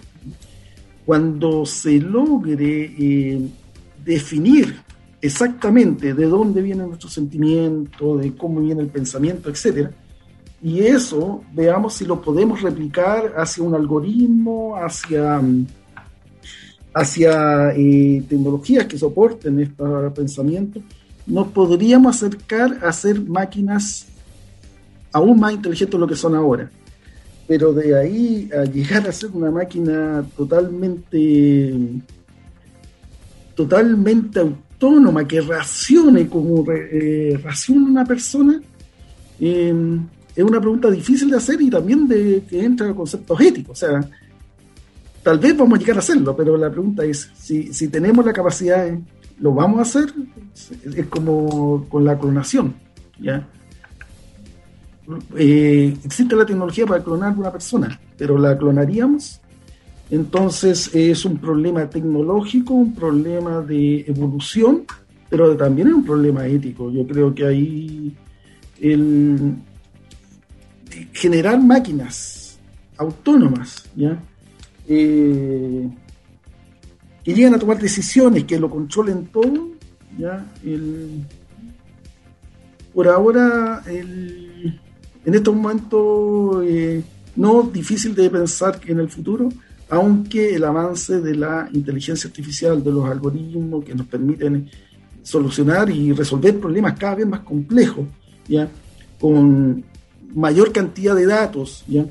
cuando 1.06 1.64
se 1.64 1.98
logre 1.98 2.94
eh, 2.98 3.48
definir 4.04 4.76
exactamente 5.20 6.14
de 6.14 6.26
dónde 6.26 6.62
viene 6.62 6.86
nuestro 6.86 7.08
sentimiento, 7.08 8.16
de 8.16 8.34
cómo 8.34 8.60
viene 8.60 8.82
el 8.82 8.88
pensamiento, 8.88 9.50
etc. 9.50 9.90
Y 10.62 10.80
eso, 10.80 11.42
veamos 11.52 11.94
si 11.94 12.04
lo 12.04 12.20
podemos 12.20 12.62
replicar 12.62 13.34
hacia 13.36 13.62
un 13.64 13.74
algoritmo, 13.74 14.76
hacia 14.76 15.40
hacia 16.94 17.70
eh, 17.76 18.24
tecnologías 18.28 18.86
que 18.86 18.98
soporten 18.98 19.60
este 19.60 19.84
pensamiento, 20.14 20.80
nos 21.26 21.48
podríamos 21.48 22.16
acercar 22.16 22.78
a 22.82 22.92
ser 22.92 23.20
máquinas 23.20 24.06
aún 25.12 25.38
más 25.38 25.52
inteligentes 25.52 25.92
de 25.92 25.98
lo 25.98 26.06
que 26.06 26.16
son 26.16 26.34
ahora. 26.34 26.70
Pero 27.46 27.72
de 27.72 27.98
ahí 27.98 28.50
a 28.52 28.64
llegar 28.64 29.08
a 29.08 29.12
ser 29.12 29.30
una 29.32 29.50
máquina 29.50 30.24
totalmente, 30.36 31.72
totalmente 33.54 34.40
autónoma, 34.40 34.67
que 35.26 35.40
racione 35.40 36.28
como 36.28 36.64
eh, 36.70 37.38
raciona 37.42 37.86
una 37.86 38.04
persona, 38.04 38.60
eh, 39.40 39.98
es 40.34 40.44
una 40.44 40.60
pregunta 40.60 40.90
difícil 40.90 41.30
de 41.30 41.36
hacer 41.36 41.60
y 41.60 41.68
también 41.68 42.06
de 42.06 42.44
que 42.48 42.64
entra 42.64 42.94
conceptos 42.94 43.40
éticos. 43.40 43.82
O 43.82 43.86
sea, 43.86 44.08
tal 45.22 45.38
vez 45.38 45.56
vamos 45.56 45.78
a 45.78 45.80
llegar 45.80 45.96
a 45.96 45.98
hacerlo, 46.00 46.36
pero 46.36 46.56
la 46.56 46.70
pregunta 46.70 47.04
es, 47.04 47.30
si, 47.36 47.72
si 47.72 47.88
tenemos 47.88 48.24
la 48.24 48.32
capacidad, 48.32 48.88
¿lo 49.40 49.52
vamos 49.52 49.78
a 49.80 49.82
hacer? 49.82 50.12
Es 50.94 51.06
como 51.06 51.86
con 51.88 52.04
la 52.04 52.18
clonación, 52.18 52.74
¿ya? 53.20 53.46
Eh, 55.36 55.96
existe 56.04 56.36
la 56.36 56.44
tecnología 56.44 56.86
para 56.86 57.02
clonar 57.02 57.36
una 57.36 57.50
persona, 57.50 57.98
pero 58.16 58.38
¿la 58.38 58.56
clonaríamos? 58.56 59.40
Entonces 60.10 60.90
es 60.94 61.24
un 61.24 61.36
problema 61.36 61.88
tecnológico, 61.88 62.74
un 62.74 62.94
problema 62.94 63.60
de 63.60 64.00
evolución, 64.00 64.84
pero 65.28 65.56
también 65.56 65.88
es 65.88 65.94
un 65.94 66.04
problema 66.04 66.46
ético. 66.46 66.90
Yo 66.90 67.06
creo 67.06 67.34
que 67.34 67.46
ahí 67.46 68.16
el 68.80 69.54
generar 71.12 71.62
máquinas 71.62 72.58
autónomas, 72.96 73.84
¿ya? 73.94 74.18
Eh, 74.88 75.88
que 77.22 77.34
lleguen 77.34 77.54
a 77.54 77.58
tomar 77.58 77.78
decisiones, 77.78 78.44
que 78.44 78.58
lo 78.58 78.70
controlen 78.70 79.26
todo, 79.26 79.68
¿ya? 80.18 80.46
El, 80.64 81.24
por 82.94 83.08
ahora, 83.08 83.82
el, 83.86 84.80
en 85.24 85.34
estos 85.34 85.54
momentos, 85.54 86.64
eh, 86.66 87.02
no 87.36 87.62
difícil 87.62 88.14
de 88.14 88.30
pensar 88.30 88.80
en 88.86 88.98
el 88.98 89.08
futuro, 89.08 89.50
aunque 89.90 90.54
el 90.54 90.64
avance 90.64 91.20
de 91.20 91.34
la 91.34 91.68
inteligencia 91.72 92.28
artificial, 92.28 92.82
de 92.82 92.92
los 92.92 93.04
algoritmos 93.08 93.84
que 93.84 93.94
nos 93.94 94.06
permiten 94.06 94.68
solucionar 95.22 95.90
y 95.90 96.12
resolver 96.12 96.58
problemas 96.58 96.98
cada 96.98 97.16
vez 97.16 97.26
más 97.26 97.40
complejos, 97.40 98.06
¿ya? 98.46 98.68
con 99.18 99.84
mayor 100.34 100.72
cantidad 100.72 101.14
de 101.14 101.26
datos, 101.26 101.84
¿ya? 101.86 102.06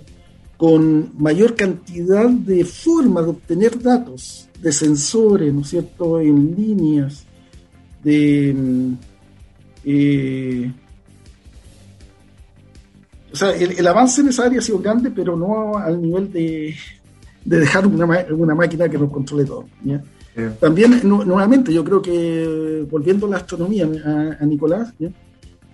con 0.55 1.11
mayor 1.17 1.55
cantidad 1.55 2.29
de 2.29 2.65
formas 2.65 3.25
de 3.25 3.29
obtener 3.31 3.79
datos, 3.81 4.49
de 4.59 4.71
sensores, 4.71 5.53
¿no 5.53 5.61
es 5.61 5.69
cierto?, 5.69 6.19
en 6.19 6.55
líneas, 6.55 7.25
de... 8.03 8.55
Eh, 9.83 10.71
o 13.31 13.35
sea, 13.35 13.51
el, 13.51 13.73
el, 13.73 13.87
avance 13.87 14.21
en 14.21 14.29
esa 14.29 14.45
área 14.45 14.59
ha 14.59 14.63
sido 14.63 14.79
grande, 14.79 15.11
pero 15.11 15.35
no 15.35 15.77
al 15.77 16.01
nivel 16.01 16.31
de, 16.31 16.75
de 17.47 17.59
dejar 17.59 17.87
una, 17.87 18.05
una, 18.31 18.53
máquina 18.53 18.89
que 18.89 18.97
nos 18.97 19.09
controle 19.09 19.45
todo. 19.45 19.65
¿ya? 19.83 20.03
Sí. 20.35 20.41
También, 20.59 20.99
no, 21.03 21.23
nuevamente, 21.23 21.73
yo 21.73 21.83
creo 21.83 22.01
que, 22.01 22.85
volviendo 22.91 23.25
a 23.25 23.29
la 23.29 23.37
astronomía, 23.37 23.87
a, 24.05 24.43
a 24.43 24.45
Nicolás, 24.45 24.93
¿ya? 24.99 25.09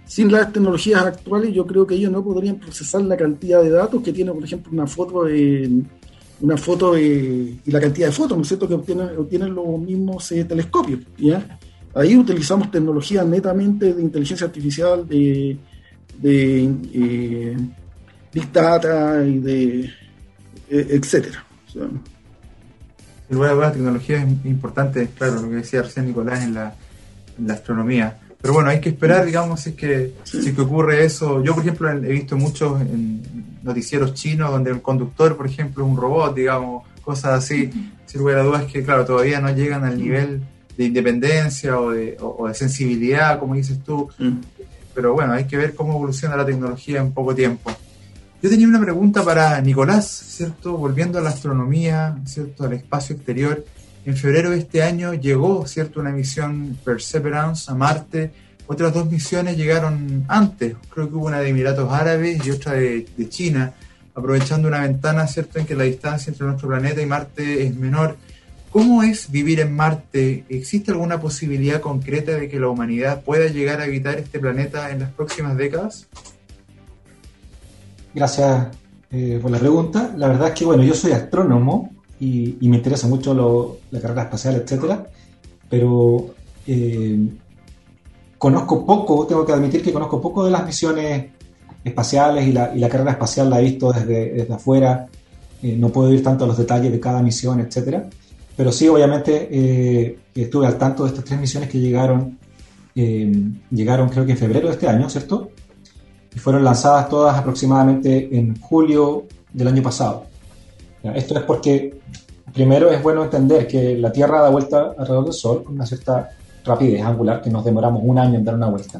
sin 0.05 0.31
las 0.31 0.53
tecnologías 0.53 1.03
actuales, 1.03 1.51
yo 1.51 1.65
creo 1.65 1.87
que 1.87 1.95
ellos 1.95 2.11
no 2.11 2.23
podrían 2.23 2.57
procesar 2.57 3.01
la 3.01 3.17
cantidad 3.17 3.63
de 3.63 3.71
datos 3.71 4.03
que 4.03 4.13
tiene, 4.13 4.31
por 4.31 4.43
ejemplo, 4.43 4.71
una 4.71 4.85
foto 4.85 5.23
de, 5.23 5.81
una 6.41 6.57
foto 6.57 6.93
de, 6.93 7.55
y 7.65 7.71
la 7.71 7.81
cantidad 7.81 8.07
de 8.07 8.13
fotos, 8.13 8.37
¿no 8.37 8.43
es 8.43 8.47
cierto?, 8.47 8.67
que 8.67 8.75
obtienen, 8.75 9.17
obtienen 9.17 9.55
los 9.55 9.79
mismos 9.79 10.31
eh, 10.31 10.45
telescopios. 10.45 10.99
¿ya? 11.17 11.59
Ahí 11.95 12.15
utilizamos 12.15 12.69
tecnología 12.69 13.23
netamente 13.23 13.95
de 13.95 14.01
inteligencia 14.01 14.45
artificial, 14.45 15.07
de, 15.07 15.57
de 16.21 16.69
eh, 16.93 17.57
Big 18.31 18.51
Data 18.51 19.25
y 19.25 19.39
de 19.39 19.89
eh, 20.69 20.87
etcétera. 20.89 21.45
La 23.29 23.71
tecnología 23.71 24.17
es 24.17 24.45
importante, 24.45 25.09
claro, 25.17 25.41
lo 25.41 25.49
que 25.49 25.55
decía 25.55 25.81
recién 25.81 26.05
Nicolás 26.05 26.43
en 26.43 26.53
la, 26.53 26.75
en 27.37 27.47
la 27.47 27.53
astronomía. 27.53 28.19
Pero 28.41 28.53
bueno, 28.53 28.69
hay 28.69 28.81
que 28.81 28.89
esperar, 28.89 29.25
digamos, 29.25 29.61
si 29.61 29.69
es 29.69 29.75
que, 29.75 30.13
si 30.23 30.49
es 30.49 30.53
que 30.53 30.61
ocurre 30.61 31.05
eso. 31.05 31.41
Yo, 31.41 31.53
por 31.53 31.63
ejemplo, 31.63 31.89
he 31.89 32.11
visto 32.11 32.35
muchos 32.35 32.81
en 32.81 33.23
noticieros 33.63 34.13
chinos 34.13 34.51
donde 34.51 34.71
el 34.71 34.81
conductor, 34.81 35.37
por 35.37 35.47
ejemplo, 35.47 35.85
es 35.85 35.89
un 35.89 35.97
robot, 35.97 36.35
digamos, 36.35 36.83
cosas 37.01 37.43
así. 37.43 37.71
Sin 38.05 38.19
lugar 38.19 38.39
a 38.39 38.43
dudas 38.43 38.65
que, 38.65 38.83
claro, 38.83 39.05
todavía 39.05 39.39
no 39.39 39.49
llegan 39.49 39.85
al 39.85 39.97
nivel 39.97 40.41
de 40.77 40.83
independencia 40.83 41.79
o 41.79 41.91
de, 41.91 42.17
o, 42.19 42.35
o 42.39 42.47
de 42.49 42.53
sensibilidad, 42.53 43.39
como 43.39 43.55
dices 43.55 43.79
tú. 43.83 44.09
Pero 44.93 45.13
bueno, 45.13 45.33
hay 45.33 45.45
que 45.45 45.55
ver 45.55 45.73
cómo 45.73 45.93
evoluciona 45.93 46.35
la 46.35 46.45
tecnología 46.45 46.99
en 46.99 47.13
poco 47.13 47.33
tiempo. 47.33 47.71
Yo 48.43 48.49
tenía 48.49 48.67
una 48.67 48.81
pregunta 48.81 49.23
para 49.23 49.61
Nicolás, 49.61 50.05
¿cierto? 50.05 50.75
Volviendo 50.75 51.17
a 51.17 51.21
la 51.21 51.29
astronomía, 51.29 52.17
¿cierto? 52.25 52.65
Al 52.65 52.73
espacio 52.73 53.15
exterior. 53.15 53.63
En 54.03 54.17
febrero 54.17 54.49
de 54.49 54.57
este 54.57 54.83
año 54.83 55.13
llegó, 55.13 55.65
¿cierto? 55.65 56.01
Una 56.01 56.11
misión 56.11 56.77
Perseverance 56.83 57.71
a 57.71 57.73
Marte. 57.73 58.33
Otras 58.67 58.93
dos 58.93 59.09
misiones 59.09 59.55
llegaron 59.55 60.25
antes. 60.27 60.75
Creo 60.89 61.07
que 61.07 61.15
hubo 61.15 61.27
una 61.27 61.39
de 61.39 61.47
Emiratos 61.47 61.89
Árabes 61.89 62.45
y 62.45 62.51
otra 62.51 62.73
de, 62.73 63.07
China, 63.29 63.75
aprovechando 64.13 64.67
una 64.67 64.81
ventana, 64.81 65.25
¿cierto? 65.25 65.59
En 65.59 65.65
que 65.65 65.77
la 65.77 65.85
distancia 65.85 66.29
entre 66.29 66.45
nuestro 66.45 66.67
planeta 66.67 67.01
y 67.01 67.05
Marte 67.05 67.65
es 67.65 67.73
menor. 67.77 68.17
¿Cómo 68.71 69.03
es 69.03 69.31
vivir 69.31 69.61
en 69.61 69.73
Marte? 69.73 70.43
¿Existe 70.49 70.91
alguna 70.91 71.21
posibilidad 71.21 71.79
concreta 71.79 72.33
de 72.33 72.49
que 72.49 72.59
la 72.59 72.67
humanidad 72.67 73.21
pueda 73.21 73.47
llegar 73.47 73.79
a 73.79 73.85
habitar 73.85 74.17
este 74.17 74.37
planeta 74.37 74.91
en 74.91 74.99
las 74.99 75.11
próximas 75.11 75.55
décadas? 75.55 76.07
Gracias 78.13 78.67
eh, 79.11 79.39
por 79.41 79.51
la 79.51 79.59
pregunta. 79.59 80.13
La 80.17 80.27
verdad 80.27 80.49
es 80.49 80.53
que, 80.53 80.65
bueno, 80.65 80.83
yo 80.83 80.93
soy 80.93 81.11
astrónomo 81.11 81.91
y, 82.19 82.57
me 82.69 82.77
interesa 82.77 83.07
mucho 83.07 83.79
la 83.91 83.99
carrera 83.99 84.23
espacial, 84.23 84.55
etcétera, 84.55 85.05
pero 85.69 86.33
eh, 86.67 87.17
conozco 88.37 88.85
poco, 88.85 89.27
tengo 89.27 89.45
que 89.45 89.51
admitir 89.51 89.83
que 89.83 89.91
conozco 89.91 90.21
poco 90.21 90.45
de 90.45 90.51
las 90.51 90.65
misiones 90.65 91.31
espaciales 91.83 92.47
y 92.47 92.51
la, 92.51 92.89
carrera 92.89 93.11
espacial 93.11 93.49
la 93.49 93.59
he 93.59 93.63
visto 93.63 93.91
desde, 93.91 94.47
afuera. 94.53 95.07
Eh, 95.61 95.75
no 95.77 95.89
puedo 95.89 96.11
ir 96.11 96.23
tanto 96.23 96.43
a 96.43 96.47
los 96.47 96.57
detalles 96.57 96.91
de 96.91 96.99
cada 96.99 97.21
misión, 97.21 97.59
etcétera, 97.59 98.09
pero 98.55 98.71
sí, 98.71 98.87
obviamente, 98.87 99.47
eh, 99.51 100.19
estuve 100.35 100.67
al 100.67 100.77
tanto 100.77 101.03
de 101.03 101.09
estas 101.09 101.25
tres 101.25 101.39
misiones 101.39 101.69
que 101.69 101.79
llegaron, 101.79 102.37
llegaron 102.95 104.09
creo 104.09 104.25
que 104.25 104.33
en 104.33 104.37
febrero 104.37 104.67
de 104.67 104.73
este 104.73 104.87
año, 104.87 105.09
¿cierto? 105.09 105.49
Fueron 106.39 106.63
lanzadas 106.63 107.09
todas 107.09 107.37
aproximadamente 107.37 108.37
en 108.37 108.59
julio 108.59 109.25
del 109.51 109.67
año 109.67 109.83
pasado. 109.83 110.25
Esto 111.03 111.37
es 111.37 111.43
porque 111.43 111.99
primero 112.53 112.89
es 112.89 113.01
bueno 113.01 113.23
entender 113.23 113.67
que 113.67 113.97
la 113.97 114.11
Tierra 114.11 114.41
da 114.41 114.49
vuelta 114.49 114.93
alrededor 114.97 115.25
del 115.25 115.33
Sol 115.33 115.63
con 115.63 115.75
una 115.75 115.85
cierta 115.85 116.29
rapidez 116.63 117.03
angular, 117.03 117.41
que 117.41 117.49
nos 117.49 117.65
demoramos 117.65 118.01
un 118.03 118.17
año 118.17 118.37
en 118.37 118.45
dar 118.45 118.55
una 118.55 118.69
vuelta, 118.69 118.99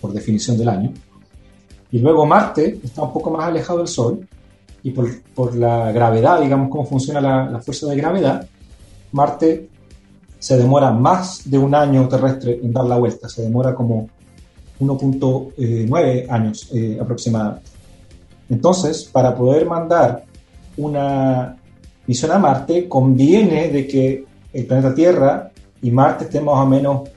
por 0.00 0.12
definición 0.12 0.56
del 0.56 0.68
año. 0.68 0.92
Y 1.90 1.98
luego 1.98 2.24
Marte 2.24 2.78
está 2.84 3.02
un 3.02 3.12
poco 3.12 3.30
más 3.30 3.46
alejado 3.46 3.80
del 3.80 3.88
Sol, 3.88 4.26
y 4.82 4.90
por, 4.90 5.08
por 5.34 5.54
la 5.56 5.92
gravedad, 5.92 6.40
digamos, 6.40 6.70
cómo 6.70 6.86
funciona 6.86 7.20
la, 7.20 7.50
la 7.50 7.60
fuerza 7.60 7.86
de 7.88 7.96
gravedad, 7.96 8.46
Marte 9.12 9.68
se 10.38 10.56
demora 10.56 10.90
más 10.90 11.50
de 11.50 11.58
un 11.58 11.74
año 11.74 12.08
terrestre 12.08 12.60
en 12.62 12.72
dar 12.72 12.84
la 12.84 12.96
vuelta, 12.96 13.28
se 13.28 13.42
demora 13.42 13.74
como 13.74 14.08
1.9 14.80 16.26
años 16.30 16.68
eh, 16.72 16.98
aproximadamente. 17.00 17.70
Entonces, 18.48 19.04
para 19.04 19.34
poder 19.34 19.66
mandar 19.66 20.24
una 20.76 21.56
misión 22.06 22.32
a 22.32 22.38
Marte, 22.38 22.88
conviene 22.88 23.68
de 23.68 23.86
que 23.86 24.24
el 24.52 24.66
planeta 24.66 24.94
Tierra 24.94 25.50
y 25.82 25.90
Marte 25.90 26.24
estén 26.24 26.44
más 26.44 26.56
o 26.56 26.66
menos 26.66 27.08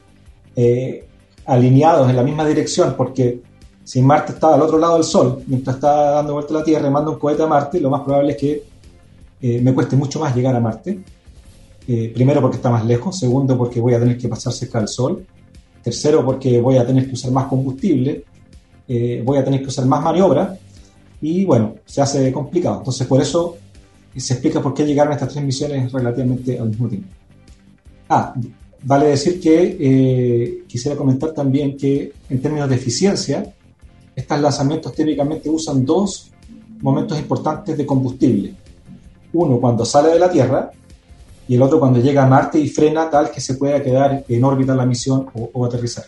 eh, 0.55 1.07
alineados 1.45 2.09
en 2.09 2.15
la 2.15 2.23
misma 2.23 2.45
dirección, 2.45 2.93
porque 2.95 3.41
si 3.83 4.01
Marte 4.01 4.33
está 4.33 4.53
al 4.53 4.61
otro 4.61 4.77
lado 4.77 4.93
del 4.95 5.03
Sol, 5.03 5.43
mientras 5.47 5.75
está 5.75 6.11
dando 6.11 6.33
vuelta 6.33 6.53
a 6.53 6.57
la 6.59 6.63
Tierra 6.63 6.87
y 6.87 6.91
manda 6.91 7.11
un 7.11 7.19
cohete 7.19 7.43
a 7.43 7.47
Marte, 7.47 7.79
lo 7.79 7.89
más 7.89 8.01
probable 8.01 8.31
es 8.33 8.37
que 8.37 8.63
eh, 9.41 9.59
me 9.61 9.73
cueste 9.73 9.95
mucho 9.95 10.19
más 10.19 10.35
llegar 10.35 10.55
a 10.55 10.59
Marte. 10.59 11.03
Eh, 11.85 12.11
primero 12.13 12.39
porque 12.39 12.57
está 12.57 12.69
más 12.69 12.85
lejos, 12.85 13.19
segundo 13.19 13.57
porque 13.57 13.81
voy 13.81 13.93
a 13.93 13.99
tener 13.99 14.17
que 14.17 14.29
pasar 14.29 14.53
cerca 14.53 14.79
del 14.79 14.87
Sol, 14.87 15.25
tercero 15.83 16.25
porque 16.25 16.61
voy 16.61 16.77
a 16.77 16.85
tener 16.85 17.07
que 17.07 17.13
usar 17.13 17.31
más 17.31 17.47
combustible, 17.47 18.23
eh, 18.87 19.21
voy 19.23 19.37
a 19.37 19.43
tener 19.43 19.61
que 19.61 19.67
usar 19.67 19.85
más 19.85 20.01
maniobra 20.01 20.57
y 21.21 21.45
bueno, 21.45 21.75
se 21.85 22.01
hace 22.01 22.31
complicado. 22.31 22.79
Entonces 22.79 23.05
por 23.05 23.21
eso 23.21 23.57
se 24.15 24.33
explica 24.33 24.61
por 24.61 24.73
qué 24.73 24.85
llegaron 24.85 25.13
estas 25.13 25.29
tres 25.29 25.43
misiones 25.43 25.91
relativamente 25.91 26.59
al 26.59 26.69
mismo 26.69 26.87
tiempo. 26.87 27.09
Ah, 28.09 28.33
vale 28.83 29.07
decir 29.07 29.39
que 29.39 29.77
eh, 29.79 30.63
quisiera 30.67 30.95
comentar 30.95 31.31
también 31.31 31.77
que 31.77 32.13
en 32.29 32.41
términos 32.41 32.69
de 32.69 32.75
eficiencia, 32.75 33.53
estos 34.15 34.39
lanzamientos 34.39 34.93
típicamente 34.93 35.49
usan 35.49 35.85
dos 35.85 36.31
momentos 36.81 37.17
importantes 37.17 37.77
de 37.77 37.85
combustible. 37.85 38.53
Uno 39.33 39.59
cuando 39.59 39.85
sale 39.85 40.09
de 40.09 40.19
la 40.19 40.29
Tierra 40.29 40.71
y 41.47 41.55
el 41.55 41.61
otro 41.61 41.79
cuando 41.79 41.99
llega 41.99 42.23
a 42.23 42.27
Marte 42.27 42.59
y 42.59 42.69
frena 42.69 43.09
tal 43.09 43.31
que 43.31 43.41
se 43.41 43.55
pueda 43.55 43.81
quedar 43.81 44.23
en 44.27 44.43
órbita 44.43 44.75
la 44.75 44.85
misión 44.85 45.27
o, 45.33 45.65
aterrizar. 45.65 46.05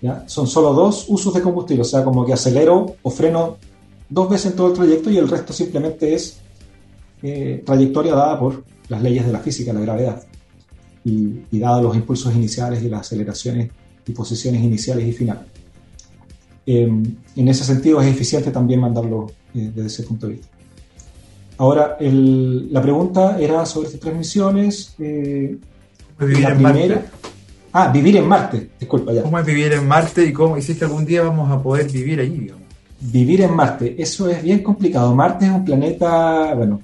¿Ya? 0.00 0.24
Son 0.26 0.46
solo 0.46 0.72
dos 0.72 1.06
usos 1.08 1.34
de 1.34 1.42
combustible, 1.42 1.82
o 1.82 1.84
sea, 1.84 2.04
como 2.04 2.24
que 2.24 2.32
acelero 2.32 2.96
o 3.02 3.10
freno 3.10 3.56
dos 4.08 4.28
veces 4.28 4.52
en 4.52 4.56
todo 4.56 4.68
el 4.68 4.72
trayecto 4.74 5.10
y 5.10 5.16
el 5.16 5.28
resto 5.28 5.52
simplemente 5.52 6.14
es 6.14 6.38
eh, 7.22 7.62
trayectoria 7.64 8.14
dada 8.14 8.38
por 8.38 8.62
las 8.88 9.02
leyes 9.02 9.26
de 9.26 9.32
la 9.32 9.40
física, 9.40 9.72
la 9.72 9.80
gravedad, 9.80 10.22
y, 11.04 11.40
y 11.50 11.58
dados 11.58 11.82
los 11.82 11.96
impulsos 11.96 12.34
iniciales 12.34 12.82
y 12.82 12.88
las 12.88 13.00
aceleraciones 13.00 13.70
y 14.06 14.12
posiciones 14.12 14.62
iniciales 14.62 15.08
y 15.08 15.12
finales. 15.12 15.44
Eh, 16.66 16.88
en 17.36 17.48
ese 17.48 17.64
sentido 17.64 18.00
es 18.00 18.08
eficiente 18.08 18.50
también 18.50 18.80
mandarlo 18.80 19.26
eh, 19.54 19.70
desde 19.74 19.86
ese 19.86 20.02
punto 20.02 20.26
de 20.26 20.34
vista. 20.34 20.48
Ahora, 21.58 21.96
el- 22.00 22.72
la 22.72 22.82
pregunta 22.82 23.38
era 23.40 23.64
sobre 23.66 23.86
estas 23.88 24.00
tres 24.00 24.14
misiones. 24.16 24.94
eh, 24.98 25.56
¿Cómo 26.18 26.28
es 26.30 26.36
vivir 26.36 26.42
la 26.44 26.50
en 26.50 26.56
primera. 26.56 26.94
Marte? 26.96 27.10
Ah, 27.72 27.88
vivir 27.92 28.16
en 28.16 28.26
Marte, 28.28 28.70
disculpa 28.80 29.12
ya. 29.12 29.22
¿Cómo 29.22 29.38
es 29.38 29.44
vivir 29.46 29.72
en 29.72 29.86
Marte 29.86 30.24
y 30.24 30.32
cómo 30.32 30.60
si 30.60 30.74
que 30.74 30.84
algún 30.84 31.04
día 31.04 31.22
vamos 31.22 31.50
a 31.50 31.62
poder 31.62 31.90
vivir 31.90 32.20
allí? 32.20 32.38
digamos? 32.38 32.62
Vivir 33.00 33.42
en 33.42 33.54
Marte, 33.54 33.94
eso 33.98 34.28
es 34.30 34.42
bien 34.42 34.62
complicado. 34.62 35.14
Marte 35.14 35.44
es 35.44 35.50
un 35.52 35.64
planeta, 35.64 36.54
bueno, 36.54 36.80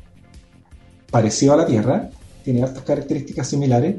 parecido 1.11 1.55
a 1.55 1.57
la 1.59 1.67
Tierra, 1.67 2.11
tiene 2.45 2.63
altas 2.63 2.83
características 2.83 3.47
similares. 3.47 3.97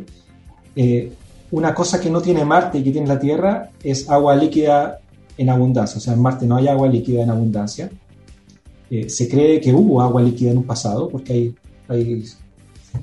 Eh, 0.76 1.12
una 1.52 1.74
cosa 1.74 2.00
que 2.00 2.10
no 2.10 2.22
tiene 2.22 2.46
Marte 2.46 2.78
y 2.80 2.84
que 2.84 2.92
tiene 2.92 3.08
la 3.08 3.20
Tierra 3.20 3.70
es 3.84 4.10
agua 4.10 4.36
líquida 4.36 5.00
en 5.38 5.50
abundancia. 5.50 5.98
O 5.98 6.02
sea, 6.02 6.14
en 6.14 6.22
Marte 6.22 6.46
no 6.46 6.58
hay 6.58 6.68
agua 6.68 6.88
líquida 6.88 7.24
en 7.24 7.30
abundancia. 7.32 7.90
Eh, 8.90 9.10
se 9.10 9.28
cree 9.28 9.60
que 9.60 9.74
hubo 9.74 10.02
agua 10.02 10.22
líquida 10.22 10.52
en 10.52 10.58
un 10.58 10.64
pasado 10.66 11.10
porque 11.10 11.34
hay, 11.34 11.56
hay, 11.88 12.24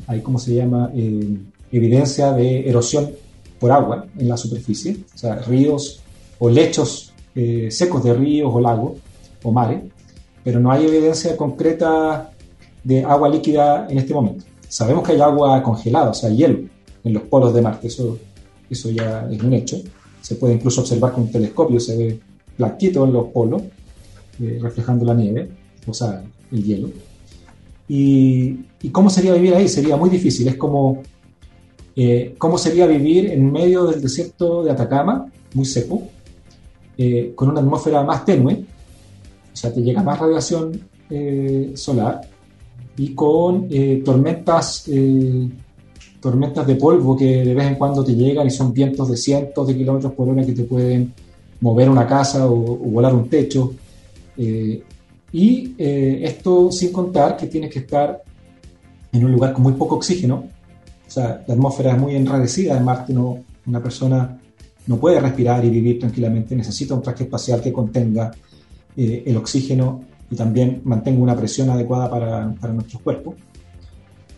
hay 0.07 0.21
¿cómo 0.21 0.39
se 0.39 0.55
llama? 0.55 0.91
Eh, 0.95 1.39
evidencia 1.73 2.33
de 2.33 2.69
erosión 2.69 3.11
por 3.59 3.73
agua 3.73 4.07
en 4.19 4.29
la 4.29 4.37
superficie. 4.37 4.97
O 5.15 5.19
sea, 5.19 5.37
ríos 5.37 6.01
o 6.39 6.49
lechos 6.49 7.13
eh, 7.35 7.69
secos 7.71 8.03
de 8.03 8.15
ríos 8.15 8.51
o 8.53 8.61
lagos 8.61 8.99
o 9.43 9.53
mares, 9.53 9.83
pero 10.43 10.59
no 10.59 10.73
hay 10.73 10.87
evidencia 10.87 11.37
concreta 11.37 12.33
de 12.83 13.05
agua 13.05 13.29
líquida 13.29 13.87
en 13.89 13.99
este 13.99 14.15
momento. 14.15 14.45
Sabemos 14.69 15.07
que 15.07 15.13
hay 15.13 15.21
agua 15.21 15.63
congelada, 15.63 16.11
o 16.11 16.15
sea, 16.15 16.31
hielo 16.31 16.61
en 17.05 17.13
los 17.15 17.23
polos 17.25 17.55
de 17.55 17.63
Marte, 17.63 17.89
eso, 17.89 18.19
eso 18.69 18.91
ya 18.91 19.29
es 19.31 19.43
un 19.43 19.53
hecho. 19.53 19.77
Se 20.21 20.35
puede 20.35 20.55
incluso 20.55 20.81
observar 20.81 21.13
con 21.13 21.25
un 21.25 21.33
telescopio, 21.33 21.81
se 21.81 21.97
ve 21.97 22.21
blanquito 22.59 23.05
en 23.05 23.13
los 23.13 23.29
polos, 23.29 23.63
eh, 24.41 24.59
reflejando 24.61 25.05
la 25.05 25.15
nieve, 25.15 25.49
o 25.91 25.95
sea, 25.95 26.23
el 26.53 26.65
hielo. 26.65 26.91
Y, 27.89 28.61
¿Y 28.83 28.89
cómo 28.91 29.11
sería 29.11 29.35
vivir 29.35 29.55
ahí? 29.55 29.69
Sería 29.69 29.97
muy 29.97 30.11
difícil, 30.11 30.49
es 30.49 30.57
como 30.57 31.03
eh, 31.97 32.35
cómo 32.39 32.57
sería 32.57 32.87
vivir 32.87 33.31
en 33.31 33.51
medio 33.51 33.85
del 33.87 34.01
desierto 34.01 34.63
de 34.63 34.71
Atacama, 34.71 35.27
muy 35.55 35.65
seco, 35.65 36.03
eh, 36.97 37.33
con 37.35 37.51
una 37.51 37.61
atmósfera 37.61 38.03
más 38.05 38.25
tenue, 38.25 38.65
o 39.53 39.57
sea, 39.57 39.73
te 39.73 39.83
llega 39.83 40.03
más 40.03 40.19
radiación 40.19 40.81
eh, 41.11 41.73
solar 41.75 42.21
y 42.97 43.15
con 43.15 43.67
eh, 43.71 44.03
tormentas, 44.05 44.85
eh, 44.89 45.49
tormentas 46.21 46.67
de 46.67 46.77
polvo 46.77 47.17
que 47.17 47.45
de 47.45 47.55
vez 47.55 47.69
en 47.69 47.75
cuando 47.77 48.05
te 48.05 48.15
llegan 48.15 48.47
y 48.47 48.51
son 48.51 48.73
vientos 48.73 49.09
de 49.09 49.17
cientos 49.17 49.67
de 49.67 49.77
kilómetros 49.77 50.13
por 50.13 50.29
hora 50.29 50.45
que 50.45 50.53
te 50.53 50.65
pueden 50.65 51.13
mover 51.61 51.89
una 51.89 52.07
casa 52.07 52.47
o, 52.47 52.55
o 52.55 52.77
volar 52.77 53.15
un 53.15 53.29
techo. 53.29 53.73
Eh, 54.37 54.83
y 55.33 55.75
eh, 55.79 56.21
esto 56.25 56.73
sin 56.73 56.93
contar 56.93 57.37
que 57.37 57.47
tienes 57.47 57.71
que 57.71 57.81
estar 57.81 58.23
en 59.13 59.25
un 59.25 59.33
lugar 59.33 59.53
con 59.53 59.63
muy 59.63 59.73
poco 59.75 59.97
oxígeno, 59.97 60.45
o 61.07 61.11
sea, 61.11 61.43
la 61.47 61.55
atmósfera 61.55 61.93
es 61.93 61.99
muy 61.99 62.15
enrarecida 62.15 62.77
en 62.77 62.85
Marte, 62.85 63.13
no, 63.13 63.39
una 63.67 63.83
persona 63.83 64.39
no 64.87 64.97
puede 64.97 65.21
respirar 65.21 65.65
y 65.65 65.71
vivir 65.71 65.99
tranquilamente, 65.99 66.55
necesita 66.57 66.95
un 66.95 67.03
traje 67.03 67.25
espacial 67.25 67.61
que 67.61 67.73
contenga 67.73 68.31
eh, 68.97 69.25
el 69.27 69.37
oxígeno 69.37 70.05
y 70.31 70.37
también 70.37 70.81
mantenga 70.85 71.21
una 71.21 71.37
presión 71.37 71.71
adecuada 71.71 72.09
para, 72.09 72.55
para 72.55 72.73
nuestros 72.73 73.03
cuerpos. 73.03 73.35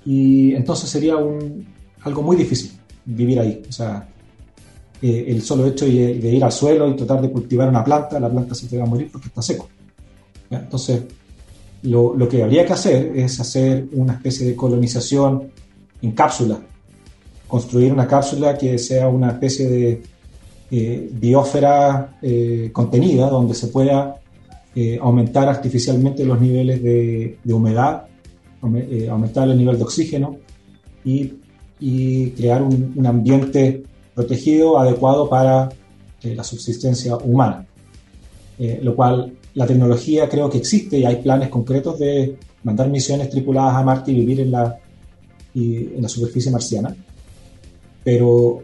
Y 0.05 0.55
entonces 0.55 0.89
sería 0.89 1.17
un, 1.17 1.67
algo 2.03 2.23
muy 2.23 2.37
difícil 2.37 2.73
vivir 3.05 3.39
ahí. 3.39 3.63
O 3.69 3.73
sea, 3.73 4.09
eh, 5.01 5.25
el 5.29 5.43
solo 5.43 5.67
hecho 5.67 5.85
de, 5.85 6.19
de, 6.19 6.33
ir 6.33 6.43
al 6.43 6.53
suelo 6.53 6.89
y 6.89 6.97
tratar 6.97 7.21
de 7.21 7.31
cultivar 7.31 7.69
una 7.69 7.85
planta, 7.85 8.19
la 8.19 8.31
planta 8.31 8.55
se 8.55 8.67
te 8.67 8.79
va 8.79 8.85
a 8.85 8.87
morir 8.87 9.11
porque 9.13 9.29
está 9.29 9.43
seco. 9.43 9.69
Entonces, 10.61 11.03
lo, 11.83 12.15
lo, 12.17 12.29
que 12.29 12.43
habría 12.43 12.65
que 12.65 12.73
hacer 12.73 13.13
es 13.17 13.41
hacer 13.41 13.87
una 13.93 14.15
especie 14.15 14.47
de 14.47 14.55
colonización 14.55 15.51
en 16.01 16.13
cápsula, 16.13 16.61
construir 17.49 17.93
una 17.93 18.07
cápsula 18.07 18.57
que 18.57 18.79
sea 18.79 19.09
una 19.09 19.31
especie 19.33 19.69
de 19.69 20.03
eh, 20.75 21.11
eh, 22.23 22.71
contenida 22.73 23.29
donde 23.29 23.55
se 23.55 23.67
pueda 23.67 24.17
eh, 24.75 24.99
aumentar 25.03 25.49
artificialmente 25.51 26.25
los 26.25 26.41
niveles 26.41 26.83
de, 26.83 27.37
humedad, 27.45 28.07
eh, 28.75 29.07
aumentar 29.11 29.51
el 29.51 29.59
nivel 29.59 29.77
de 29.77 29.83
oxígeno 29.83 30.39
y, 31.05 31.35
crear 32.31 32.63
un, 32.63 33.05
ambiente 33.05 33.83
protegido, 34.15 34.79
adecuado 34.79 35.29
para 35.29 35.69
la 36.23 36.45
subsistencia 36.45 37.17
humana. 37.17 37.67
lo 38.59 38.95
cual 38.95 39.33
la 39.55 39.67
tecnología 39.67 40.29
creo 40.29 40.49
que 40.49 40.59
existe 40.59 40.99
y 40.99 41.05
hay 41.05 41.17
planes 41.17 41.49
concretos 41.49 41.99
de 41.99 42.37
mandar 42.65 42.89
misiones 42.89 43.29
tripuladas 43.29 43.75
a 43.75 43.83
Marte 43.83 44.13
y 44.13 44.15
vivir 44.15 44.41
en 44.41 44.51
la, 44.51 44.79
en 45.55 46.01
la 46.01 46.09
superficie 46.09 46.51
marciana. 46.51 46.95
Pero 48.03 48.63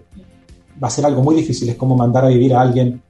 va 0.82 0.88
a 0.88 0.90
ser 0.90 1.04
algo 1.04 1.22
muy 1.22 1.36
difícil, 1.36 1.68
es 1.68 1.76
como 1.76 1.96
mandar 1.96 2.24
a 2.24 2.28
vivir 2.28 2.54
a 2.54 2.60
alguien 2.60 3.00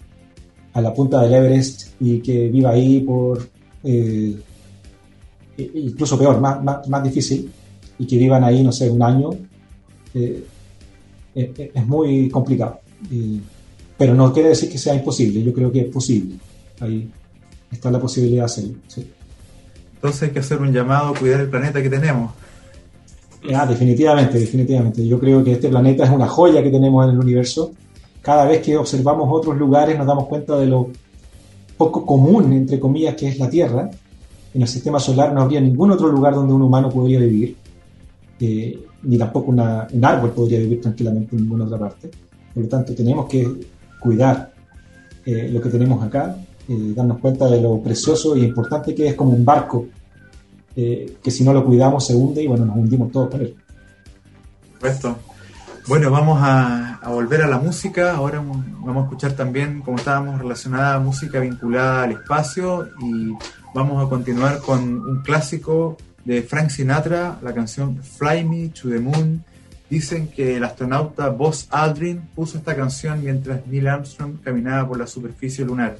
a 0.72 0.80
la 0.80 0.92
punta 0.92 1.22
del 1.22 1.34
Everest 1.34 2.00
y 2.00 2.20
que 2.20 2.48
viva 2.48 2.70
ahí 2.70 3.00
por, 3.00 3.48
eh, 3.84 4.36
incluso 5.56 6.18
peor, 6.18 6.40
más, 6.40 6.88
más, 6.88 7.02
difícil, 7.02 7.50
y 7.98 8.06
que 8.06 8.16
vivan 8.16 8.44
ahí, 8.44 8.62
no 8.62 8.72
sé, 8.72 8.88
un 8.90 9.02
año, 9.02 9.30
eh, 10.14 10.44
eh, 11.34 11.70
es 11.74 11.86
muy 11.86 12.28
complicado. 12.28 12.80
pero 13.96 14.14
no 14.14 14.32
quiere 14.32 14.50
decir 14.50 14.70
que 14.70 14.78
sea 14.78 14.94
imposible, 14.94 15.42
yo 15.42 15.52
creo 15.52 15.72
que 15.72 15.80
es 15.80 15.88
posible. 15.88 16.36
Ahí 16.80 17.10
está 17.70 17.90
la 17.90 18.00
posibilidad 18.00 18.42
de 18.42 18.46
hacerlo. 18.46 18.74
Entonces 19.94 20.22
hay 20.22 20.30
que 20.30 20.38
hacer 20.38 20.60
un 20.60 20.72
llamado 20.72 21.08
a 21.08 21.18
cuidar 21.18 21.40
el 21.40 21.48
planeta 21.48 21.82
que 21.82 21.90
tenemos. 21.90 22.32
Ah, 23.54 23.66
definitivamente, 23.66 24.38
definitivamente. 24.38 25.06
Yo 25.06 25.18
creo 25.18 25.42
que 25.44 25.52
este 25.52 25.68
planeta 25.68 26.04
es 26.04 26.10
una 26.10 26.26
joya 26.26 26.62
que 26.62 26.70
tenemos 26.70 27.04
en 27.04 27.12
el 27.12 27.18
universo. 27.18 27.72
Cada 28.22 28.44
vez 28.44 28.62
que 28.62 28.76
observamos 28.76 29.28
otros 29.30 29.56
lugares 29.56 29.96
nos 29.96 30.06
damos 30.06 30.26
cuenta 30.26 30.56
de 30.58 30.66
lo 30.66 30.90
poco 31.76 32.04
común, 32.04 32.52
entre 32.52 32.78
comillas, 32.78 33.14
que 33.14 33.28
es 33.28 33.38
la 33.38 33.48
Tierra. 33.48 33.90
En 34.52 34.62
el 34.62 34.68
sistema 34.68 34.98
solar 34.98 35.32
no 35.32 35.42
habría 35.42 35.60
ningún 35.60 35.90
otro 35.92 36.08
lugar 36.08 36.34
donde 36.34 36.52
un 36.52 36.62
humano 36.62 36.90
podría 36.90 37.20
vivir, 37.20 37.56
eh, 38.40 38.78
ni 39.02 39.16
tampoco 39.16 39.50
un 39.50 39.60
árbol 40.04 40.30
podría 40.32 40.58
vivir 40.58 40.80
tranquilamente 40.80 41.36
en 41.36 41.42
ninguna 41.42 41.64
otra 41.64 41.78
parte. 41.78 42.10
Por 42.52 42.64
lo 42.64 42.68
tanto, 42.68 42.94
tenemos 42.94 43.28
que 43.28 43.46
cuidar 44.00 44.52
eh, 45.24 45.48
lo 45.52 45.60
que 45.60 45.68
tenemos 45.68 46.02
acá, 46.02 46.36
eh, 46.68 46.92
darnos 46.94 47.18
cuenta 47.18 47.46
de 47.46 47.60
lo 47.60 47.80
precioso 47.80 48.36
y 48.36 48.44
importante 48.44 48.94
que 48.94 49.08
es 49.08 49.14
como 49.14 49.32
un 49.32 49.44
barco 49.44 49.86
eh, 50.76 51.16
que 51.22 51.30
si 51.30 51.42
no 51.42 51.52
lo 51.52 51.64
cuidamos 51.64 52.06
se 52.06 52.14
hunde 52.14 52.42
y 52.42 52.46
bueno, 52.46 52.64
nos 52.64 52.76
hundimos 52.76 53.10
todos 53.10 53.28
por 53.28 53.40
él. 53.42 53.56
Bueno, 55.88 56.10
vamos 56.10 56.38
a, 56.40 57.00
volver 57.08 57.42
a 57.42 57.48
la 57.48 57.58
música. 57.58 58.14
Ahora 58.14 58.38
vamos 58.38 58.96
a 58.96 59.04
escuchar 59.04 59.32
también, 59.32 59.80
como 59.80 59.96
estábamos, 59.96 60.38
relacionada 60.38 61.00
música 61.00 61.40
vinculada 61.40 62.04
al 62.04 62.12
espacio 62.12 62.88
y 63.00 63.32
vamos 63.74 64.04
a 64.04 64.08
continuar 64.08 64.60
con 64.60 64.98
un 64.98 65.22
clásico 65.22 65.96
de 66.24 66.42
Frank 66.42 66.68
Sinatra, 66.68 67.38
la 67.42 67.52
canción 67.54 68.00
Fly 68.02 68.44
Me 68.44 68.68
to 68.68 68.88
the 68.90 69.00
Moon. 69.00 69.42
Dicen 69.90 70.28
que 70.28 70.58
el 70.58 70.64
astronauta 70.64 71.30
Buzz 71.30 71.66
Aldrin 71.70 72.20
puso 72.36 72.58
esta 72.58 72.76
canción 72.76 73.24
mientras 73.24 73.66
Neil 73.66 73.88
Armstrong 73.88 74.40
caminaba 74.44 74.86
por 74.86 74.98
la 74.98 75.06
superficie 75.06 75.64
lunar. 75.64 75.96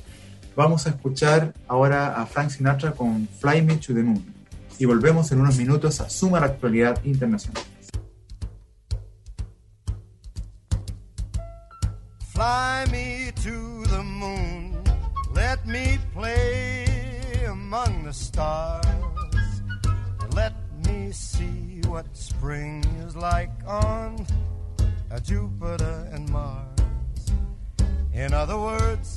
Vamos 0.58 0.88
a 0.88 0.90
escuchar 0.90 1.54
ahora 1.68 2.20
a 2.20 2.26
Frank 2.26 2.50
Sinatra 2.50 2.90
con 2.90 3.28
Fly 3.28 3.62
Me 3.62 3.76
to 3.76 3.94
the 3.94 4.02
Moon 4.02 4.34
y 4.76 4.86
volvemos 4.86 5.30
en 5.30 5.40
unos 5.40 5.56
minutos 5.56 6.00
a 6.00 6.10
Suma 6.10 6.40
la 6.40 6.46
Actualidad 6.46 6.98
Internacional. 7.04 7.62
Fly 12.32 12.90
me 12.90 13.32
to 13.36 13.84
the 13.88 14.02
moon, 14.02 14.82
let 15.32 15.64
me 15.64 15.96
play 16.12 16.84
among 17.48 18.02
the 18.02 18.12
stars, 18.12 18.84
let 20.34 20.54
me 20.84 21.12
see 21.12 21.80
what 21.86 22.04
spring 22.14 22.84
is 23.06 23.14
like 23.14 23.52
on 23.64 24.26
Jupiter 25.22 26.08
and 26.12 26.28
Mars. 26.30 26.66
In 28.12 28.34
other 28.34 28.58
words, 28.58 29.16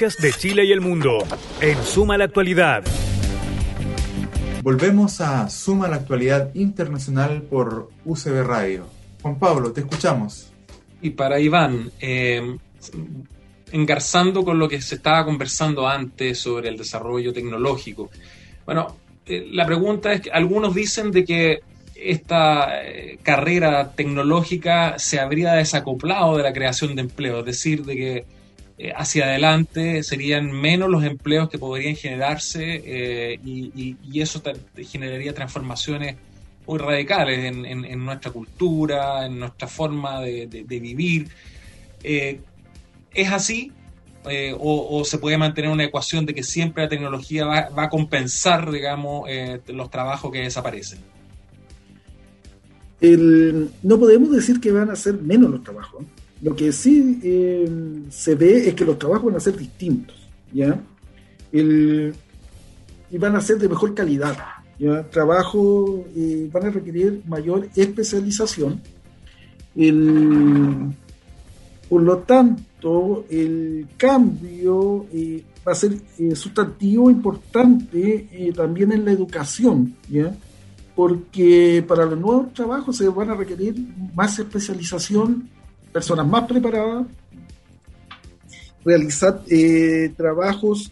de 0.00 0.32
Chile 0.32 0.64
y 0.64 0.72
el 0.72 0.80
mundo 0.80 1.18
en 1.60 1.80
Suma 1.84 2.18
la 2.18 2.24
Actualidad. 2.24 2.82
Volvemos 4.60 5.20
a 5.20 5.48
Suma 5.48 5.86
la 5.86 5.94
Actualidad 5.94 6.52
Internacional 6.54 7.42
por 7.42 7.90
UCB 8.04 8.42
Radio. 8.42 8.88
Juan 9.22 9.38
Pablo, 9.38 9.70
te 9.70 9.82
escuchamos. 9.82 10.50
Y 11.00 11.10
para 11.10 11.38
Iván, 11.38 11.92
eh, 12.00 12.56
engarzando 13.70 14.44
con 14.44 14.58
lo 14.58 14.68
que 14.68 14.82
se 14.82 14.96
estaba 14.96 15.24
conversando 15.24 15.86
antes 15.86 16.40
sobre 16.40 16.70
el 16.70 16.76
desarrollo 16.76 17.32
tecnológico. 17.32 18.10
Bueno, 18.66 18.96
eh, 19.26 19.46
la 19.52 19.64
pregunta 19.64 20.12
es 20.12 20.22
que 20.22 20.30
algunos 20.32 20.74
dicen 20.74 21.12
de 21.12 21.24
que 21.24 21.60
esta 21.94 22.84
eh, 22.84 23.20
carrera 23.22 23.92
tecnológica 23.92 24.98
se 24.98 25.20
habría 25.20 25.52
desacoplado 25.52 26.36
de 26.36 26.42
la 26.42 26.52
creación 26.52 26.96
de 26.96 27.02
empleo, 27.02 27.38
es 27.38 27.46
decir, 27.46 27.84
de 27.84 27.94
que 27.94 28.33
eh, 28.76 28.92
hacia 28.94 29.26
adelante 29.26 30.02
serían 30.02 30.50
menos 30.50 30.90
los 30.90 31.04
empleos 31.04 31.48
que 31.48 31.58
podrían 31.58 31.94
generarse 31.94 32.82
eh, 32.84 33.40
y, 33.44 34.20
eso 34.20 34.42
generaría 34.90 35.32
transformaciones 35.32 36.16
muy 36.66 36.78
radicales 36.78 37.44
en, 37.44 38.04
nuestra 38.04 38.32
cultura, 38.32 39.26
en 39.26 39.38
nuestra 39.38 39.68
forma 39.68 40.20
de, 40.22 40.64
vivir. 40.66 41.28
Eh, 42.02 42.40
¿Es 43.12 43.30
así? 43.30 43.70
o, 44.58 45.04
se 45.04 45.18
puede 45.18 45.36
mantener 45.36 45.70
una 45.70 45.84
ecuación 45.84 46.24
de 46.24 46.34
que 46.34 46.42
siempre 46.42 46.84
la 46.84 46.88
tecnología 46.88 47.44
va, 47.44 47.68
a 47.76 47.90
compensar, 47.90 48.70
digamos, 48.70 49.28
los 49.66 49.90
trabajos 49.90 50.32
que 50.32 50.40
desaparecen? 50.40 51.00
No 53.82 53.98
podemos 53.98 54.30
decir 54.30 54.60
que 54.60 54.72
van 54.72 54.90
a 54.90 54.96
ser 54.96 55.14
menos 55.20 55.50
los 55.50 55.62
trabajos. 55.62 56.04
Lo 56.44 56.54
que 56.54 56.70
sí 56.72 57.20
eh, 57.22 57.66
se 58.10 58.34
ve 58.34 58.68
es 58.68 58.74
que 58.74 58.84
los 58.84 58.98
trabajos 58.98 59.26
van 59.26 59.36
a 59.36 59.40
ser 59.40 59.56
distintos, 59.56 60.14
¿ya? 60.52 60.78
El- 61.50 62.12
y 63.10 63.16
van 63.16 63.34
a 63.34 63.40
ser 63.40 63.56
de 63.58 63.66
mejor 63.68 63.94
calidad, 63.94 64.36
¿ya? 64.78 65.02
Trabajo, 65.08 66.04
eh, 66.14 66.46
van 66.52 66.66
a 66.66 66.70
requerir 66.70 67.22
mayor 67.26 67.68
especialización. 67.74 68.80
El- 69.74 70.92
por 71.88 72.02
lo 72.02 72.18
tanto, 72.18 73.24
el 73.30 73.86
cambio 73.96 75.06
eh, 75.14 75.42
va 75.66 75.72
a 75.72 75.74
ser 75.74 75.92
sustantivo 76.34 77.10
importante 77.10 78.52
también 78.54 78.92
en 78.92 79.04
la 79.06 79.12
educación, 79.12 79.94
¿ya? 80.10 80.36
porque 80.94 81.82
para 81.88 82.04
los 82.04 82.18
nuevos 82.18 82.52
trabajos 82.52 82.98
se 82.98 83.08
van 83.08 83.30
a 83.30 83.34
requerir 83.34 83.74
más 84.14 84.38
especialización, 84.38 85.48
personas 85.94 86.26
más 86.26 86.44
preparadas, 86.46 87.06
realizar 88.84 89.40
eh, 89.48 90.12
trabajos 90.16 90.90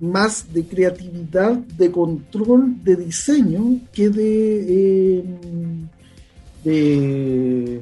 más 0.00 0.52
de 0.52 0.64
creatividad, 0.66 1.52
de 1.54 1.90
control, 1.90 2.82
de 2.84 2.96
diseño, 2.96 3.80
que 3.92 4.10
de, 4.10 5.18
eh, 5.20 5.24
de 6.64 7.80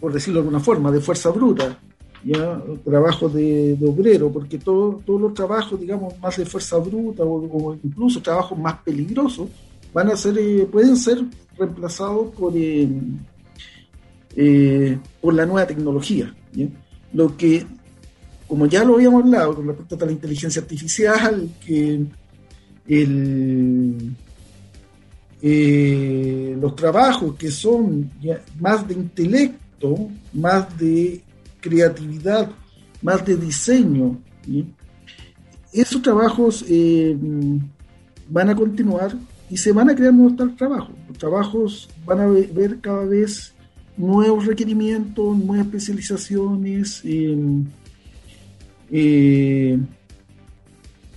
por 0.00 0.12
decirlo 0.12 0.40
de 0.40 0.44
alguna 0.44 0.60
forma, 0.60 0.92
de 0.92 1.00
fuerza 1.00 1.30
bruta, 1.30 1.78
ya 2.24 2.60
trabajo 2.84 3.28
de, 3.28 3.76
obrero, 3.86 4.30
porque 4.30 4.58
todo- 4.58 5.00
todos 5.06 5.20
los 5.20 5.34
trabajos, 5.34 5.80
digamos, 5.80 6.18
más 6.20 6.36
de 6.36 6.44
fuerza 6.44 6.76
bruta 6.78 7.22
o, 7.24 7.74
incluso 7.82 8.20
trabajos 8.20 8.58
más 8.58 8.76
peligrosos, 8.82 9.48
van 9.94 10.08
a 10.10 10.16
ser, 10.16 10.36
eh, 10.38 10.66
pueden 10.70 10.96
ser 10.96 11.18
reemplazados 11.58 12.30
por, 12.34 12.52
eh, 14.36 14.98
por 15.20 15.34
la 15.34 15.46
nueva 15.46 15.66
tecnología. 15.66 16.32
¿ya? 16.52 16.66
Lo 17.12 17.36
que, 17.36 17.66
como 18.46 18.66
ya 18.66 18.84
lo 18.84 18.94
habíamos 18.94 19.24
hablado 19.24 19.54
con 19.56 19.66
respecto 19.66 19.96
a 19.96 20.06
la 20.06 20.12
inteligencia 20.12 20.62
artificial, 20.62 21.48
que 21.64 22.04
el, 22.86 24.14
eh, 25.42 26.56
los 26.60 26.76
trabajos 26.76 27.34
que 27.36 27.50
son 27.50 28.10
ya 28.22 28.40
más 28.60 28.86
de 28.86 28.94
intelecto, 28.94 30.08
más 30.32 30.76
de 30.78 31.20
creatividad, 31.60 32.50
más 33.02 33.24
de 33.24 33.36
diseño, 33.36 34.18
¿sí? 34.44 34.66
esos 35.72 36.00
trabajos 36.00 36.64
eh, 36.68 37.16
van 38.30 38.48
a 38.50 38.54
continuar 38.56 39.14
y 39.50 39.56
se 39.56 39.72
van 39.72 39.90
a 39.90 39.94
crear 39.94 40.12
nuevos 40.12 40.56
trabajos. 40.56 40.94
Los 41.08 41.18
trabajos 41.18 41.88
van 42.06 42.20
a 42.20 42.26
ve- 42.26 42.50
ver 42.54 42.80
cada 42.80 43.04
vez 43.04 43.52
nuevos 43.96 44.46
requerimientos, 44.46 45.36
nuevas 45.36 45.66
especializaciones. 45.66 47.00
eh, 47.04 47.36
eh, 48.90 49.78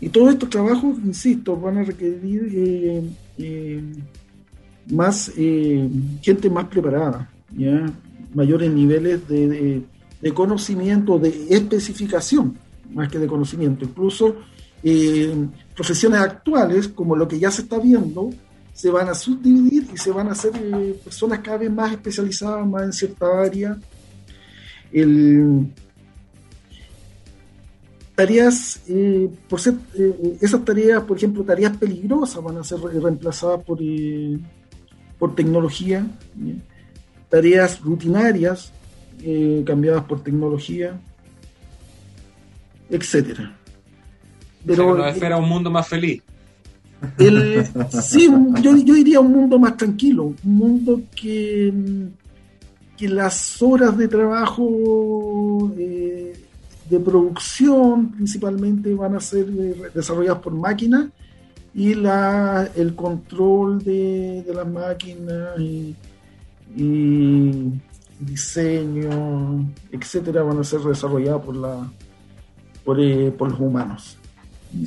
y 0.02 0.10
todos 0.10 0.30
estos 0.34 0.50
trabajos, 0.50 0.98
insisto, 1.06 1.58
van 1.58 1.78
a 1.80 1.84
requerir 1.84 2.50
eh, 2.54 3.04
eh, 3.38 3.84
más 4.92 5.32
gente 6.22 6.50
más 6.50 6.66
preparada, 6.66 7.30
¿ya? 7.56 7.92
mayores 8.34 8.72
niveles 8.72 9.28
de, 9.28 9.84
de- 10.22 10.34
conocimiento, 10.34 11.20
de 11.20 11.48
especificación, 11.50 12.58
más 12.94 13.10
que 13.10 13.20
de 13.20 13.28
conocimiento. 13.28 13.86
Incluso 13.86 14.36
profesiones 15.76 16.22
actuales, 16.22 16.88
como 16.88 17.16
lo 17.16 17.28
que 17.28 17.38
ya 17.38 17.52
se 17.52 17.64
está 17.64 17.78
viendo, 17.78 18.30
se 18.80 18.90
van 18.90 19.10
a 19.10 19.14
subdividir 19.14 19.84
y 19.94 19.98
se 19.98 20.10
van 20.10 20.30
a 20.30 20.32
hacer 20.32 20.54
eh, 20.56 20.98
personas 21.04 21.40
cada 21.40 21.58
vez 21.58 21.70
más 21.70 21.92
especializadas, 21.92 22.66
más 22.66 22.84
en 22.84 22.94
cierta 22.94 23.26
área. 23.42 23.78
El, 24.94 25.68
tareas, 28.16 28.80
eh, 28.88 29.30
por 29.50 29.60
ser, 29.60 29.74
eh, 29.96 30.38
esas 30.40 30.64
tareas, 30.64 31.04
por 31.04 31.18
ejemplo, 31.18 31.44
tareas 31.44 31.76
peligrosas 31.76 32.42
van 32.42 32.58
a 32.58 32.64
ser 32.64 32.80
re- 32.80 33.00
reemplazadas 33.02 33.62
por, 33.66 33.80
eh, 33.82 34.38
por 35.18 35.36
tecnología, 35.36 36.08
tareas 37.30 37.82
rutinarias 37.82 38.72
cambiadas 39.66 40.06
por 40.06 40.24
tecnología, 40.24 40.98
etcétera. 42.90 43.58
Pero 44.66 44.84
Pero 44.84 44.96
nos 44.96 45.14
espera 45.14 45.36
un 45.36 45.50
mundo 45.50 45.70
más 45.70 45.86
feliz. 45.86 46.24
Sí, 48.02 48.30
yo, 48.62 48.76
yo 48.76 48.93
diría 48.93 49.20
un 49.20 49.32
mundo 49.32 49.60
más 49.60 49.78
tranquilo, 49.78 50.34
un 50.43 50.56
mundo 50.56 51.02
que, 51.16 51.74
las 53.02 53.62
horas 53.62 53.97
de 53.97 54.10
trabajo 54.10 55.72
eh, 55.78 56.34
de 56.89 57.00
producción 57.00 58.10
principalmente 58.12 58.93
van 58.93 59.16
a 59.16 59.22
ser 59.22 59.47
eh, 59.50 59.76
desarrolladas 59.93 60.41
por 60.41 60.54
máquinas 60.54 61.08
y 61.74 61.93
la, 61.93 62.70
el 62.76 62.95
control 62.95 63.82
de, 63.82 64.43
de 64.45 64.54
las 64.54 64.68
máquinas 64.68 65.58
y, 65.60 65.95
y 66.76 67.72
diseño, 68.20 69.70
etcétera, 69.91 70.43
van 70.43 70.60
a 70.60 70.64
ser 70.64 70.82
desarrolladas 70.82 71.41
por, 71.41 71.56
la, 71.56 71.89
por, 72.84 73.00
eh, 73.00 73.32
por 73.32 73.52
los 73.52 73.60
humanos. 73.60 74.19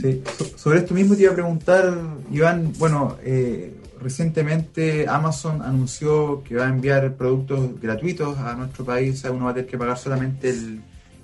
Sí, 0.00 0.22
so- 0.38 0.58
sobre 0.58 0.78
esto 0.78 0.94
mismo 0.94 1.14
te 1.16 1.22
iba 1.22 1.32
a 1.32 1.34
preguntar, 1.34 1.92
Iván, 2.30 2.72
bueno, 2.78 3.16
eh, 3.24 3.74
recientemente 4.00 5.06
Amazon 5.08 5.62
anunció 5.62 6.42
que 6.44 6.54
va 6.56 6.66
a 6.66 6.68
enviar 6.68 7.14
productos 7.14 7.80
gratuitos 7.80 8.38
a 8.38 8.54
nuestro 8.54 8.84
país, 8.84 9.14
o 9.14 9.20
sea, 9.22 9.30
uno 9.32 9.46
va 9.46 9.50
a 9.50 9.54
tener 9.54 9.68
que 9.68 9.78
pagar 9.78 9.98
solamente 9.98 10.50
el, 10.50 10.80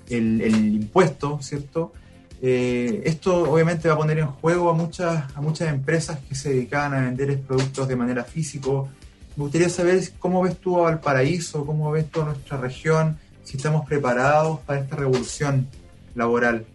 el- 0.09 0.73
impuesto, 0.75 1.39
¿cierto? 1.41 1.93
Eh, 2.41 3.01
esto 3.05 3.51
obviamente 3.51 3.87
va 3.89 3.95
a 3.95 3.97
poner 3.97 4.19
en 4.19 4.27
juego 4.27 4.69
a 4.69 4.73
muchas, 4.73 5.25
a 5.35 5.41
muchas 5.41 5.69
empresas 5.73 6.19
que 6.27 6.35
se 6.35 6.49
dedicaban 6.49 6.93
a 6.93 7.01
vender 7.01 7.39
productos 7.41 7.87
de 7.87 7.95
manera 7.95 8.23
físico. 8.23 8.87
Me 9.35 9.43
gustaría 9.43 9.69
saber 9.69 10.01
cómo 10.19 10.41
ves 10.41 10.57
tú 10.57 10.79
a 10.79 10.83
Valparaíso, 10.83 11.65
cómo 11.65 11.91
ves 11.91 12.09
tú 12.09 12.21
a 12.21 12.25
nuestra 12.25 12.57
región, 12.57 13.17
si 13.43 13.57
estamos 13.57 13.85
preparados 13.87 14.59
para 14.61 14.79
esta 14.79 14.95
revolución 14.95 15.67
laboral. 16.15 16.65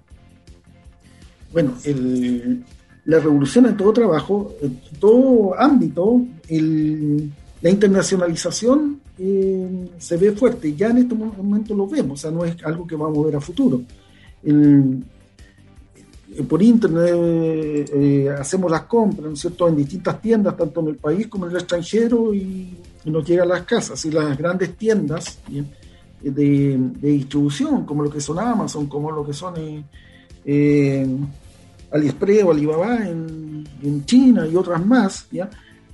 Bueno, 1.54 1.72
la 3.04 3.20
revolución 3.20 3.66
en 3.66 3.76
todo 3.76 3.92
trabajo, 3.92 4.54
en 4.60 4.80
todo 4.98 5.58
ámbito, 5.58 6.20
la 6.48 7.70
internacionalización 7.70 9.00
eh, 9.18 9.88
se 9.96 10.16
ve 10.16 10.32
fuerte. 10.32 10.74
Ya 10.74 10.88
en 10.88 10.98
este 10.98 11.14
mo- 11.14 11.32
momento 11.36 11.74
lo 11.74 11.86
vemos, 11.86 12.18
o 12.18 12.22
sea, 12.22 12.30
no 12.32 12.44
es 12.44 12.56
algo 12.64 12.86
que 12.86 12.96
vamos 12.96 13.18
a 13.18 13.26
ver 13.26 13.36
a 13.36 13.40
futuro. 13.40 13.82
Eh, 14.42 14.82
por 16.48 16.60
internet 16.60 17.88
eh, 17.94 18.28
hacemos 18.36 18.68
las 18.68 18.82
compras, 18.82 19.28
¿no 19.28 19.34
es 19.34 19.40
cierto?, 19.40 19.68
en 19.68 19.76
distintas 19.76 20.20
tiendas, 20.20 20.56
tanto 20.56 20.80
en 20.80 20.88
el 20.88 20.96
país 20.96 21.28
como 21.28 21.46
en 21.46 21.52
el 21.52 21.58
extranjero, 21.58 22.34
y, 22.34 22.76
nos 23.04 23.24
llega 23.24 23.44
a 23.44 23.46
las 23.46 23.62
casas. 23.62 24.02
Y 24.06 24.10
las 24.10 24.36
grandes 24.36 24.76
tiendas 24.76 25.38
de, 26.20 26.78
distribución, 27.00 27.84
como 27.84 28.02
lo 28.02 28.10
que 28.10 28.20
son 28.20 28.38
Amazon, 28.38 28.86
como 28.86 29.12
lo 29.12 29.24
que 29.24 29.34
son 29.34 29.54
AliExpress 31.94 32.42
o 32.42 32.50
Alibaba 32.50 33.08
en, 33.08 33.64
en 33.82 34.04
China 34.04 34.46
y 34.46 34.56
otras 34.56 34.84
más, 34.84 35.26
¿ya? 35.30 35.48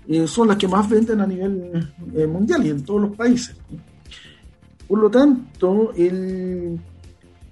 Eh, 0.08 0.26
son 0.26 0.48
las 0.48 0.56
que 0.56 0.66
más 0.66 0.88
venden 0.88 1.20
a 1.20 1.26
nivel 1.26 1.92
eh, 2.16 2.26
mundial 2.26 2.66
y 2.66 2.70
en 2.70 2.82
todos 2.82 3.02
los 3.02 3.16
países. 3.16 3.54
Por 4.88 4.98
lo 4.98 5.10
tanto, 5.10 5.92
el, 5.94 6.80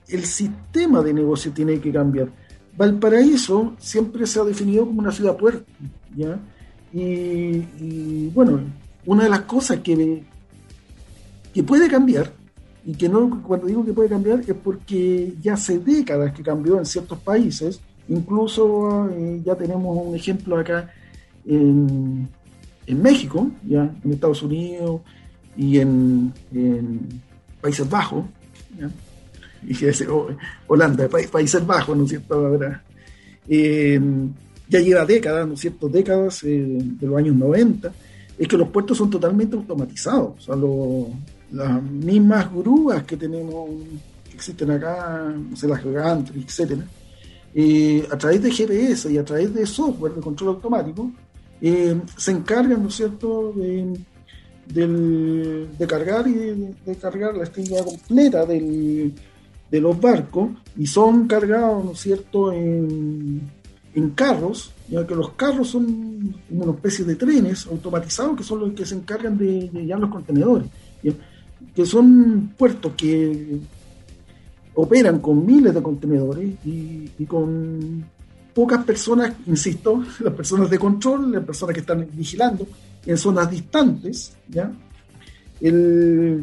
el 0.09 0.25
sistema 0.25 1.03
de 1.03 1.13
negocio 1.13 1.53
tiene 1.53 1.79
que 1.79 1.93
cambiar. 1.93 2.29
Valparaíso 2.77 3.75
siempre 3.79 4.27
se 4.27 4.41
ha 4.41 4.45
definido 4.45 4.87
como 4.87 5.01
una 5.01 5.13
ciudad 5.13 5.37
puerto, 5.37 5.65
¿ya? 6.17 6.41
Y, 6.93 7.01
y, 7.79 8.31
bueno, 8.35 8.61
una 9.05 9.25
de 9.25 9.31
las 9.31 9.43
cosas 9.43 9.81
que, 9.81 10.25
que 11.53 11.63
puede 11.63 11.89
cambiar, 11.89 12.33
y 12.85 12.95
que 12.95 13.09
no, 13.09 13.43
cuando 13.43 13.67
digo 13.67 13.85
que 13.85 13.93
puede 13.93 14.09
cambiar, 14.09 14.41
es 14.41 14.55
porque 14.55 15.35
ya 15.43 15.55
hace 15.55 15.79
décadas 15.79 16.33
que 16.33 16.43
cambió 16.43 16.79
en 16.79 16.87
ciertos 16.87 17.19
países, 17.19 17.81
incluso 18.09 19.09
eh, 19.11 19.41
ya 19.45 19.55
tenemos 19.55 20.07
un 20.07 20.15
ejemplo 20.15 20.57
acá 20.59 20.91
en, 21.47 22.29
en 22.87 23.03
México, 23.03 23.51
ya 23.67 23.91
en 24.05 24.13
Estados 24.13 24.43
Unidos 24.43 25.01
y 25.57 25.79
en, 25.79 26.33
Países 27.61 27.89
Bajos, 27.89 28.25
¿ya? 28.79 28.89
y 29.67 29.75
que 29.75 29.89
es, 29.89 30.03
oh, 30.09 30.29
Holanda, 30.69 31.09
Pa- 31.09 31.19
Países 31.31 31.67
Bajos, 31.67 31.97
¿no 31.97 32.05
es 32.05 32.11
cierto? 32.11 32.35
Ahora, 32.47 32.83
eh, 33.49 34.01
ya 34.69 34.81
lleva 34.81 35.05
décadas, 35.05 35.47
¿no 35.49 35.55
es 35.55 35.61
cierto? 35.61 35.89
Décadas 35.89 36.43
eh, 36.45 36.79
de 36.81 37.07
los 37.07 37.17
años 37.19 37.35
90, 37.35 37.93
es 38.39 38.47
que 38.47 38.57
los 38.57 38.69
puertos 38.69 38.97
son 38.99 39.11
totalmente 39.11 39.57
automatizados. 39.57 40.35
O 40.37 40.41
sea, 40.41 40.55
las 41.51 41.83
mismas 41.83 42.53
grúas 42.55 43.03
que 43.03 43.17
tenemos, 43.17 43.69
existen 44.33 44.71
acá, 44.71 45.33
no 45.51 45.57
sé, 45.57 45.67
las 45.67 45.83
Gigantry, 45.83 46.45
etcétera, 46.47 46.85
a 48.11 48.19
través 48.19 48.43
de 48.43 48.51
GPS 48.51 49.11
y 49.11 49.19
a 49.19 49.25
través 49.25 49.53
de 49.55 49.67
software 49.67 50.15
de 50.15 50.21
control 50.21 50.51
automático, 50.51 51.11
eh, 51.61 52.01
se 52.17 52.31
encargan, 52.31 52.83
¿no 52.83 52.91
cierto?, 52.91 53.53
de, 53.53 53.99
de 54.67 55.87
cargar 55.87 56.29
y 56.29 56.35
de, 56.35 56.97
cargar 57.01 57.35
la 57.35 57.45
actividad 57.45 57.85
completa 57.85 58.45
del, 58.45 59.15
de 59.71 59.81
los 59.81 59.99
barcos 60.01 60.51
y 60.77 60.87
son 60.87 61.27
cargados, 61.27 61.85
¿no 61.85 61.95
cierto?, 61.95 62.53
en, 62.53 63.41
en 63.95 64.11
carros, 64.11 64.71
ya 64.89 65.07
que 65.07 65.15
los 65.15 65.31
carros 65.31 65.69
son 65.69 66.35
una 66.51 66.73
especie 66.73 67.05
de 67.05 67.17
trenes 67.17 67.67
automatizados 67.67 68.37
que 68.37 68.45
son 68.45 68.61
los 68.61 68.73
que 68.73 68.87
se 68.87 68.95
encargan 68.95 69.37
de, 69.37 69.69
de 69.73 69.85
llevar 69.85 70.01
los 70.01 70.11
contenedores, 70.11 70.69
¿ya? 71.03 71.13
que 71.75 71.85
son 71.85 72.53
puertos 72.57 72.93
que 72.97 73.59
operan 74.81 75.19
con 75.19 75.45
miles 75.45 75.75
de 75.75 75.83
contenedores 75.83 76.51
y, 76.65 77.25
con 77.27 78.05
pocas 78.55 78.85
personas, 78.85 79.33
insisto, 79.47 80.05
las 80.21 80.33
personas 80.35 80.71
de 80.71 80.79
control, 80.79 81.33
las 81.33 81.45
personas 81.45 81.75
que 81.75 81.81
están 81.81 82.07
vigilando 82.13 82.65
en 83.05 83.19
zonas 83.19 83.51
distantes, 83.51 84.37
¿ya? 84.49 84.71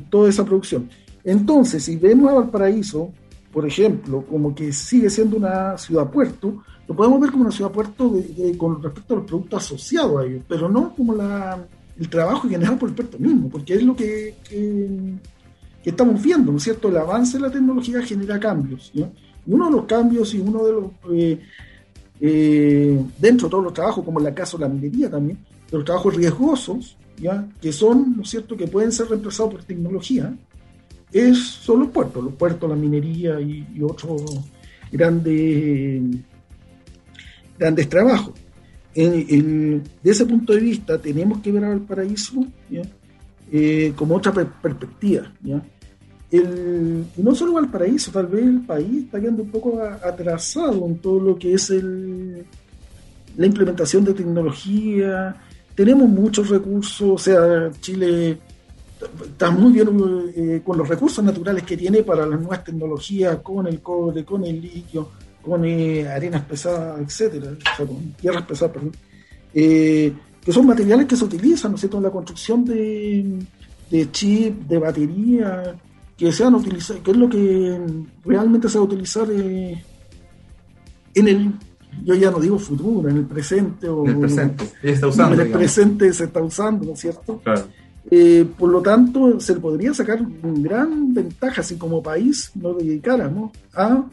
Toda 0.09 0.29
esa 0.29 0.43
producción. 0.43 0.89
Entonces, 1.23 1.83
si 1.83 1.95
vemos 1.95 2.29
a 2.29 2.33
Valparaíso, 2.33 3.09
por 3.53 3.65
ejemplo, 3.65 4.25
como 4.29 4.53
que 4.53 4.73
sigue 4.73 5.09
siendo 5.09 5.37
una 5.37 5.77
ciudad 5.77 6.09
puerto, 6.11 6.61
lo 6.89 6.93
podemos 6.93 7.21
ver 7.21 7.31
como 7.31 7.43
una 7.43 7.51
ciudad 7.51 7.71
puerto 7.71 8.13
con 8.57 8.83
respecto 8.83 9.13
a 9.13 9.17
los 9.17 9.25
productos 9.25 9.63
asociados 9.63 10.21
a 10.21 10.25
ellos, 10.25 10.43
pero 10.45 10.67
no 10.67 10.93
como 10.93 11.13
el 11.13 12.09
trabajo 12.09 12.49
generado 12.49 12.77
por 12.77 12.89
el 12.89 12.95
puerto 12.95 13.17
mismo, 13.17 13.47
porque 13.47 13.75
es 13.75 13.83
lo 13.83 13.95
que- 13.95 14.35
que 15.85 15.91
estamos 15.91 16.19
viendo, 16.19 16.51
¿no 16.51 16.57
es 16.57 16.63
cierto? 16.63 16.89
El 16.89 16.97
avance 16.97 17.37
de 17.37 17.43
la 17.43 17.51
tecnología 17.51 18.01
genera 18.01 18.39
cambios. 18.39 18.89
Y 18.95 19.05
uno 19.45 19.65
de 19.65 19.71
los 19.71 19.85
cambios 19.85 20.33
y 20.33 20.39
uno 20.39 20.65
de 20.65 20.71
los, 20.71 20.85
eh, 21.13 21.39
eh, 22.19 22.99
dentro 23.19 23.45
de 23.45 23.51
todos 23.51 23.63
los 23.65 23.73
trabajos, 23.73 24.03
como 24.03 24.19
en 24.19 24.25
el 24.25 24.33
caso 24.33 24.57
de 24.57 24.63
la 24.63 24.73
minería 24.73 25.11
también, 25.11 25.37
de 25.69 25.77
los 25.77 25.85
trabajos 25.85 26.15
riesgosos, 26.15 26.97
¿ya? 27.21 27.47
que 27.61 27.71
son, 27.71 28.15
¿no 28.17 28.23
es 28.23 28.29
cierto?, 28.31 28.57
que 28.57 28.65
pueden 28.65 28.91
ser 28.91 29.09
reemplazados 29.09 29.53
por 29.53 29.63
tecnología, 29.63 30.35
es, 31.13 31.37
son 31.37 31.81
los 31.81 31.89
puertos, 31.89 32.23
los 32.23 32.33
puertos, 32.33 32.67
la 32.67 32.75
minería 32.75 33.39
y, 33.39 33.63
otros 33.83 34.23
grandes, 34.91 36.01
grandes 37.59 37.87
trabajos. 37.87 38.33
De 38.95 39.81
ese 40.03 40.25
punto 40.25 40.51
de 40.51 40.61
vista, 40.61 40.99
tenemos 40.99 41.41
que 41.41 41.51
ver 41.51 41.65
al 41.65 41.81
paraíso 41.81 42.43
eh, 43.51 43.93
como 43.95 44.15
otra 44.15 44.33
per- 44.33 44.49
perspectiva. 44.63 45.31
¿ya? 45.43 45.61
El, 46.37 47.05
no 47.17 47.35
solo 47.35 47.53
Valparaíso, 47.53 48.11
tal 48.11 48.27
vez 48.27 48.43
el 48.43 48.61
país 48.61 49.05
está 49.05 49.19
quedando 49.19 49.43
un 49.43 49.49
poco 49.49 49.81
atrasado 49.81 50.85
en 50.85 50.97
todo 50.99 51.19
lo 51.19 51.37
que 51.37 51.53
es 51.53 51.69
el, 51.69 52.45
la 53.37 53.45
implementación 53.45 54.03
de 54.05 54.13
tecnología. 54.13 55.35
Tenemos 55.75 56.07
muchos 56.07 56.49
recursos, 56.49 57.09
o 57.09 57.17
sea, 57.17 57.69
Chile 57.79 58.37
está 59.25 59.51
muy 59.51 59.73
bien 59.73 59.89
eh, 60.35 60.61
con 60.63 60.77
los 60.77 60.87
recursos 60.87 61.23
naturales 61.23 61.63
que 61.63 61.77
tiene 61.77 62.01
para 62.03 62.25
las 62.25 62.39
nuevas 62.39 62.63
tecnologías, 62.63 63.37
con 63.37 63.67
el 63.67 63.81
cobre, 63.81 64.23
con 64.23 64.43
el 64.45 64.61
litio, 64.61 65.09
con 65.41 65.63
eh, 65.65 66.07
arenas 66.07 66.43
pesadas, 66.43 67.01
etcétera, 67.01 67.51
con 67.77 68.13
tierras 68.13 68.43
pesadas, 68.43 68.73
perdón, 68.73 68.91
eh, 69.53 70.13
que 70.43 70.51
son 70.51 70.65
materiales 70.65 71.07
que 71.07 71.15
se 71.15 71.25
utilizan, 71.25 71.71
¿no 71.71 71.75
es 71.75 71.81
cierto?, 71.81 71.97
en 71.97 72.03
la 72.03 72.09
construcción 72.11 72.63
de, 72.65 73.39
de 73.89 74.11
chip, 74.11 74.67
de 74.67 74.77
batería, 74.77 75.75
que 76.17 76.31
sean 76.31 76.55
utilizados, 76.55 77.01
que 77.01 77.11
es 77.11 77.17
lo 77.17 77.29
que 77.29 77.79
realmente 78.23 78.69
se 78.69 78.77
va 78.77 78.83
a 78.83 78.87
utilizar 78.87 79.27
eh, 79.31 79.83
en 81.13 81.27
el, 81.27 81.51
yo 82.03 82.15
ya 82.15 82.31
no 82.31 82.39
digo 82.39 82.57
futuro, 82.57 83.09
en 83.09 83.17
el 83.17 83.25
presente 83.25 83.87
o 83.89 84.05
En 84.05 84.11
el 84.11 84.19
presente. 84.19 84.65
Está 84.81 85.07
usando. 85.07 85.33
en 85.33 85.39
el 85.39 85.47
digamos. 85.47 85.63
presente 85.63 86.13
se 86.13 86.23
está 86.25 86.41
usando, 86.41 86.85
¿no 86.85 86.93
es 86.93 86.99
cierto? 86.99 87.39
Claro. 87.43 87.65
Eh, 88.09 88.45
por 88.57 88.69
lo 88.69 88.81
tanto, 88.81 89.39
se 89.39 89.55
le 89.55 89.59
podría 89.59 89.93
sacar 89.93 90.21
una 90.21 90.59
gran 90.61 91.13
ventaja 91.13 91.63
si 91.63 91.75
como 91.75 92.03
país 92.03 92.51
nos 92.55 92.77
dedicáramos 92.77 93.51
a 93.73 94.05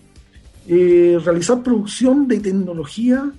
eh, 0.66 1.18
realizar 1.22 1.62
producción 1.62 2.26
de 2.26 2.40
tecnología 2.40 3.30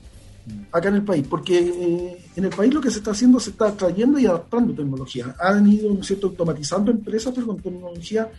acá 0.72 0.90
en 0.90 0.96
el 0.96 1.04
país, 1.04 1.26
porque 1.30 1.58
eh, 1.58 2.26
en 2.36 2.44
el 2.44 2.50
país 2.50 2.74
lo 2.74 2.82
que 2.82 2.92
se 2.92 3.00
está 3.00 3.12
haciendo 3.12 3.40
se 3.40 3.52
está 3.52 3.72
trayendo 3.72 4.20
y 4.20 4.26
adaptando 4.26 4.74
tecnología. 4.74 5.36
Han 5.40 5.68
ido, 5.68 5.94
¿no 5.94 6.02
es 6.02 6.08
cierto?, 6.08 6.28
automatizando 6.28 6.92
empresas, 6.92 7.34
pero 7.34 7.48
con 7.48 7.60
tecnología 7.60 8.30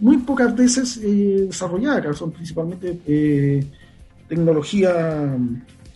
muy 0.00 0.18
pocas 0.18 0.54
veces 0.56 0.98
eh, 1.02 1.46
desarrollada, 1.46 2.02
que 2.02 2.14
son 2.14 2.32
principalmente 2.32 3.00
eh, 3.06 3.64
tecnología 4.28 5.36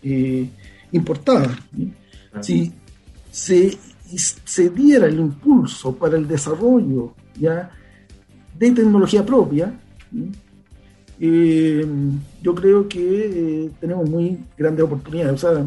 eh, 0.03 0.49
importada. 0.93 1.59
¿sí? 1.77 1.93
si 2.41 2.73
se, 3.31 3.77
se 4.45 4.71
diera 4.71 5.07
el 5.07 5.19
impulso 5.19 5.95
para 5.97 6.17
el 6.17 6.29
desarrollo 6.29 7.14
ya 7.39 7.71
de 8.59 8.71
tecnología 8.71 9.25
propia, 9.25 9.73
¿sí? 10.12 10.31
Eh, 11.21 11.87
yo 12.43 12.55
creo 12.55 12.89
que 12.89 13.01
eh, 13.67 13.71
tenemos 13.81 14.09
muy 14.09 14.39
grandes 14.57 14.85
oportunidades. 14.85 15.45
O 15.45 15.53
sea, 15.53 15.67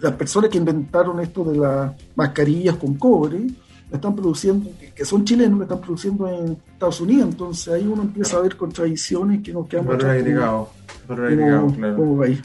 las 0.00 0.12
personas 0.14 0.50
que 0.50 0.58
inventaron 0.58 1.20
esto 1.20 1.44
de 1.44 1.58
las 1.58 1.92
mascarillas 2.16 2.76
con 2.76 2.94
cobre, 2.94 3.46
la 3.90 3.96
están 3.96 4.16
produciendo, 4.16 4.70
que, 4.94 5.04
son 5.04 5.24
chilenos, 5.24 5.58
la 5.58 5.64
están 5.64 5.80
produciendo 5.80 6.28
en 6.28 6.56
Estados 6.72 7.00
Unidos. 7.00 7.28
Entonces 7.30 7.72
ahí 7.74 7.86
uno 7.86 8.02
empieza 8.02 8.38
a 8.38 8.40
ver 8.40 8.56
contradicciones 8.56 9.42
que 9.42 9.52
nos 9.52 9.66
atrás 9.66 9.84
como- 9.98 10.10
agregado. 10.10 10.68
Valor 11.08 11.28
como- 11.30 11.42
agregado, 11.42 11.66
claro. 11.74 11.96
como 11.96 12.18
país. 12.18 12.40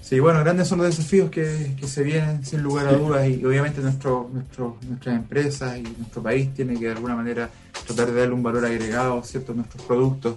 Sí, 0.00 0.20
bueno, 0.20 0.40
grandes 0.40 0.68
son 0.68 0.78
los 0.78 0.88
desafíos 0.88 1.30
que, 1.30 1.74
que 1.80 1.86
se 1.86 2.02
vienen 2.02 2.44
sin 2.44 2.62
lugar 2.62 2.86
a 2.88 2.92
dudas 2.92 3.26
y 3.26 3.42
obviamente 3.42 3.80
nuestro, 3.80 4.28
nuestro, 4.34 4.76
nuestras 4.86 5.16
empresas 5.16 5.78
y 5.78 5.82
nuestro 5.82 6.22
país 6.22 6.52
tiene 6.52 6.74
que 6.78 6.86
de 6.86 6.92
alguna 6.92 7.16
manera 7.16 7.48
tratar 7.86 8.12
de 8.12 8.20
darle 8.20 8.34
un 8.34 8.42
valor 8.42 8.66
agregado 8.66 9.22
¿cierto? 9.22 9.52
a 9.52 9.54
nuestros 9.54 9.82
productos. 9.84 10.36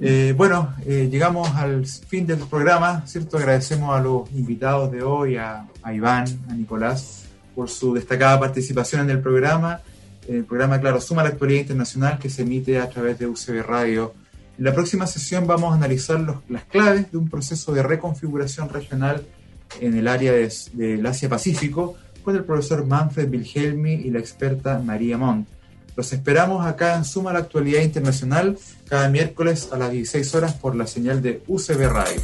Eh, 0.00 0.34
bueno, 0.36 0.74
eh, 0.86 1.08
llegamos 1.10 1.48
al 1.54 1.86
fin 1.86 2.26
del 2.26 2.38
programa, 2.38 3.04
¿cierto? 3.06 3.36
Agradecemos 3.38 3.96
a 3.96 4.00
los 4.02 4.30
invitados 4.32 4.90
de 4.90 5.02
hoy, 5.02 5.36
a, 5.36 5.66
Iván, 5.92 6.24
a 6.48 6.54
Nicolás, 6.54 7.24
por 7.54 7.70
su 7.70 7.94
destacada 7.94 8.38
participación 8.40 9.02
en 9.02 9.10
el 9.10 9.20
programa. 9.20 9.80
El 10.26 10.44
programa, 10.44 10.80
claro, 10.80 11.00
suma 11.00 11.22
la 11.22 11.28
actualidad 11.28 11.60
internacional 11.60 12.18
que 12.18 12.28
se 12.30 12.42
emite 12.42 12.78
a 12.80 12.88
través 12.88 13.18
de 13.18 13.26
UCB 13.26 13.62
Radio. 13.62 14.14
En 14.58 14.64
la 14.64 14.72
próxima 14.74 15.06
sesión 15.06 15.46
vamos 15.46 15.72
a 15.72 15.76
analizar 15.76 16.20
las 16.48 16.64
claves 16.64 17.12
de 17.12 17.18
un 17.18 17.28
proceso 17.28 17.72
de 17.72 17.82
reconfiguración 17.82 18.68
regional 18.70 19.22
en 19.80 19.96
el 19.96 20.08
área 20.08 20.32
de- 20.32 20.52
del 20.72 21.04
Asia-Pacífico 21.06 21.96
con 22.24 22.34
el 22.36 22.44
profesor 22.44 22.86
Manfred 22.86 23.28
Wilhelmi 23.30 23.92
y 23.92 24.10
la 24.10 24.18
experta 24.20 24.78
María 24.78 25.18
Montt. 25.18 25.46
Los 25.96 26.12
esperamos 26.12 26.66
acá 26.66 26.96
en 26.96 27.04
Suma 27.04 27.32
la 27.32 27.38
Actualidad 27.40 27.82
Internacional 27.82 28.58
cada 28.88 29.08
miércoles 29.08 29.68
a 29.72 29.78
las 29.78 29.92
16 29.92 30.34
horas 30.34 30.54
por 30.54 30.74
la 30.74 30.86
señal 30.86 31.22
de 31.22 31.42
UCB 31.46 31.88
Radio. 31.88 32.20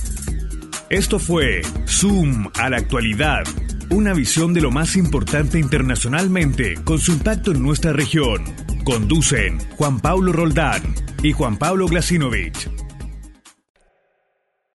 Esto 0.89 1.21
fue 1.21 1.63
Zoom 1.87 2.51
a 2.59 2.69
la 2.69 2.79
actualidad, 2.79 3.45
una 3.91 4.13
visión 4.13 4.53
de 4.55 4.61
lo 4.61 4.73
más 4.73 4.97
importante 4.97 5.59
internacionalmente 5.59 6.75
con 6.83 6.99
su 6.99 7.13
impacto 7.13 7.53
en 7.53 7.63
nuestra 7.63 7.93
región. 7.93 8.45
Conducen 8.85 9.59
Juan 9.77 10.01
Pablo 10.01 10.33
Roldán 10.33 10.83
y 11.23 11.33
Juan 11.33 11.59
Pablo 11.59 11.87
Glasinovich. 11.87 12.90